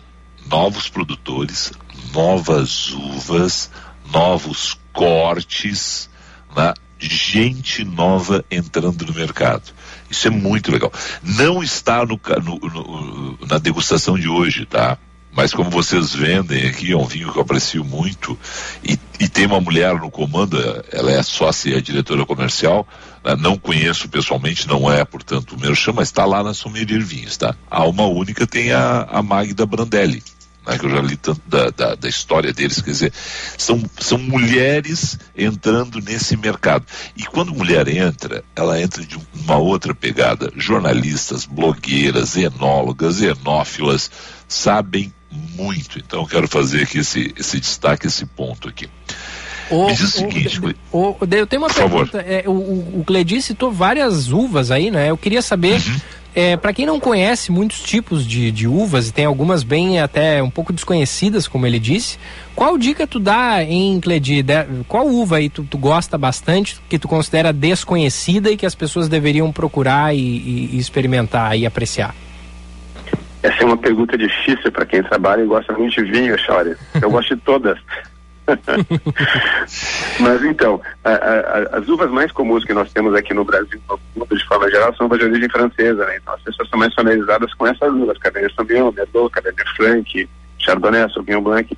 Novos 0.46 0.88
produtores, 0.88 1.74
novas 2.14 2.92
uvas, 2.94 3.70
novos 4.14 4.80
cortes, 4.94 6.10
né? 6.56 6.74
gente 7.00 7.84
nova 7.84 8.46
entrando 8.50 9.06
no 9.06 9.14
mercado. 9.14 9.74
Isso 10.10 10.28
é 10.28 10.32
muito 10.32 10.72
legal. 10.72 10.92
Não 11.22 11.62
está 11.62 12.06
no, 12.06 12.20
no- 12.44 12.60
no- 12.60 13.38
na 13.46 13.58
degustação 13.58 14.18
de 14.18 14.30
hoje, 14.30 14.66
tá? 14.66 14.98
Mas 15.38 15.54
como 15.54 15.70
vocês 15.70 16.16
vendem 16.16 16.66
aqui, 16.68 16.94
é 16.94 16.98
um 16.98 17.06
vinho 17.06 17.32
que 17.32 17.38
eu 17.38 17.44
aprecio 17.44 17.84
muito, 17.84 18.36
e, 18.84 18.98
e 19.20 19.30
tem 19.30 19.46
uma 19.46 19.62
mulher 19.62 19.94
no 19.94 20.10
comando, 20.10 20.58
ela 20.92 21.12
é 21.12 21.22
sócia 21.22 21.70
e 21.70 21.76
é 21.76 21.80
diretora 21.80 22.26
comercial, 22.26 22.88
né? 23.24 23.36
não 23.40 23.56
conheço 23.56 24.10
pessoalmente, 24.10 24.68
não 24.68 24.92
é, 24.92 25.06
portanto, 25.06 25.52
o 25.52 25.60
merchan, 25.60 25.94
mas 25.94 26.08
está 26.08 26.26
lá 26.26 26.42
na 26.42 26.56
Sommelier 26.56 27.04
Vinhos, 27.04 27.38
tá? 27.38 27.56
A 27.70 27.86
uma 27.86 28.08
única 28.08 28.48
tem 28.48 28.72
a, 28.72 29.04
a 29.04 29.22
Magda 29.22 29.64
Brandelli, 29.64 30.24
né? 30.66 30.76
que 30.76 30.88
eu 30.88 30.90
já 30.90 31.02
li 31.02 31.16
tanto 31.16 31.42
da, 31.46 31.70
da, 31.70 31.94
da 31.94 32.10
história 32.10 32.52
deles, 32.52 32.82
quer 32.82 32.90
dizer, 32.90 33.14
são, 33.60 33.80
são 34.00 34.18
mulheres 34.18 35.20
entrando 35.38 36.02
nesse 36.02 36.36
mercado. 36.36 36.84
E 37.16 37.24
quando 37.26 37.54
mulher 37.54 37.88
entra, 37.88 38.44
ela 38.56 38.82
entra 38.82 39.06
de 39.06 39.20
uma 39.36 39.58
outra 39.58 39.94
pegada. 39.94 40.52
Jornalistas, 40.56 41.46
blogueiras, 41.46 42.36
enólogas, 42.36 43.22
enófilas, 43.22 44.10
sabem 44.48 45.14
muito. 45.32 46.00
Então 46.00 46.22
eu 46.22 46.28
quero 46.28 46.48
fazer 46.48 46.84
aqui 46.84 47.00
esse, 47.00 47.34
esse 47.38 47.60
destaque, 47.60 48.08
esse 48.08 48.26
ponto 48.26 48.68
aqui. 48.68 48.88
Ô, 49.70 49.88
Me 49.88 49.94
diz 49.96 50.02
o 50.04 50.08
seguinte, 50.20 50.62
ô, 50.94 51.16
de- 51.26 51.38
eu 51.40 51.46
tenho 51.48 51.62
uma 51.62 51.70
pergunta. 51.74 52.20
É, 52.20 52.44
o, 52.48 52.52
o, 52.52 53.00
o 53.02 53.04
Cledi 53.06 53.42
citou 53.42 53.72
várias 53.72 54.32
uvas 54.32 54.72
aí, 54.72 54.90
né? 54.90 55.10
Eu 55.10 55.18
queria 55.18 55.42
saber, 55.42 55.82
Uhum. 56.36 56.58
para 56.62 56.72
quem 56.72 56.86
não 56.86 57.00
conhece 57.02 57.52
muitos 57.52 57.82
tipos 57.82 58.26
de, 58.26 58.50
de 58.52 58.66
uvas, 58.68 59.10
e 59.10 59.12
tem 59.12 59.26
algumas 59.26 59.64
bem 59.64 60.00
até 60.00 60.42
um 60.42 60.50
pouco 60.52 60.72
desconhecidas, 60.72 61.48
como 61.50 61.66
ele 61.66 61.80
disse, 61.80 62.18
qual 62.56 62.78
dica 62.78 63.06
tu 63.08 63.20
dá 63.20 63.62
em 63.64 64.00
Cledi? 64.00 64.46
Qual 64.88 65.06
uva 65.08 65.38
aí 65.38 65.50
tu, 65.50 65.64
tu 65.70 65.78
gosta 65.78 66.18
bastante, 66.18 66.78
que 66.88 66.98
tu 67.00 67.08
considera 67.10 67.52
desconhecida 67.52 68.50
e 68.52 68.56
que 68.56 68.66
as 68.68 68.76
pessoas 68.76 69.10
deveriam 69.10 69.52
procurar 69.52 70.16
e, 70.16 70.20
e- 70.20 70.70
e 70.74 70.78
experimentar 70.78 71.58
e 71.58 71.66
apreciar? 71.66 72.16
Essa 73.44 73.64
é 73.64 73.66
uma 73.66 73.78
pergunta 73.78 74.18
difícil 74.18 74.72
para 74.72 74.86
quem 74.86 75.04
trabalha 75.04 75.42
e 75.44 75.48
gosta 75.48 75.72
muito 75.74 76.04
de 76.04 76.12
vinho, 76.12 76.38
Chore. 76.40 76.76
Eu 77.02 77.10
gosto 77.10 77.36
de 77.36 77.42
todas. 77.42 77.78
Mas 80.20 80.44
então, 80.44 80.82
a- 81.04 81.10
a- 81.12 81.78
as 81.78 81.88
uvas 81.90 82.10
mais 82.10 82.32
comuns 82.32 82.64
que 82.66 82.74
nós 82.74 82.92
temos 82.94 83.14
aqui 83.14 83.34
no 83.34 83.44
Brasil, 83.46 83.80
no 83.90 84.00
mundo 84.16 84.36
de 84.38 84.46
forma 84.48 84.70
geral, 84.70 84.96
são 84.96 85.06
uvas 85.06 85.20
de 85.20 85.26
origem 85.26 85.50
francesa, 85.50 86.06
né? 86.06 86.18
Então 86.22 86.34
as 86.34 86.42
pessoas 86.42 86.70
são 86.70 86.80
mais 86.80 86.94
familiarizadas 86.94 87.54
com 87.54 87.68
essas 87.68 87.92
uvas, 87.94 88.18
Cabernet 88.18 88.54
Sauvignon, 88.56 88.92
Merlot, 88.92 89.30
Cabernet 89.32 89.70
Franc, 89.76 90.30
Chardonnay, 90.60 91.10
Sauvignon 91.14 91.42
Blanc. 91.42 91.78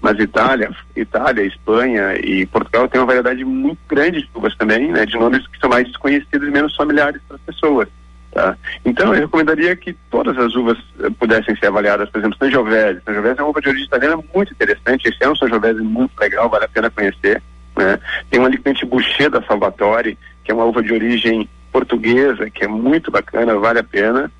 Mas 0.00 0.18
Itália, 0.20 0.70
Itália, 0.94 1.42
Espanha 1.44 2.14
e 2.18 2.46
Portugal 2.46 2.88
tem 2.88 3.00
uma 3.00 3.06
variedade 3.06 3.44
muito 3.44 3.80
grande 3.88 4.22
de 4.22 4.28
uvas 4.34 4.54
também, 4.56 4.92
né? 4.92 5.04
De 5.04 5.16
nomes 5.16 5.44
que 5.48 5.58
são 5.58 5.68
mais 5.70 5.86
desconhecidos 5.88 6.46
e 6.46 6.50
menos 6.50 6.74
familiares 6.76 7.20
para 7.26 7.36
as 7.36 7.42
pessoas. 7.42 7.88
Tá? 8.32 8.56
Então, 8.84 9.14
eu 9.14 9.20
recomendaria 9.20 9.74
que 9.74 9.94
todas 10.10 10.36
as 10.36 10.54
uvas 10.54 10.78
eh, 11.00 11.08
pudessem 11.18 11.56
ser 11.56 11.66
avaliadas, 11.66 12.10
por 12.10 12.18
exemplo, 12.18 12.36
Sangiovese. 12.38 13.00
Sangiovese 13.04 13.40
é 13.40 13.42
uma 13.42 13.50
uva 13.50 13.60
de 13.60 13.68
origem 13.68 13.86
italiana 13.86 14.22
muito 14.34 14.52
interessante. 14.52 15.08
Esse 15.08 15.24
é 15.24 15.28
um 15.28 15.36
Sangiovese 15.36 15.80
muito 15.80 16.12
legal, 16.20 16.48
vale 16.48 16.66
a 16.66 16.68
pena 16.68 16.90
conhecer. 16.90 17.42
Né? 17.76 17.98
Tem 18.30 18.40
um 18.40 18.44
Alicante 18.44 18.84
Boucher 18.84 19.30
da 19.30 19.42
Salvatore, 19.42 20.18
que 20.44 20.50
é 20.50 20.54
uma 20.54 20.64
uva 20.64 20.82
de 20.82 20.92
origem 20.92 21.48
portuguesa, 21.72 22.50
que 22.50 22.64
é 22.64 22.68
muito 22.68 23.10
bacana, 23.10 23.54
vale 23.56 23.78
a 23.78 23.84
pena. 23.84 24.30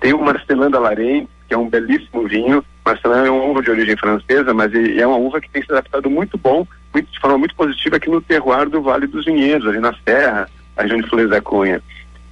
Tem 0.00 0.12
o 0.12 0.22
Marcelin 0.22 0.70
da 0.70 0.78
Larente, 0.78 1.28
que 1.48 1.54
é 1.54 1.58
um 1.58 1.68
belíssimo 1.68 2.26
vinho. 2.28 2.64
Marcelin 2.84 3.26
é 3.26 3.30
uma 3.30 3.44
uva 3.44 3.62
de 3.62 3.70
origem 3.70 3.96
francesa, 3.96 4.52
mas 4.54 4.72
é 4.74 5.06
uma 5.06 5.16
uva 5.16 5.40
que 5.40 5.50
tem 5.50 5.62
se 5.62 5.72
adaptado 5.72 6.08
muito 6.08 6.36
bom, 6.36 6.66
muito, 6.92 7.10
de 7.10 7.18
forma 7.18 7.38
muito 7.38 7.54
positiva 7.54 7.96
aqui 7.96 8.10
no 8.10 8.20
terroir 8.20 8.68
do 8.68 8.82
Vale 8.82 9.06
dos 9.06 9.24
Vinhedos, 9.24 9.66
ali 9.66 9.80
na 9.80 9.94
Serra, 10.06 10.48
a 10.76 10.82
região 10.82 11.00
de 11.00 11.08
Flores 11.08 11.30
da 11.30 11.40
Cunha. 11.40 11.82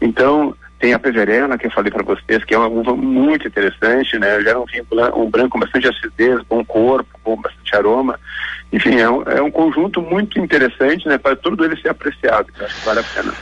Então, 0.01 0.55
tem 0.83 0.93
a 0.93 0.99
Peverella, 0.99 1.57
que 1.57 1.69
eu 1.69 1.71
falei 1.71 1.93
para 1.93 2.03
vocês, 2.03 2.45
que 2.45 2.53
é 2.53 2.59
uma 2.59 2.67
uva 2.67 2.97
muito 2.97 3.47
interessante, 3.47 4.19
né? 4.19 4.41
Gera 4.43 4.59
um 4.59 4.65
vinho 4.65 4.85
um 5.15 5.31
branco 5.31 5.51
com 5.51 5.61
bastante 5.61 5.87
acidez, 5.87 6.43
bom 6.49 6.65
corpo, 6.65 7.09
com 7.23 7.41
bastante 7.41 7.77
aroma. 7.77 8.19
Enfim, 8.73 8.97
é 8.97 9.09
um, 9.09 9.23
é 9.23 9.41
um 9.41 9.51
conjunto 9.51 10.03
muito 10.03 10.41
interessante, 10.41 11.07
né? 11.07 11.19
Para 11.19 11.37
todo 11.37 11.65
ele 11.65 11.81
ser 11.81 11.91
apreciado, 11.91 12.53
que 12.53 12.61
eu 12.61 12.67
acho 12.67 12.75
que 12.75 12.85
vale 12.85 12.99
a 12.99 13.05
pena. 13.05 13.33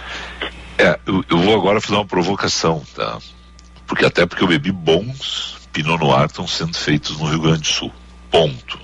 É, 0.76 1.00
eu, 1.06 1.24
eu 1.30 1.38
vou 1.38 1.54
agora 1.54 1.80
fazer 1.80 1.94
uma 1.94 2.04
provocação, 2.04 2.82
tá? 2.94 3.16
Porque 3.86 4.04
até 4.04 4.26
porque 4.26 4.44
eu 4.44 4.48
bebi 4.48 4.70
bons 4.70 5.58
Pinot 5.72 5.98
Noir 5.98 6.26
estão 6.26 6.46
sendo 6.46 6.76
feitos 6.76 7.18
no 7.18 7.26
Rio 7.26 7.40
Grande 7.40 7.60
do 7.60 7.66
Sul. 7.66 7.92
Ponto. 8.30 8.78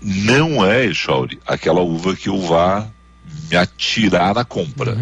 Não 0.00 0.66
é, 0.66 0.86
Echauri, 0.86 1.38
aquela 1.46 1.80
uva 1.80 2.16
que 2.16 2.28
eu 2.28 2.40
vá 2.40 2.88
me 3.52 3.58
atirar 3.58 4.34
na 4.34 4.44
compra. 4.44 4.96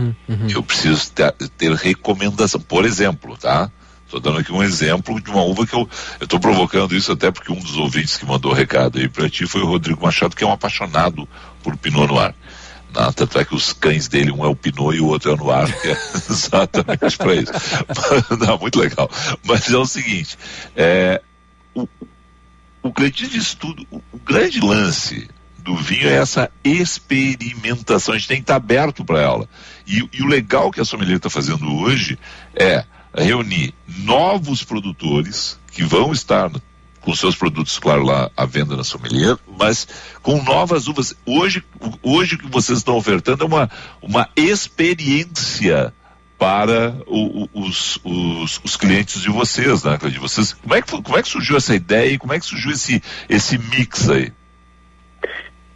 Eu 0.52 0.62
preciso 0.62 1.12
ter, 1.12 1.32
ter 1.56 1.72
recomendação. 1.72 2.60
Por 2.60 2.84
exemplo, 2.84 3.36
tá? 3.36 3.70
Estou 4.04 4.18
dando 4.18 4.38
aqui 4.38 4.52
um 4.52 4.60
exemplo 4.60 5.20
de 5.20 5.30
uma 5.30 5.42
uva 5.42 5.64
que 5.64 5.74
eu 5.74 5.88
estou 6.20 6.40
provocando 6.40 6.96
isso 6.96 7.12
até 7.12 7.30
porque 7.30 7.52
um 7.52 7.60
dos 7.60 7.76
ouvintes 7.76 8.16
que 8.16 8.26
mandou 8.26 8.52
recado 8.52 8.98
aí 8.98 9.08
para 9.08 9.30
ti 9.30 9.46
foi 9.46 9.60
o 9.60 9.66
Rodrigo 9.66 10.02
Machado, 10.02 10.34
que 10.34 10.42
é 10.42 10.46
um 10.46 10.52
apaixonado 10.52 11.28
por 11.62 11.76
Pinot 11.76 12.08
Noir. 12.08 12.34
Não, 12.92 13.12
tanto 13.12 13.38
é 13.38 13.44
que 13.44 13.54
os 13.54 13.72
cães 13.72 14.08
dele, 14.08 14.32
um 14.32 14.44
é 14.44 14.48
o 14.48 14.56
Pinot 14.56 14.96
e 14.96 15.00
o 15.00 15.06
outro 15.06 15.30
é 15.30 15.34
o 15.34 15.36
Noir, 15.36 15.80
que 15.80 15.88
é 15.88 15.92
exatamente 16.28 17.16
para 17.18 17.34
isso. 17.36 17.52
Não, 18.44 18.58
muito 18.58 18.80
legal. 18.80 19.08
Mas 19.44 19.70
é 19.70 19.76
o 19.76 19.86
seguinte, 19.86 20.36
é, 20.74 21.22
o, 21.72 21.86
o 22.82 22.92
Cleitinho 22.92 23.30
diz 23.30 23.54
tudo, 23.54 23.86
o, 23.92 23.98
o 24.12 24.18
grande 24.18 24.58
lance 24.58 25.28
do 25.70 25.76
vinho 25.76 26.08
é 26.08 26.14
essa 26.14 26.50
experimentação. 26.64 28.14
A 28.14 28.18
gente 28.18 28.26
tem 28.26 28.36
que 28.38 28.42
estar 28.42 28.56
aberto 28.56 29.04
para 29.04 29.20
ela. 29.20 29.48
E, 29.86 30.08
e, 30.12 30.22
o 30.22 30.26
legal 30.26 30.70
que 30.70 30.80
a 30.80 30.84
sommelier 30.84 31.16
está 31.16 31.30
fazendo 31.30 31.72
hoje 31.72 32.18
é 32.54 32.84
reunir 33.14 33.72
novos 33.86 34.64
produtores 34.64 35.58
que 35.70 35.84
vão 35.84 36.12
estar 36.12 36.50
com 37.00 37.14
seus 37.14 37.34
produtos, 37.36 37.78
claro, 37.78 38.02
lá 38.02 38.30
à 38.36 38.44
venda 38.44 38.76
na 38.76 38.84
sommelier, 38.84 39.36
mas 39.58 39.86
com 40.22 40.42
novas 40.42 40.88
uvas. 40.88 41.14
Hoje, 41.24 41.64
hoje 42.02 42.34
o 42.34 42.38
que 42.38 42.50
vocês 42.50 42.78
estão 42.78 42.96
ofertando 42.96 43.44
é 43.44 43.46
uma, 43.46 43.70
uma 44.02 44.28
experiência 44.36 45.94
para 46.36 46.96
o, 47.06 47.44
o, 47.44 47.48
os, 47.54 47.98
os, 48.02 48.60
os, 48.64 48.76
clientes 48.76 49.22
de 49.22 49.30
vocês, 49.30 49.84
né, 49.84 49.98
de 49.98 50.18
vocês. 50.18 50.52
Como 50.52 50.74
é, 50.74 50.82
que, 50.82 50.90
como 51.02 51.16
é 51.16 51.22
que 51.22 51.28
surgiu 51.28 51.56
essa 51.56 51.74
ideia 51.74 52.12
e 52.12 52.18
como 52.18 52.32
é 52.32 52.40
que 52.40 52.46
surgiu 52.46 52.72
esse, 52.72 53.02
esse 53.28 53.56
mix 53.56 54.08
aí? 54.08 54.32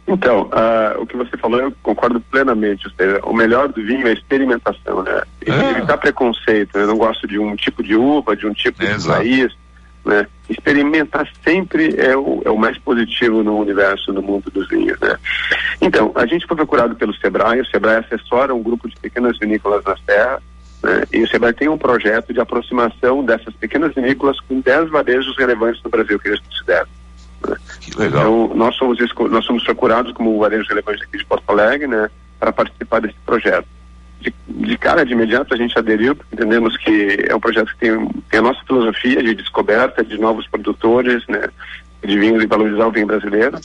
Então, 0.07 0.43
uh, 0.43 1.01
o 1.01 1.07
que 1.07 1.17
você 1.17 1.35
falou, 1.37 1.59
eu 1.59 1.73
concordo 1.81 2.19
plenamente. 2.19 2.87
Seja, 2.95 3.19
o 3.23 3.33
melhor 3.33 3.69
do 3.69 3.83
vinho 3.83 4.07
é 4.07 4.11
a 4.11 4.13
experimentação, 4.13 5.01
né? 5.01 5.23
É. 5.45 5.71
Evitar 5.71 5.97
preconceito. 5.97 6.77
Né? 6.77 6.83
Eu 6.83 6.87
não 6.87 6.97
gosto 6.97 7.27
de 7.27 7.39
um 7.39 7.55
tipo 7.55 7.81
de 7.81 7.95
uva, 7.95 8.35
de 8.35 8.45
um 8.45 8.53
tipo 8.53 8.83
é, 8.83 8.87
de 8.87 8.91
exato. 8.93 9.17
país. 9.17 9.51
Né? 10.05 10.27
Experimentar 10.47 11.27
sempre 11.43 11.95
é 11.97 12.15
o, 12.15 12.43
é 12.45 12.51
o 12.51 12.57
mais 12.57 12.77
positivo 12.77 13.43
no 13.43 13.57
universo, 13.57 14.13
no 14.13 14.21
mundo 14.21 14.51
dos 14.51 14.69
vinhos, 14.69 14.99
né? 14.99 15.17
Então, 15.81 16.11
a 16.13 16.27
gente 16.27 16.45
foi 16.45 16.55
procurado 16.55 16.95
pelo 16.95 17.11
Sebrae, 17.15 17.59
o 17.59 17.65
Sebrae 17.65 17.97
assessora 17.97 18.53
um 18.53 18.61
grupo 18.61 18.87
de 18.87 18.95
pequenas 18.97 19.39
vinícolas 19.39 19.83
na 19.83 19.97
Serra, 20.05 20.43
né? 20.83 21.03
e 21.11 21.23
o 21.23 21.27
Sebrae 21.27 21.53
tem 21.53 21.67
um 21.67 21.77
projeto 21.77 22.31
de 22.31 22.39
aproximação 22.39 23.25
dessas 23.25 23.55
pequenas 23.55 23.95
vinícolas 23.95 24.39
com 24.41 24.59
10 24.59 24.91
varejos 24.91 25.35
relevantes 25.35 25.81
no 25.83 25.89
Brasil, 25.89 26.19
que 26.19 26.27
eles 26.27 26.39
consideram. 26.41 26.87
Né? 27.49 27.57
Que 27.81 27.97
legal. 27.97 28.21
Então, 28.21 28.55
nós 28.55 28.75
somos, 28.75 28.97
nós 29.29 29.45
somos 29.45 29.63
procurados 29.63 30.11
como 30.13 30.39
varejo 30.39 30.67
relevante 30.67 31.03
aqui 31.03 31.17
de 31.17 31.25
Porto 31.25 31.49
Alegre, 31.49 31.87
né, 31.87 32.09
para 32.39 32.51
participar 32.51 33.01
desse 33.01 33.15
projeto 33.25 33.67
de, 34.25 34.33
de, 34.47 34.77
cara, 34.77 35.05
de 35.05 35.13
imediato, 35.13 35.53
a 35.53 35.57
gente 35.57 35.77
aderiu, 35.77 36.15
porque 36.15 36.35
entendemos 36.35 36.75
que 36.77 37.25
é 37.27 37.35
um 37.35 37.39
projeto 37.39 37.71
que 37.73 37.77
tem, 37.77 38.09
tem 38.29 38.39
a 38.39 38.43
nossa 38.43 38.61
filosofia 38.65 39.21
de 39.21 39.35
descoberta 39.35 40.03
de 40.03 40.17
novos 40.17 40.47
produtores, 40.47 41.25
né, 41.27 41.47
de 42.03 42.17
vinhos 42.17 42.43
e 42.43 42.47
valorizar 42.47 42.87
o 42.87 42.91
vinho 42.91 43.07
brasileiro. 43.07 43.59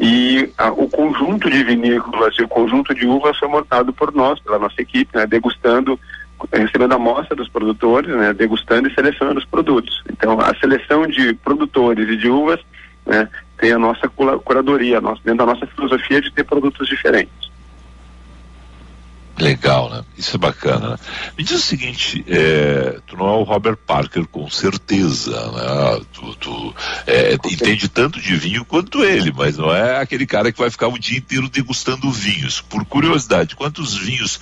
E 0.00 0.50
a, 0.56 0.70
o 0.70 0.88
conjunto 0.88 1.50
de 1.50 1.62
vinícolas 1.64 2.34
e 2.38 2.42
o 2.42 2.48
conjunto 2.48 2.94
de 2.94 3.06
uvas 3.06 3.36
foi 3.36 3.48
montado 3.48 3.92
por 3.92 4.14
nós, 4.14 4.40
pela 4.40 4.58
nossa 4.58 4.80
equipe, 4.80 5.16
né, 5.16 5.26
degustando, 5.26 5.98
recebendo 6.52 6.92
a 6.92 6.96
amostra 6.96 7.34
dos 7.34 7.48
produtores, 7.48 8.14
né, 8.14 8.32
degustando 8.32 8.88
e 8.88 8.94
selecionando 8.94 9.40
os 9.40 9.46
produtos. 9.46 10.02
Então, 10.10 10.40
a 10.40 10.54
seleção 10.58 11.06
de 11.06 11.34
produtores 11.34 12.08
e 12.08 12.16
de 12.16 12.28
uvas 12.28 12.60
né, 13.08 13.28
tem 13.56 13.72
a 13.72 13.78
nossa 13.78 14.08
curadoria, 14.08 15.00
nossa, 15.00 15.20
dentro 15.24 15.44
da 15.44 15.52
nossa 15.52 15.66
filosofia 15.66 16.20
de 16.20 16.30
ter 16.30 16.44
produtos 16.44 16.86
diferentes. 16.86 17.48
Legal, 19.38 19.88
né? 19.88 20.04
Isso 20.16 20.34
é 20.34 20.38
bacana, 20.38 20.90
né? 20.90 20.96
Me 21.36 21.44
diz 21.44 21.58
o 21.58 21.66
seguinte, 21.66 22.24
é, 22.26 22.98
tu 23.06 23.16
não 23.16 23.28
é 23.28 23.36
o 23.36 23.44
Robert 23.44 23.76
Parker 23.76 24.26
com 24.26 24.50
certeza, 24.50 25.30
né? 25.52 26.04
Tu, 26.12 26.34
tu 26.36 26.74
é, 27.06 27.34
entende 27.34 27.88
tanto 27.88 28.20
de 28.20 28.34
vinho 28.34 28.64
quanto 28.64 29.04
ele, 29.04 29.32
mas 29.32 29.56
não 29.56 29.72
é 29.72 30.00
aquele 30.00 30.26
cara 30.26 30.50
que 30.50 30.58
vai 30.58 30.70
ficar 30.70 30.88
o 30.88 30.98
dia 30.98 31.18
inteiro 31.18 31.48
degustando 31.48 32.10
vinhos. 32.10 32.60
Por 32.60 32.84
curiosidade, 32.84 33.54
quantos 33.54 33.96
vinhos 33.96 34.40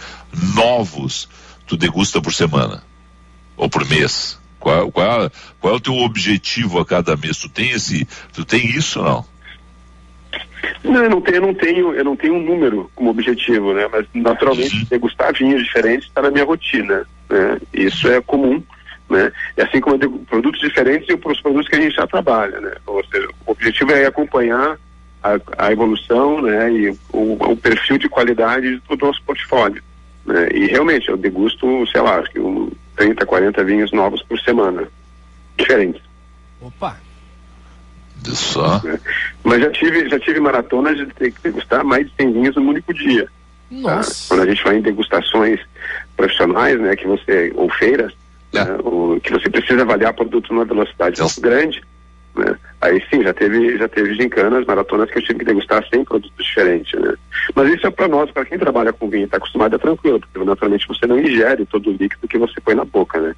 novos 0.55 1.29
tu 1.67 1.77
degusta 1.77 2.21
por 2.21 2.33
semana? 2.33 2.83
Ou 3.55 3.69
por 3.69 3.87
mês? 3.87 4.39
Qual, 4.67 4.91
qual, 4.91 5.31
qual 5.61 5.75
é 5.75 5.77
o 5.77 5.81
teu 5.81 5.95
objetivo 5.95 6.81
a 6.81 6.85
cada 6.85 7.17
mês? 7.17 7.39
Tu 7.39 7.49
tem 7.49 7.71
esse, 7.71 8.05
tu 8.33 8.45
tem 8.45 8.67
isso 8.67 9.01
não? 9.01 9.25
Não, 10.83 11.05
eu 11.05 11.11
não 11.11 11.21
tenho, 11.21 11.37
eu 11.37 11.41
não 11.41 11.55
tenho, 11.55 11.95
eu 11.95 12.05
não 12.05 12.17
tenho 12.17 12.35
um 12.35 12.43
número 12.43 12.91
como 12.97 13.11
objetivo, 13.11 13.73
né? 13.73 13.87
Mas 13.93 14.07
naturalmente 14.13 14.75
uhum. 14.75 14.87
degustar 14.91 15.33
vinhos 15.35 15.63
diferentes 15.63 16.09
está 16.09 16.21
na 16.21 16.33
minha 16.33 16.45
rotina, 16.45 17.07
né? 17.31 17.59
Isso 17.73 18.09
é 18.09 18.21
comum, 18.21 18.61
né? 19.09 19.31
E 19.57 19.63
assim 19.63 19.81
como 19.81 20.03
eu 20.03 20.11
produtos 20.29 20.61
diferentes 20.61 21.09
e 21.09 21.15
os 21.15 21.41
produtos 21.41 21.69
que 21.69 21.77
a 21.77 21.81
gente 21.81 21.95
já 21.95 22.07
trabalha, 22.09 22.61
né? 22.61 22.75
Ou 22.87 23.05
seja, 23.05 23.29
o 23.47 23.53
objetivo 23.53 23.93
é 23.93 24.05
acompanhar 24.07 24.77
a, 25.23 25.39
a 25.59 25.71
evolução, 25.71 26.43
né? 26.43 26.73
E 26.73 26.91
o, 27.13 27.53
o, 27.53 27.57
perfil 27.57 27.99
de 27.99 28.09
qualidade 28.09 28.83
do 28.89 28.97
nosso 28.97 29.23
portfólio, 29.23 29.81
né? 30.25 30.49
E 30.53 30.67
realmente 30.67 31.09
eu 31.09 31.17
degusto, 31.17 31.87
sei 31.87 32.01
lá, 32.01 32.19
acho 32.19 32.33
que 32.33 32.41
um 32.41 32.69
30, 32.97 33.27
40 33.27 33.65
vinhos 33.65 33.93
novos 33.93 34.23
por 34.23 34.39
semana, 34.41 34.89
diferentes. 35.57 36.03
Opa, 36.61 36.97
só. 38.35 38.83
Mas 39.45 39.61
já 39.61 39.71
tive, 39.71 40.09
já 40.09 40.19
tive 40.19 40.41
maratonas 40.41 40.97
de 40.97 41.07
ter 41.07 41.33
que 41.33 41.43
degustar 41.43 41.85
mais 41.85 42.07
de 42.07 42.13
100 42.17 42.33
vinhos 42.33 42.57
num 42.57 42.69
único 42.69 42.93
dia. 42.93 43.29
Nossa. 43.71 44.11
Tá? 44.11 44.17
Quando 44.29 44.43
a 44.43 44.47
gente 44.47 44.65
vai 44.65 44.77
em 44.79 44.83
degustações 44.83 45.61
profissionais, 46.17 46.81
né, 46.81 46.97
que 46.97 47.07
você, 47.07 47.53
ou 47.55 47.71
feiras, 47.71 48.13
é. 48.53 48.65
né, 48.65 48.79
ou, 48.83 49.21
que 49.21 49.33
você 49.33 49.49
precisa 49.49 49.83
avaliar 49.83 50.15
produto 50.15 50.53
numa 50.53 50.65
velocidade 50.65 51.21
muito 51.21 51.41
grande, 51.41 51.83
né? 52.39 52.57
Aí 52.81 53.03
sim, 53.11 53.23
já 53.23 53.33
teve, 53.33 53.77
já 53.79 53.89
teve 53.89 54.15
gincanas, 54.15 54.67
maratonas 54.67 55.11
que 55.11 55.19
eu 55.19 55.23
tive 55.23 55.41
que 55.41 55.45
degustar 55.47 55.85
100 55.89 56.05
produtos 56.05 56.45
diferentes, 56.45 57.01
né? 57.01 57.15
Mas 57.55 57.75
isso 57.75 57.87
é 57.87 57.91
para 57.91 58.09
nós, 58.09 58.31
para 58.31 58.45
quem 58.45 58.59
trabalha 58.59 58.93
com 58.93 59.09
vinho, 59.09 59.25
está 59.25 59.39
acostumado 59.39 59.75
é 59.75 59.79
tranquilo, 59.79 60.21
porque 60.21 60.39
naturalmente 60.45 60.87
você 60.87 61.07
não 61.07 61.19
ingere 61.19 61.65
todo 61.67 61.91
o 61.91 61.93
líquido 61.93 62.29
que 62.29 62.39
você 62.39 62.61
põe 62.61 62.75
na 62.75 62.85
boca, 62.85 63.21
né? 63.21 63.35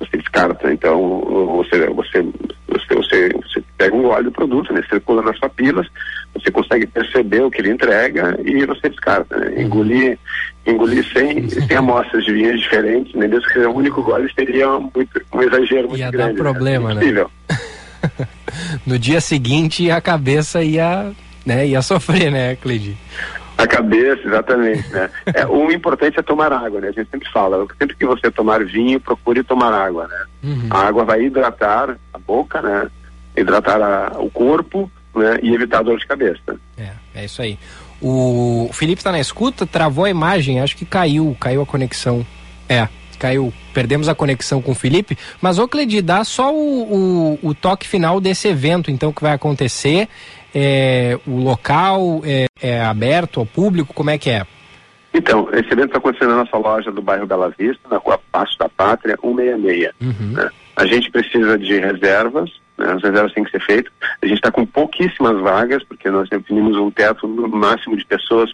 Você 0.00 0.16
descarta, 0.16 0.72
então 0.72 1.20
você, 1.56 1.86
você, 1.88 2.22
você, 2.68 2.94
você, 2.94 3.28
você 3.32 3.64
pega 3.76 3.96
um 3.96 4.06
óleo 4.06 4.24
do 4.24 4.32
produto, 4.32 4.72
né? 4.72 4.82
Circula 4.88 5.22
nas 5.22 5.38
papilas, 5.38 5.88
você 6.34 6.50
consegue 6.50 6.86
perceber 6.86 7.42
o 7.42 7.50
que 7.50 7.60
ele 7.60 7.70
entrega 7.70 8.38
e 8.44 8.64
você 8.64 8.88
descarta. 8.88 9.36
Né? 9.36 9.48
Uhum. 9.48 9.62
Engolir, 9.62 10.18
engolir 10.66 11.04
sem, 11.12 11.48
sem 11.50 11.76
amostras 11.76 12.24
de 12.24 12.32
vinhos 12.32 12.60
diferentes, 12.60 13.12
né? 13.14 13.26
Mesmo 13.26 13.46
que 13.46 13.54
seja 13.54 13.68
o 13.68 13.76
único 13.76 14.02
gole, 14.02 14.32
seria 14.32 14.68
muito, 14.78 15.20
um 15.32 15.42
exagero 15.42 15.88
muito 15.88 16.00
ia 16.00 16.10
grande. 16.10 16.30
Ia 16.30 16.36
dar 16.36 16.42
problema, 16.42 16.94
né? 16.94 17.04
né? 17.04 17.26
no 18.86 18.98
dia 18.98 19.20
seguinte 19.20 19.90
a 19.90 20.00
cabeça 20.00 20.62
ia, 20.62 21.12
né, 21.44 21.66
ia 21.66 21.80
sofrer, 21.82 22.30
né, 22.30 22.56
Cleide? 22.56 22.96
A 23.56 23.66
cabeça, 23.66 24.22
exatamente, 24.24 24.88
né? 24.90 25.10
É, 25.34 25.44
o 25.44 25.72
importante 25.72 26.16
é 26.16 26.22
tomar 26.22 26.52
água, 26.52 26.80
né? 26.80 26.88
A 26.88 26.92
gente 26.92 27.10
sempre 27.10 27.28
fala, 27.32 27.66
sempre 27.76 27.96
que 27.96 28.06
você 28.06 28.30
tomar 28.30 28.64
vinho, 28.64 29.00
procure 29.00 29.42
tomar 29.42 29.72
água, 29.72 30.06
né? 30.06 30.24
Uhum. 30.44 30.68
A 30.70 30.86
água 30.86 31.04
vai 31.04 31.22
hidratar 31.22 31.96
a 32.14 32.18
boca, 32.18 32.62
né? 32.62 32.88
hidratar 33.40 33.80
a, 33.80 34.20
o 34.20 34.30
corpo 34.30 34.90
né, 35.14 35.38
e 35.42 35.54
evitar 35.54 35.82
dor 35.82 35.98
de 35.98 36.06
cabeça. 36.06 36.56
É, 36.76 36.90
é 37.14 37.24
isso 37.24 37.40
aí. 37.40 37.58
O 38.00 38.70
Felipe 38.72 39.00
está 39.00 39.10
na 39.10 39.20
escuta, 39.20 39.66
travou 39.66 40.04
a 40.04 40.10
imagem, 40.10 40.60
acho 40.60 40.76
que 40.76 40.84
caiu, 40.84 41.36
caiu 41.40 41.62
a 41.62 41.66
conexão. 41.66 42.24
É, 42.68 42.88
caiu, 43.18 43.52
perdemos 43.74 44.08
a 44.08 44.14
conexão 44.14 44.62
com 44.62 44.72
o 44.72 44.74
Felipe, 44.74 45.18
mas 45.40 45.58
ô 45.58 45.68
Cledi, 45.68 46.00
dá 46.00 46.24
só 46.24 46.54
o, 46.54 47.36
o, 47.42 47.48
o, 47.48 47.54
toque 47.54 47.86
final 47.86 48.20
desse 48.20 48.48
evento, 48.48 48.90
então, 48.90 49.12
que 49.12 49.22
vai 49.22 49.32
acontecer, 49.32 50.08
é, 50.54 51.18
o 51.26 51.36
local 51.36 52.22
é, 52.24 52.46
é, 52.60 52.80
aberto 52.80 53.40
ao 53.40 53.46
público, 53.46 53.92
como 53.92 54.10
é 54.10 54.18
que 54.18 54.30
é? 54.30 54.46
Então, 55.12 55.48
esse 55.52 55.72
evento 55.72 55.86
está 55.86 55.98
acontecendo 55.98 56.30
na 56.30 56.44
nossa 56.44 56.56
loja 56.56 56.92
do 56.92 57.02
bairro 57.02 57.26
Bela 57.26 57.52
Vista, 57.58 57.88
na 57.90 57.96
rua 57.96 58.20
Passo 58.30 58.56
da 58.58 58.68
Pátria, 58.68 59.16
166. 59.20 59.92
Uhum. 60.00 60.32
Né? 60.32 60.50
A 60.76 60.86
gente 60.86 61.10
precisa 61.10 61.58
de 61.58 61.78
reservas, 61.78 62.50
né? 62.78 62.92
As 62.92 63.02
reservas 63.02 63.32
têm 63.32 63.42
que 63.42 63.50
ser 63.50 63.60
feitas. 63.60 63.92
A 64.22 64.26
gente 64.26 64.36
está 64.36 64.52
com 64.52 64.64
pouquíssimas 64.64 65.38
vagas, 65.40 65.82
porque 65.82 66.08
nós 66.08 66.28
definimos 66.28 66.76
um 66.76 66.90
teto 66.90 67.26
máximo 67.26 67.96
de 67.96 68.04
pessoas 68.04 68.52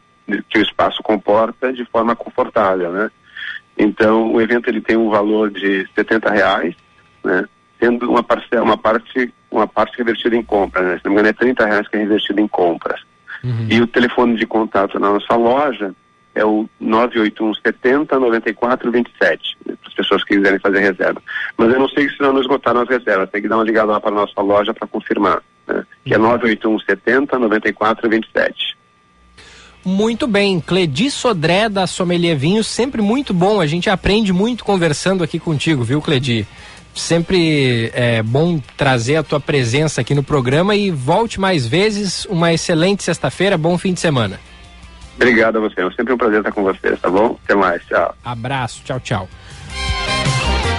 que 0.48 0.58
o 0.58 0.62
espaço 0.62 1.02
comporta 1.02 1.70
de 1.72 1.84
forma 1.84 2.16
confortável, 2.16 2.90
né? 2.90 3.10
Então, 3.76 4.32
o 4.32 4.40
evento 4.40 4.68
ele 4.68 4.80
tem 4.80 4.96
um 4.96 5.10
valor 5.10 5.50
de 5.50 5.86
70 5.94 6.30
reais, 6.30 6.74
né? 7.24 7.44
Tendo 7.78 8.08
uma 8.08 8.22
parcela, 8.22 8.62
uma 8.62 8.78
parte, 8.78 9.32
uma 9.50 9.66
parte 9.66 9.98
revertida 9.98 10.36
em 10.36 10.42
compras, 10.42 10.84
né? 10.84 10.98
Se 10.98 11.04
não 11.04 11.12
me 11.12 11.16
engano, 11.16 11.28
é 11.28 11.32
30 11.32 11.66
reais 11.66 11.88
que 11.88 11.96
é 11.96 12.00
revertido 12.00 12.40
em 12.40 12.48
compras. 12.48 13.00
Uhum. 13.42 13.66
E 13.68 13.80
o 13.80 13.86
telefone 13.86 14.36
de 14.36 14.46
contato 14.46 14.98
na 14.98 15.12
nossa 15.12 15.34
loja 15.36 15.94
é 16.34 16.44
o 16.44 16.68
981 16.80 17.54
70 17.54 18.18
94 18.18 18.90
27, 18.90 19.56
né, 19.66 19.74
para 19.80 19.88
as 19.88 19.94
pessoas 19.94 20.24
que 20.24 20.36
quiserem 20.36 20.58
fazer 20.58 20.80
reserva. 20.80 21.22
Mas 21.56 21.72
eu 21.72 21.78
não 21.78 21.88
sei 21.88 22.08
se 22.08 22.20
não 22.20 22.40
esgotaram 22.40 22.80
as 22.80 22.88
reservas, 22.88 23.30
tem 23.30 23.42
que 23.42 23.48
dar 23.48 23.56
uma 23.56 23.64
ligada 23.64 23.92
lá 23.92 24.00
para 24.00 24.10
a 24.10 24.14
nossa 24.14 24.40
loja 24.40 24.74
para 24.74 24.88
confirmar, 24.88 25.42
né, 25.66 25.84
que 26.04 26.14
é 26.14 26.18
981 26.18 26.80
70 26.80 27.38
94 27.38 28.08
27. 28.08 28.73
Muito 29.84 30.26
bem, 30.26 30.60
Cledi 30.60 31.10
Sodré 31.10 31.68
da 31.68 31.86
Sommelier 31.86 32.36
Vinhos, 32.36 32.66
sempre 32.66 33.02
muito 33.02 33.34
bom, 33.34 33.60
a 33.60 33.66
gente 33.66 33.90
aprende 33.90 34.32
muito 34.32 34.64
conversando 34.64 35.22
aqui 35.22 35.38
contigo, 35.38 35.84
viu 35.84 36.00
Cledi? 36.00 36.46
Sempre 36.94 37.90
é 37.92 38.22
bom 38.22 38.60
trazer 38.76 39.16
a 39.16 39.22
tua 39.22 39.40
presença 39.40 40.00
aqui 40.00 40.14
no 40.14 40.22
programa 40.22 40.74
e 40.74 40.90
volte 40.90 41.38
mais 41.38 41.66
vezes, 41.66 42.24
uma 42.26 42.52
excelente 42.52 43.02
sexta-feira, 43.02 43.58
bom 43.58 43.76
fim 43.76 43.92
de 43.92 44.00
semana. 44.00 44.40
Obrigado 45.16 45.58
a 45.58 45.60
você. 45.60 45.80
É 45.80 45.90
sempre 45.90 46.12
um 46.12 46.18
prazer 46.18 46.38
estar 46.38 46.52
com 46.52 46.62
vocês, 46.62 47.00
tá 47.00 47.08
bom? 47.08 47.38
Até 47.44 47.54
mais. 47.54 47.82
Tchau. 47.86 48.14
Abraço. 48.24 48.82
Tchau, 48.84 49.00
tchau. 49.00 49.28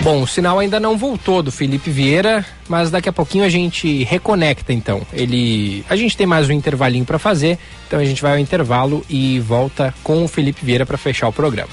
Bom, 0.05 0.21
o 0.21 0.27
sinal 0.27 0.59
ainda 0.59 0.79
não 0.79 0.95
voltou 0.95 1.41
do 1.41 1.51
Felipe 1.51 1.89
Vieira, 1.89 2.45
mas 2.69 2.91
daqui 2.91 3.09
a 3.09 3.11
pouquinho 3.11 3.43
a 3.43 3.49
gente 3.49 4.03
reconecta 4.03 4.71
então. 4.71 5.01
Ele, 5.11 5.83
a 5.89 5.95
gente 5.95 6.15
tem 6.15 6.27
mais 6.27 6.47
um 6.47 6.51
intervalinho 6.51 7.03
para 7.03 7.17
fazer, 7.17 7.57
então 7.87 7.99
a 7.99 8.05
gente 8.05 8.21
vai 8.21 8.33
ao 8.33 8.37
intervalo 8.37 9.03
e 9.09 9.39
volta 9.39 9.91
com 10.03 10.23
o 10.23 10.27
Felipe 10.27 10.63
Vieira 10.63 10.85
para 10.85 10.95
fechar 10.95 11.27
o 11.27 11.33
programa. 11.33 11.71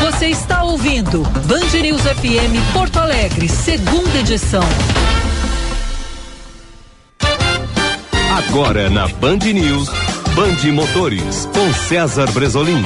Você 0.00 0.26
está 0.26 0.64
ouvindo 0.64 1.22
Band 1.46 1.80
News 1.80 2.02
FM 2.02 2.72
Porto 2.72 2.96
Alegre, 2.96 3.48
segunda 3.48 4.18
edição. 4.18 4.64
Agora 8.36 8.90
na 8.90 9.06
Band 9.06 9.38
News, 9.54 9.88
Band 10.34 10.72
Motores, 10.72 11.48
com 11.54 11.72
César 11.72 12.28
Bresolim. 12.32 12.82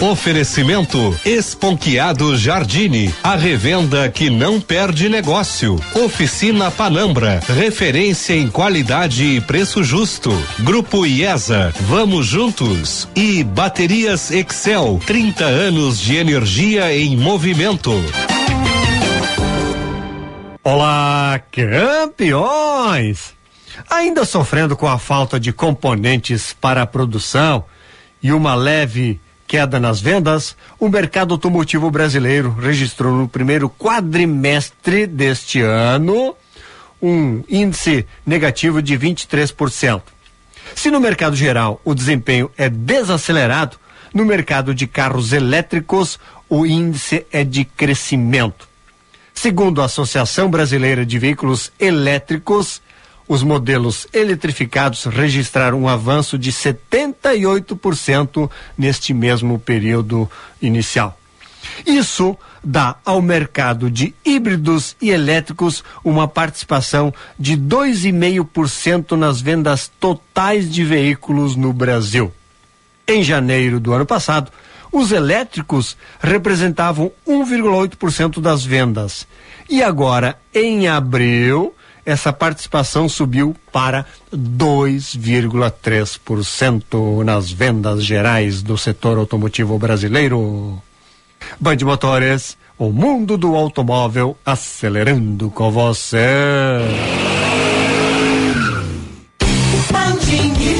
Oferecimento 0.00 1.14
Esponquiado 1.26 2.34
Jardine, 2.34 3.14
a 3.22 3.36
revenda 3.36 4.08
que 4.10 4.30
não 4.30 4.58
perde 4.58 5.10
negócio. 5.10 5.78
Oficina 5.94 6.70
Panambra, 6.70 7.38
referência 7.46 8.32
em 8.32 8.48
qualidade 8.48 9.22
e 9.22 9.42
preço 9.42 9.84
justo. 9.84 10.30
Grupo 10.60 11.04
IESA, 11.04 11.70
vamos 11.82 12.26
juntos. 12.26 13.06
E 13.14 13.44
Baterias 13.44 14.30
Excel, 14.30 14.98
30 15.06 15.44
anos 15.44 16.00
de 16.00 16.16
energia 16.16 16.96
em 16.96 17.14
movimento. 17.14 17.92
Olá, 20.64 21.42
campeões! 21.52 23.34
Ainda 23.90 24.24
sofrendo 24.24 24.74
com 24.74 24.88
a 24.88 24.98
falta 24.98 25.38
de 25.38 25.52
componentes 25.52 26.56
para 26.58 26.80
a 26.80 26.86
produção 26.86 27.66
e 28.22 28.32
uma 28.32 28.54
leve 28.54 29.20
queda 29.50 29.80
nas 29.80 30.00
vendas, 30.00 30.56
o 30.78 30.88
mercado 30.88 31.34
automotivo 31.34 31.90
brasileiro 31.90 32.54
registrou 32.56 33.12
no 33.16 33.28
primeiro 33.28 33.68
quadrimestre 33.68 35.08
deste 35.08 35.60
ano 35.60 36.36
um 37.02 37.42
índice 37.48 38.06
negativo 38.24 38.80
de 38.80 38.96
23%. 38.96 40.02
Se 40.76 40.88
no 40.88 41.00
mercado 41.00 41.34
geral 41.34 41.80
o 41.84 41.96
desempenho 41.96 42.48
é 42.56 42.68
desacelerado, 42.68 43.76
no 44.14 44.24
mercado 44.24 44.72
de 44.72 44.86
carros 44.86 45.32
elétricos 45.32 46.20
o 46.48 46.64
índice 46.64 47.26
é 47.32 47.42
de 47.42 47.64
crescimento. 47.64 48.68
Segundo 49.34 49.82
a 49.82 49.86
Associação 49.86 50.48
Brasileira 50.48 51.04
de 51.04 51.18
Veículos 51.18 51.72
Elétricos, 51.76 52.80
os 53.30 53.44
modelos 53.44 54.08
eletrificados 54.12 55.04
registraram 55.04 55.80
um 55.80 55.88
avanço 55.88 56.36
de 56.36 56.50
78% 56.50 58.50
neste 58.76 59.14
mesmo 59.14 59.56
período 59.56 60.28
inicial. 60.60 61.16
Isso 61.86 62.36
dá 62.64 62.96
ao 63.04 63.22
mercado 63.22 63.88
de 63.88 64.12
híbridos 64.24 64.96
e 65.00 65.10
elétricos 65.10 65.84
uma 66.02 66.26
participação 66.26 67.14
de 67.38 67.56
2,5% 67.56 69.12
nas 69.12 69.40
vendas 69.40 69.88
totais 70.00 70.68
de 70.68 70.82
veículos 70.82 71.54
no 71.54 71.72
Brasil. 71.72 72.32
Em 73.06 73.22
janeiro 73.22 73.78
do 73.78 73.92
ano 73.92 74.04
passado, 74.04 74.50
os 74.90 75.12
elétricos 75.12 75.96
representavam 76.18 77.12
1,8% 77.24 78.40
das 78.40 78.64
vendas. 78.64 79.24
E 79.68 79.84
agora, 79.84 80.36
em 80.52 80.88
abril, 80.88 81.72
essa 82.10 82.32
participação 82.32 83.08
subiu 83.08 83.54
para 83.72 84.04
2,3% 84.34 87.24
nas 87.24 87.50
vendas 87.50 88.04
gerais 88.04 88.62
do 88.62 88.76
setor 88.76 89.16
automotivo 89.18 89.78
brasileiro. 89.78 90.82
Band 91.58 91.78
Motores, 91.82 92.58
o 92.78 92.90
mundo 92.90 93.38
do 93.38 93.54
automóvel 93.54 94.36
acelerando 94.44 95.48
com 95.50 95.70
você. 95.70 96.18
A 99.92 100.79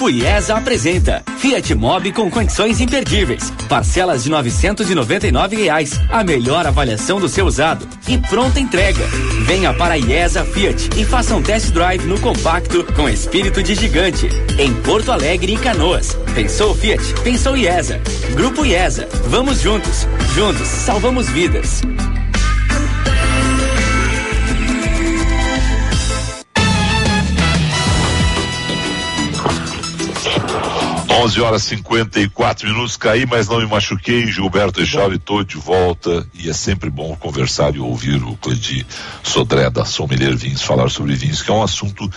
Grupo 0.00 0.16
IESA 0.16 0.56
apresenta 0.56 1.22
Fiat 1.36 1.74
Mobi 1.74 2.10
com 2.10 2.30
condições 2.30 2.80
imperdíveis. 2.80 3.52
Parcelas 3.68 4.24
de 4.24 4.30
999 4.30 5.56
reais. 5.56 6.00
A 6.08 6.24
melhor 6.24 6.66
avaliação 6.66 7.20
do 7.20 7.28
seu 7.28 7.44
usado 7.44 7.86
e 8.08 8.16
pronta 8.16 8.58
entrega. 8.58 9.04
Venha 9.44 9.74
para 9.74 9.92
a 9.92 9.98
IESA 9.98 10.42
Fiat 10.42 10.88
e 10.98 11.04
faça 11.04 11.36
um 11.36 11.42
test 11.42 11.70
drive 11.72 12.06
no 12.06 12.18
compacto 12.18 12.82
com 12.94 13.10
espírito 13.10 13.62
de 13.62 13.74
gigante. 13.74 14.26
Em 14.58 14.72
Porto 14.72 15.12
Alegre 15.12 15.52
e 15.52 15.58
Canoas. 15.58 16.16
Pensou 16.34 16.74
Fiat? 16.74 17.02
Pensou 17.22 17.54
IESA. 17.54 18.00
Grupo 18.32 18.64
IESA. 18.64 19.06
Vamos 19.26 19.60
juntos. 19.60 20.08
Juntos 20.34 20.66
salvamos 20.66 21.28
vidas. 21.28 21.82
11 31.12 31.40
horas 31.40 31.64
54 31.64 32.68
minutos, 32.68 32.96
caí, 32.96 33.26
mas 33.26 33.48
não 33.48 33.58
me 33.58 33.66
machuquei. 33.66 34.30
Gilberto 34.30 34.80
Echave, 34.80 35.16
estou 35.16 35.42
de 35.42 35.56
volta 35.56 36.24
e 36.32 36.48
é 36.48 36.52
sempre 36.52 36.88
bom 36.88 37.16
conversar 37.16 37.74
e 37.74 37.80
ouvir 37.80 38.22
o 38.22 38.36
Cledi 38.36 38.86
Sodré 39.22 39.68
da 39.68 39.84
Sommelier 39.84 40.36
Vinhos 40.36 40.62
falar 40.62 40.88
sobre 40.88 41.16
vinhos, 41.16 41.42
que 41.42 41.50
é 41.50 41.54
um 41.54 41.64
assunto 41.64 42.08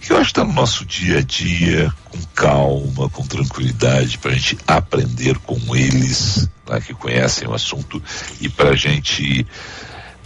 que 0.00 0.10
eu 0.10 0.16
acho 0.16 0.32
que 0.32 0.40
está 0.40 0.44
no 0.44 0.54
nosso 0.54 0.86
dia 0.86 1.18
a 1.18 1.22
dia, 1.22 1.92
com 2.04 2.18
calma, 2.34 3.10
com 3.10 3.22
tranquilidade, 3.26 4.16
para 4.16 4.30
a 4.30 4.34
gente 4.34 4.56
aprender 4.66 5.36
com 5.40 5.76
eles, 5.76 6.48
né, 6.66 6.80
que 6.80 6.94
conhecem 6.94 7.46
o 7.46 7.52
assunto, 7.52 8.02
e 8.40 8.48
para 8.48 8.70
a 8.70 8.76
gente 8.76 9.46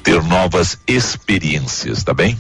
ter 0.05 0.23
novas 0.23 0.79
experiências, 0.87 2.05
tá 2.05 2.15
bem? 2.15 2.39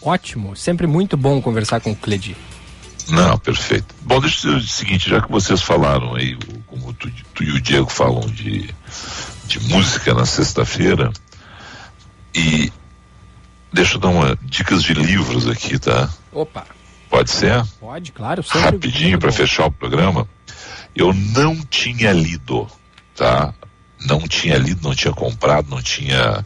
Ótimo, 0.00 0.56
sempre 0.56 0.86
muito 0.86 1.18
bom 1.18 1.42
conversar 1.42 1.80
com 1.82 1.92
o 1.92 1.96
Cledi. 1.96 2.34
Não, 3.10 3.38
perfeito. 3.38 3.94
Bom, 4.02 4.20
deixa 4.20 4.46
eu 4.46 4.58
dizer 4.58 4.64
o 4.64 4.68
seguinte, 4.68 5.10
já 5.10 5.20
que 5.20 5.30
vocês 5.30 5.60
falaram 5.60 6.14
aí, 6.14 6.36
como 6.66 6.92
tu, 6.92 7.10
tu 7.34 7.42
e 7.42 7.50
o 7.50 7.60
Diego 7.60 7.90
falam 7.90 8.20
de, 8.20 8.72
de 9.46 9.60
música 9.68 10.14
na 10.14 10.24
sexta-feira, 10.24 11.12
e 12.34 12.72
deixa 13.72 13.96
eu 13.96 14.00
dar 14.00 14.08
uma 14.08 14.38
dicas 14.42 14.82
de 14.82 14.94
livros 14.94 15.48
aqui, 15.48 15.78
tá? 15.78 16.08
Opa. 16.32 16.64
Pode 17.08 17.30
ser? 17.30 17.64
Pode, 17.80 18.12
claro. 18.12 18.44
Rapidinho 18.48 19.18
para 19.18 19.32
fechar 19.32 19.66
o 19.66 19.72
programa. 19.72 20.28
Eu 20.94 21.12
não 21.12 21.56
tinha 21.56 22.12
lido, 22.12 22.68
tá? 23.16 23.52
Não 24.06 24.20
tinha 24.20 24.56
lido, 24.56 24.86
não 24.86 24.94
tinha 24.94 25.12
comprado, 25.12 25.68
não 25.68 25.82
tinha 25.82 26.44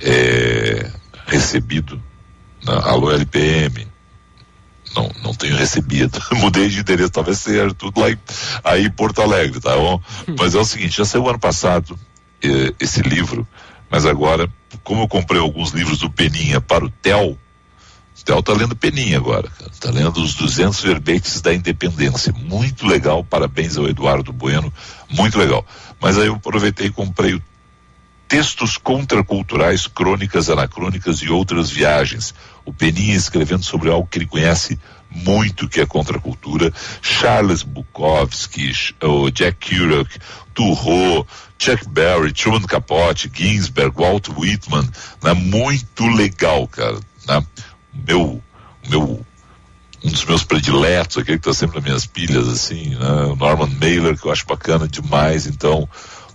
é, 0.00 0.90
recebido 1.26 2.02
na 2.64 2.80
Alô 2.88 3.12
LPM, 3.12 3.89
não, 4.94 5.10
não 5.22 5.34
tenho 5.34 5.56
recebido. 5.56 6.20
Mudei 6.34 6.68
de 6.68 6.80
endereço, 6.80 7.10
talvez 7.10 7.38
seja 7.38 7.72
tudo 7.74 8.00
lá 8.00 8.10
em, 8.10 8.18
aí 8.64 8.86
em 8.86 8.90
Porto 8.90 9.22
Alegre, 9.22 9.60
tá 9.60 9.76
bom? 9.76 10.00
Mas 10.38 10.54
é 10.54 10.58
o 10.58 10.64
seguinte, 10.64 10.98
já 10.98 11.04
saiu 11.04 11.28
ano 11.28 11.38
passado 11.38 11.98
eh, 12.42 12.74
esse 12.80 13.02
livro, 13.02 13.46
mas 13.90 14.06
agora, 14.06 14.48
como 14.82 15.02
eu 15.02 15.08
comprei 15.08 15.40
alguns 15.40 15.70
livros 15.70 15.98
do 15.98 16.10
Peninha 16.10 16.60
para 16.60 16.84
o 16.84 16.90
Tel, 16.90 17.36
o 18.20 18.24
Tel 18.24 18.42
tá 18.42 18.52
lendo 18.52 18.76
Peninha 18.76 19.16
agora, 19.16 19.48
cara. 19.48 19.70
tá 19.80 19.90
lendo 19.90 20.22
os 20.22 20.34
200 20.34 20.80
verbetes 20.82 21.40
da 21.40 21.54
independência, 21.54 22.32
muito 22.32 22.86
legal, 22.86 23.24
parabéns 23.24 23.76
ao 23.76 23.88
Eduardo 23.88 24.32
Bueno, 24.32 24.72
muito 25.08 25.38
legal. 25.38 25.64
Mas 26.00 26.18
aí 26.18 26.26
eu 26.26 26.34
aproveitei 26.34 26.86
e 26.88 26.92
comprei 26.92 27.34
o 27.34 27.42
Textos 28.30 28.78
Contraculturais, 28.78 29.88
Crônicas 29.88 30.48
Anacrônicas 30.48 31.18
e 31.18 31.28
Outras 31.28 31.68
Viagens. 31.68 32.32
O 32.64 32.72
Peninha 32.72 33.16
escrevendo 33.16 33.64
sobre 33.64 33.90
algo 33.90 34.06
que 34.08 34.18
ele 34.18 34.26
conhece 34.26 34.78
muito, 35.10 35.68
que 35.68 35.80
é 35.80 35.84
contracultura. 35.84 36.72
Charles 37.02 37.64
Bukowski, 37.64 38.70
o 39.02 39.32
Jack 39.32 39.56
Kerouac, 39.58 40.16
Turro, 40.54 41.26
Chuck 41.58 41.88
Berry, 41.88 42.32
Truman 42.32 42.62
Capote, 42.68 43.28
Ginsberg, 43.34 43.96
Walt 43.96 44.28
Whitman. 44.28 44.88
Né? 45.24 45.32
Muito 45.32 46.06
legal, 46.06 46.68
cara. 46.68 47.00
Né? 47.26 47.44
Meu, 47.92 48.40
meu 48.88 49.26
um 50.04 50.08
dos 50.08 50.24
meus 50.24 50.44
prediletos, 50.44 51.18
aquele 51.18 51.38
que 51.38 51.48
está 51.48 51.52
sempre 51.52 51.76
nas 51.76 51.84
minhas 51.84 52.06
pilhas, 52.06 52.48
assim, 52.48 52.90
né? 52.90 53.34
Norman 53.36 53.68
Mailer, 53.78 54.16
que 54.16 54.26
eu 54.26 54.32
acho 54.32 54.46
bacana 54.46 54.88
demais, 54.88 55.46
então 55.46 55.86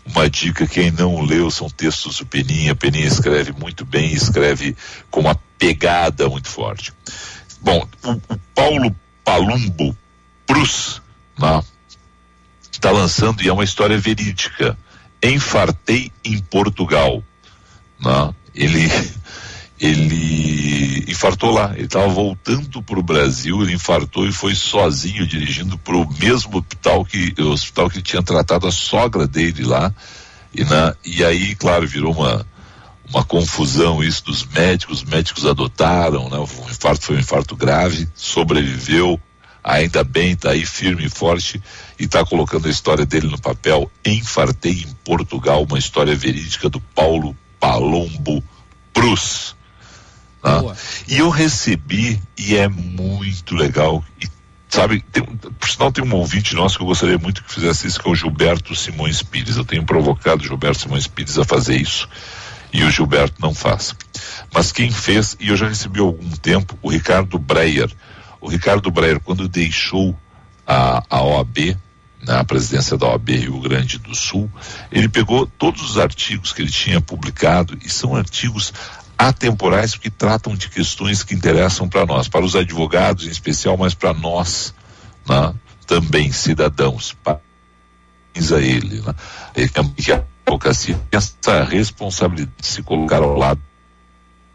uma 0.06 0.30
dica, 0.30 0.68
quem 0.68 0.92
não 0.92 1.22
leu, 1.22 1.50
são 1.50 1.70
textos 1.70 2.20
do 2.20 2.26
Peninha, 2.26 2.76
Peninha 2.76 3.08
escreve 3.08 3.52
muito 3.52 3.84
bem, 3.84 4.14
escreve 4.14 4.76
com 5.10 5.22
uma 5.22 5.36
pegada 5.58 6.30
muito 6.30 6.48
forte. 6.48 6.94
Bom, 7.62 7.88
o, 8.04 8.12
o 8.12 8.38
Paulo 8.54 8.96
Palumbo 9.24 9.98
Prus, 10.46 11.02
né? 11.40 11.64
está 12.72 12.92
lançando, 12.92 13.42
e 13.42 13.48
é 13.48 13.54
uma 13.54 13.64
história 13.64 13.98
verídica, 13.98 14.78
Enfartei 15.24 16.12
em 16.24 16.38
Portugal, 16.38 17.24
né? 18.00 18.34
Ele 18.54 18.88
ele 19.86 21.06
infartou 21.08 21.52
lá. 21.52 21.72
Ele 21.74 21.86
estava 21.86 22.08
voltando 22.08 22.82
para 22.82 23.00
o 23.00 23.04
Brasil, 23.04 23.62
ele 23.62 23.74
infartou 23.74 24.28
e 24.28 24.32
foi 24.32 24.56
sozinho 24.56 25.26
dirigindo 25.26 25.78
para 25.78 25.96
o 25.96 26.10
mesmo 26.20 26.58
hospital 26.58 27.06
que 27.06 27.34
o 27.40 27.52
hospital 27.52 27.90
que 27.90 28.02
tinha 28.02 28.24
tratado 28.24 28.68
a 28.68 28.72
sogra 28.72 29.28
dele 29.28 29.64
lá. 29.64 29.94
E, 30.54 30.64
na, 30.64 30.96
e 31.04 31.24
aí, 31.24 31.56
claro, 31.56 31.88
virou 31.88 32.14
uma 32.14 32.46
uma 33.10 33.24
confusão 33.24 34.04
isso 34.04 34.26
dos 34.26 34.44
médicos, 34.46 35.04
os 35.04 35.04
médicos 35.04 35.46
adotaram, 35.46 36.30
né? 36.30 36.38
O 36.38 36.70
infarto 36.70 37.06
foi 37.06 37.18
um 37.18 37.20
infarto 37.20 37.56
grave, 37.56 38.10
sobreviveu, 38.16 39.20
ainda 39.64 40.04
bem, 40.04 40.32
está 40.32 40.52
aí 40.52 40.66
firme 40.66 41.06
e 41.06 41.10
forte 41.10 41.62
e 42.00 42.06
está 42.06 42.26
colocando 42.26 42.68
a 42.68 42.72
história 42.72 43.06
dele 43.06 43.28
no 43.28 43.40
papel. 43.40 43.92
Enfartei 44.04 44.72
em 44.72 44.94
Portugal, 45.04 45.64
uma 45.64 45.78
história 45.78 46.16
verídica 46.16 46.70
do 46.70 46.80
Paulo 46.80 47.36
Palombo 47.60 48.44
Prus. 48.94 49.55
Tá? 50.46 50.76
E 51.08 51.18
eu 51.18 51.30
recebi, 51.30 52.22
e 52.38 52.56
é 52.56 52.68
muito 52.68 53.56
legal. 53.56 54.06
E, 54.22 54.28
sabe, 54.70 55.04
tem, 55.12 55.24
por 55.24 55.68
sinal 55.68 55.92
tem 55.92 56.04
um 56.04 56.14
ouvinte 56.14 56.54
nosso 56.54 56.78
que 56.78 56.84
eu 56.84 56.88
gostaria 56.88 57.18
muito 57.18 57.44
que 57.44 57.52
fizesse 57.52 57.88
isso, 57.88 58.00
que 58.00 58.08
é 58.08 58.12
o 58.12 58.16
Gilberto 58.16 58.76
Simões 58.76 59.24
Pires. 59.24 59.58
Eu 59.58 59.66
tenho 59.66 59.84
provocado 59.84 60.44
o 60.44 60.48
Gilberto 60.48 60.82
Simões 60.82 61.08
Pires 61.08 61.40
a 61.40 61.44
fazer 61.44 61.76
isso. 61.76 62.08
E 62.72 62.84
o 62.84 62.92
Gilberto 62.92 63.42
não 63.42 63.56
faz. 63.56 63.96
Mas 64.54 64.72
quem 64.72 64.92
fez, 64.92 65.36
e 65.40 65.50
eu 65.50 65.58
já 65.58 65.68
recebi 65.68 66.00
há 66.00 66.04
algum 66.04 66.30
tempo, 66.30 66.78
o 66.84 66.92
Ricardo 66.92 67.40
Breyer. 67.40 67.90
O 68.40 68.48
Ricardo 68.48 68.92
Breyer, 68.92 69.20
quando 69.20 69.48
deixou 69.48 70.16
a, 70.68 71.04
a 71.10 71.24
OAB, 71.24 71.76
na 72.22 72.44
presidência 72.44 72.98
da 72.98 73.08
OAB 73.08 73.30
Rio 73.30 73.60
Grande 73.62 73.98
do 73.98 74.14
Sul, 74.14 74.52
ele 74.92 75.10
pegou 75.10 75.48
todos 75.48 75.82
os 75.90 75.98
artigos 75.98 76.54
que 76.54 76.62
ele 76.62 76.72
tinha 76.72 77.02
publicado, 77.02 77.78
e 77.84 77.90
são 77.90 78.16
artigos 78.16 78.74
atemporais 79.18 79.96
que 79.96 80.10
tratam 80.10 80.56
de 80.56 80.70
questões 80.70 81.24
que 81.24 81.34
interessam 81.34 81.88
para 81.88 82.06
nós, 82.06 82.28
para 82.28 82.46
os 82.46 82.56
advogados 82.56 83.26
em 83.26 83.30
especial, 83.30 83.78
mas 83.78 83.94
para 83.94 84.14
nós 84.14 84.74
né, 85.28 85.54
também, 85.88 86.32
cidadãos. 86.32 87.16
Parabéns 87.24 88.52
a 88.52 88.62
ele. 88.62 89.02
Né? 89.02 89.16
Que 89.98 90.12
a 90.12 90.24
advocacia 90.46 91.00
tem 91.10 91.18
essa 91.18 91.64
responsabilidade 91.64 92.56
de 92.60 92.68
se 92.68 92.84
colocar 92.84 93.22
ao 93.22 93.38
lado 93.38 93.62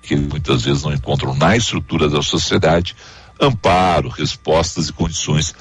que 0.03 0.17
muitas 0.17 0.65
vezes 0.65 0.83
não 0.83 0.93
encontram 0.93 1.35
na 1.35 1.57
estrutura 1.57 2.09
da 2.09 2.23
sociedade 2.23 2.97
amparo, 3.41 4.09
respostas 4.09 4.89
e 4.89 4.93
condições 4.93 5.55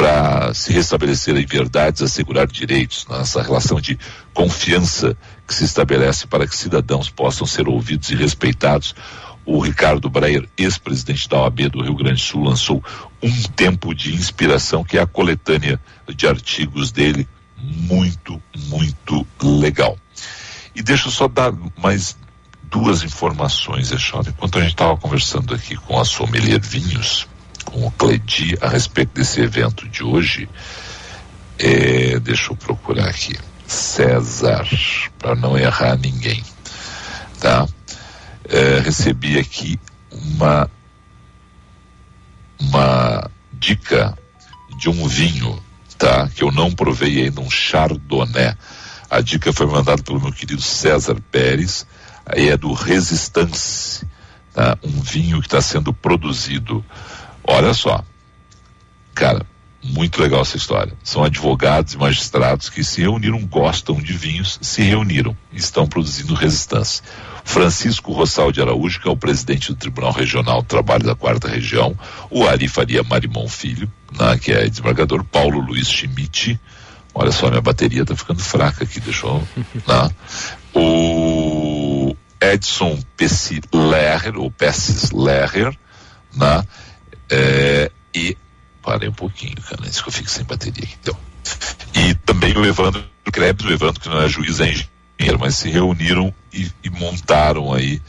para 0.00 0.54
se 0.54 0.72
restabelecerem 0.72 1.44
verdades, 1.44 2.00
assegurar 2.00 2.46
direitos, 2.46 3.06
nessa 3.06 3.42
relação 3.42 3.78
de 3.78 3.98
confiança 4.32 5.14
que 5.46 5.52
se 5.52 5.64
estabelece 5.64 6.26
para 6.26 6.46
que 6.46 6.56
cidadãos 6.56 7.10
possam 7.10 7.46
ser 7.46 7.68
ouvidos 7.68 8.10
e 8.10 8.14
respeitados. 8.14 8.94
O 9.44 9.60
Ricardo 9.60 10.08
Breyer, 10.08 10.48
ex-presidente 10.56 11.28
da 11.28 11.42
OAB 11.42 11.68
do 11.68 11.82
Rio 11.82 11.94
Grande 11.94 12.14
do 12.14 12.20
Sul, 12.20 12.44
lançou 12.44 12.82
um 13.22 13.42
tempo 13.54 13.94
de 13.94 14.14
inspiração, 14.14 14.82
que 14.82 14.96
é 14.96 15.02
a 15.02 15.06
coletânea 15.06 15.78
de 16.08 16.26
artigos 16.26 16.90
dele, 16.90 17.28
muito, 17.58 18.42
muito 18.68 19.26
legal. 19.42 19.98
E 20.74 20.82
deixa 20.82 21.08
eu 21.08 21.12
só 21.12 21.28
dar 21.28 21.52
mais 21.76 22.16
duas 22.62 23.02
informações, 23.02 23.92
Echone. 23.92 24.30
Enquanto 24.30 24.56
a 24.56 24.62
gente 24.62 24.70
estava 24.70 24.96
conversando 24.96 25.54
aqui 25.54 25.76
com 25.76 26.00
a 26.00 26.06
sommelier 26.06 26.58
Vinhos, 26.58 27.28
com 27.64 27.86
o 27.86 27.90
Cledi, 27.90 28.56
a 28.60 28.68
respeito 28.68 29.14
desse 29.14 29.40
evento 29.40 29.88
de 29.88 30.02
hoje, 30.02 30.48
é, 31.58 32.18
deixa 32.18 32.52
eu 32.52 32.56
procurar 32.56 33.08
aqui. 33.08 33.36
César, 33.66 34.66
para 35.18 35.36
não 35.36 35.56
errar 35.56 35.96
ninguém, 35.96 36.42
tá? 37.38 37.66
É, 38.48 38.80
recebi 38.80 39.38
aqui 39.38 39.78
uma 40.10 40.68
uma 42.58 43.30
dica 43.52 44.18
de 44.76 44.88
um 44.88 45.06
vinho, 45.06 45.62
tá? 45.96 46.28
Que 46.28 46.42
eu 46.42 46.50
não 46.50 46.70
provei 46.72 47.22
ainda, 47.22 47.40
um 47.40 47.50
Chardonnay. 47.50 48.54
A 49.08 49.20
dica 49.20 49.52
foi 49.52 49.66
mandada 49.66 50.02
pelo 50.02 50.20
meu 50.20 50.32
querido 50.32 50.60
César 50.60 51.16
Pérez, 51.30 51.86
aí 52.26 52.48
é 52.48 52.56
do 52.56 52.72
Resistance, 52.72 54.06
tá? 54.52 54.78
Um 54.82 55.00
vinho 55.00 55.40
que 55.40 55.46
está 55.46 55.60
sendo 55.60 55.92
produzido. 55.92 56.84
Olha 57.50 57.74
só, 57.74 58.04
cara, 59.12 59.44
muito 59.82 60.22
legal 60.22 60.42
essa 60.42 60.56
história. 60.56 60.92
São 61.02 61.24
advogados 61.24 61.94
e 61.94 61.98
magistrados 61.98 62.68
que 62.68 62.84
se 62.84 63.00
reuniram, 63.00 63.44
gostam 63.44 63.96
de 63.96 64.12
vinhos, 64.12 64.56
se 64.62 64.82
reuniram 64.82 65.36
e 65.52 65.56
estão 65.56 65.84
produzindo 65.84 66.32
resistência. 66.32 67.04
Francisco 67.44 68.12
Rossal 68.12 68.52
de 68.52 68.60
Araújo, 68.60 69.00
que 69.00 69.08
é 69.08 69.10
o 69.10 69.16
presidente 69.16 69.72
do 69.72 69.76
Tribunal 69.76 70.12
Regional 70.12 70.62
do 70.62 70.68
Trabalho 70.68 71.02
da 71.02 71.16
Quarta 71.16 71.48
Região, 71.48 71.98
o 72.30 72.46
Ari 72.46 72.68
Faria 72.68 73.02
Marimon 73.02 73.48
Filho, 73.48 73.90
né, 74.16 74.38
que 74.38 74.52
é 74.52 74.68
desembargador, 74.68 75.24
Paulo 75.24 75.58
Luiz 75.58 75.88
Schmidt, 75.90 76.60
olha 77.12 77.32
só, 77.32 77.48
minha 77.48 77.60
bateria 77.60 78.02
está 78.02 78.14
ficando 78.14 78.40
fraca 78.40 78.84
aqui, 78.84 79.00
deixou, 79.00 79.42
né, 79.88 80.10
o 80.72 82.14
Edson 82.40 82.96
Pessi 83.16 83.60
Lerrer, 83.72 84.38
ou 84.38 84.52
Pessis 84.52 85.10
Lerrer, 85.10 85.76
né, 86.32 86.62
é, 87.30 87.90
e 88.14 88.36
parei 88.82 89.08
um 89.08 89.12
pouquinho, 89.12 89.56
cara, 89.62 89.82
antes 89.84 90.00
que 90.00 90.08
eu 90.08 90.12
fique 90.12 90.30
sem 90.30 90.44
bateria. 90.44 90.88
Então. 91.00 91.16
E 91.94 92.14
também 92.14 92.56
o 92.56 92.64
Evandro 92.64 93.04
Krebs, 93.32 93.66
o 93.66 93.72
Evandro 93.72 94.00
que 94.00 94.08
não 94.08 94.20
é 94.20 94.28
juiz, 94.28 94.60
é 94.60 94.64
engenheiro, 94.64 95.38
mas 95.38 95.56
se 95.56 95.70
reuniram 95.70 96.34
e, 96.52 96.70
e 96.82 96.90
montaram 96.90 97.72
aí 97.72 98.00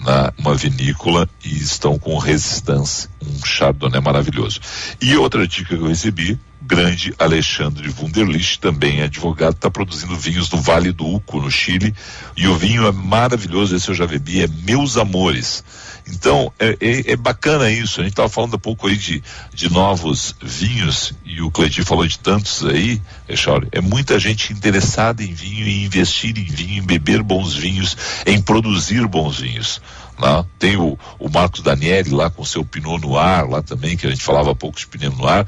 na, 0.00 0.32
uma 0.38 0.54
vinícola 0.54 1.28
e 1.44 1.56
estão 1.56 1.98
com 1.98 2.18
resistência, 2.18 3.08
um 3.22 3.44
chardonnay 3.44 4.00
maravilhoso. 4.00 4.60
E 5.00 5.16
outra 5.16 5.46
dica 5.46 5.76
que 5.76 5.82
eu 5.82 5.88
recebi, 5.88 6.38
grande 6.60 7.14
Alexandre 7.18 7.92
Wunderlich, 7.98 8.58
também 8.58 9.00
é 9.00 9.04
advogado, 9.04 9.54
está 9.54 9.70
produzindo 9.70 10.16
vinhos 10.16 10.50
no 10.50 10.60
Vale 10.60 10.92
do 10.92 11.06
Uco, 11.06 11.40
no 11.40 11.50
Chile, 11.50 11.94
e 12.36 12.46
o 12.48 12.56
vinho 12.56 12.86
é 12.86 12.92
maravilhoso, 12.92 13.74
esse 13.74 13.88
eu 13.88 13.94
já 13.94 14.06
bebi, 14.06 14.42
é 14.42 14.46
Meus 14.46 14.96
Amores. 14.96 15.64
Então, 16.06 16.52
é, 16.58 16.76
é, 16.80 17.12
é 17.12 17.16
bacana 17.16 17.70
isso. 17.70 18.00
A 18.00 18.04
gente 18.04 18.12
estava 18.12 18.28
falando 18.28 18.56
há 18.56 18.58
pouco 18.58 18.86
aí 18.86 18.96
de, 18.96 19.22
de 19.52 19.72
novos 19.72 20.34
vinhos, 20.42 21.14
e 21.24 21.40
o 21.40 21.50
Cleitinho 21.50 21.86
falou 21.86 22.06
de 22.06 22.18
tantos 22.18 22.64
aí, 22.64 23.00
Echauri. 23.28 23.68
É 23.72 23.80
muita 23.80 24.18
gente 24.18 24.52
interessada 24.52 25.22
em 25.22 25.32
vinho, 25.32 25.66
em 25.66 25.84
investir 25.84 26.36
em 26.38 26.44
vinho, 26.44 26.82
em 26.82 26.86
beber 26.86 27.22
bons 27.22 27.54
vinhos, 27.54 27.96
em 28.26 28.40
produzir 28.40 29.06
bons 29.06 29.40
vinhos. 29.40 29.80
Né? 30.18 30.44
Tem 30.58 30.76
o, 30.76 30.98
o 31.18 31.28
Marcos 31.30 31.62
Daniele 31.62 32.10
lá 32.10 32.28
com 32.28 32.44
seu 32.44 32.64
Pinot 32.64 33.00
Noir, 33.00 33.48
lá 33.48 33.62
também, 33.62 33.96
que 33.96 34.06
a 34.06 34.10
gente 34.10 34.22
falava 34.22 34.52
há 34.52 34.54
pouco 34.54 34.78
de 34.78 34.86
Pinot 34.86 35.16
Noir. 35.16 35.46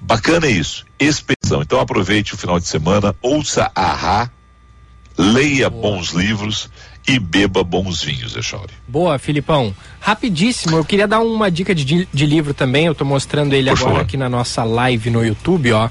Bacana 0.00 0.46
isso, 0.46 0.86
expedição. 0.98 1.60
Então 1.60 1.80
aproveite 1.80 2.34
o 2.34 2.38
final 2.38 2.58
de 2.58 2.66
semana, 2.66 3.14
ouça 3.20 3.70
a 3.74 3.92
Rá, 3.92 4.30
leia 5.18 5.68
bons 5.68 6.10
livros 6.10 6.70
e 7.08 7.18
beba 7.18 7.64
bons 7.64 8.02
vinhos, 8.02 8.36
Echauri. 8.36 8.72
Boa, 8.86 9.18
Filipão. 9.18 9.74
Rapidíssimo, 9.98 10.76
eu 10.76 10.84
queria 10.84 11.08
dar 11.08 11.20
uma 11.20 11.50
dica 11.50 11.74
de, 11.74 12.06
de 12.12 12.26
livro 12.26 12.52
também, 12.52 12.84
eu 12.84 12.92
estou 12.92 13.06
mostrando 13.06 13.54
ele 13.54 13.70
Por 13.70 13.78
agora 13.78 13.90
favor. 13.92 14.02
aqui 14.02 14.16
na 14.18 14.28
nossa 14.28 14.62
live 14.62 15.08
no 15.08 15.24
YouTube, 15.24 15.72
ó. 15.72 15.88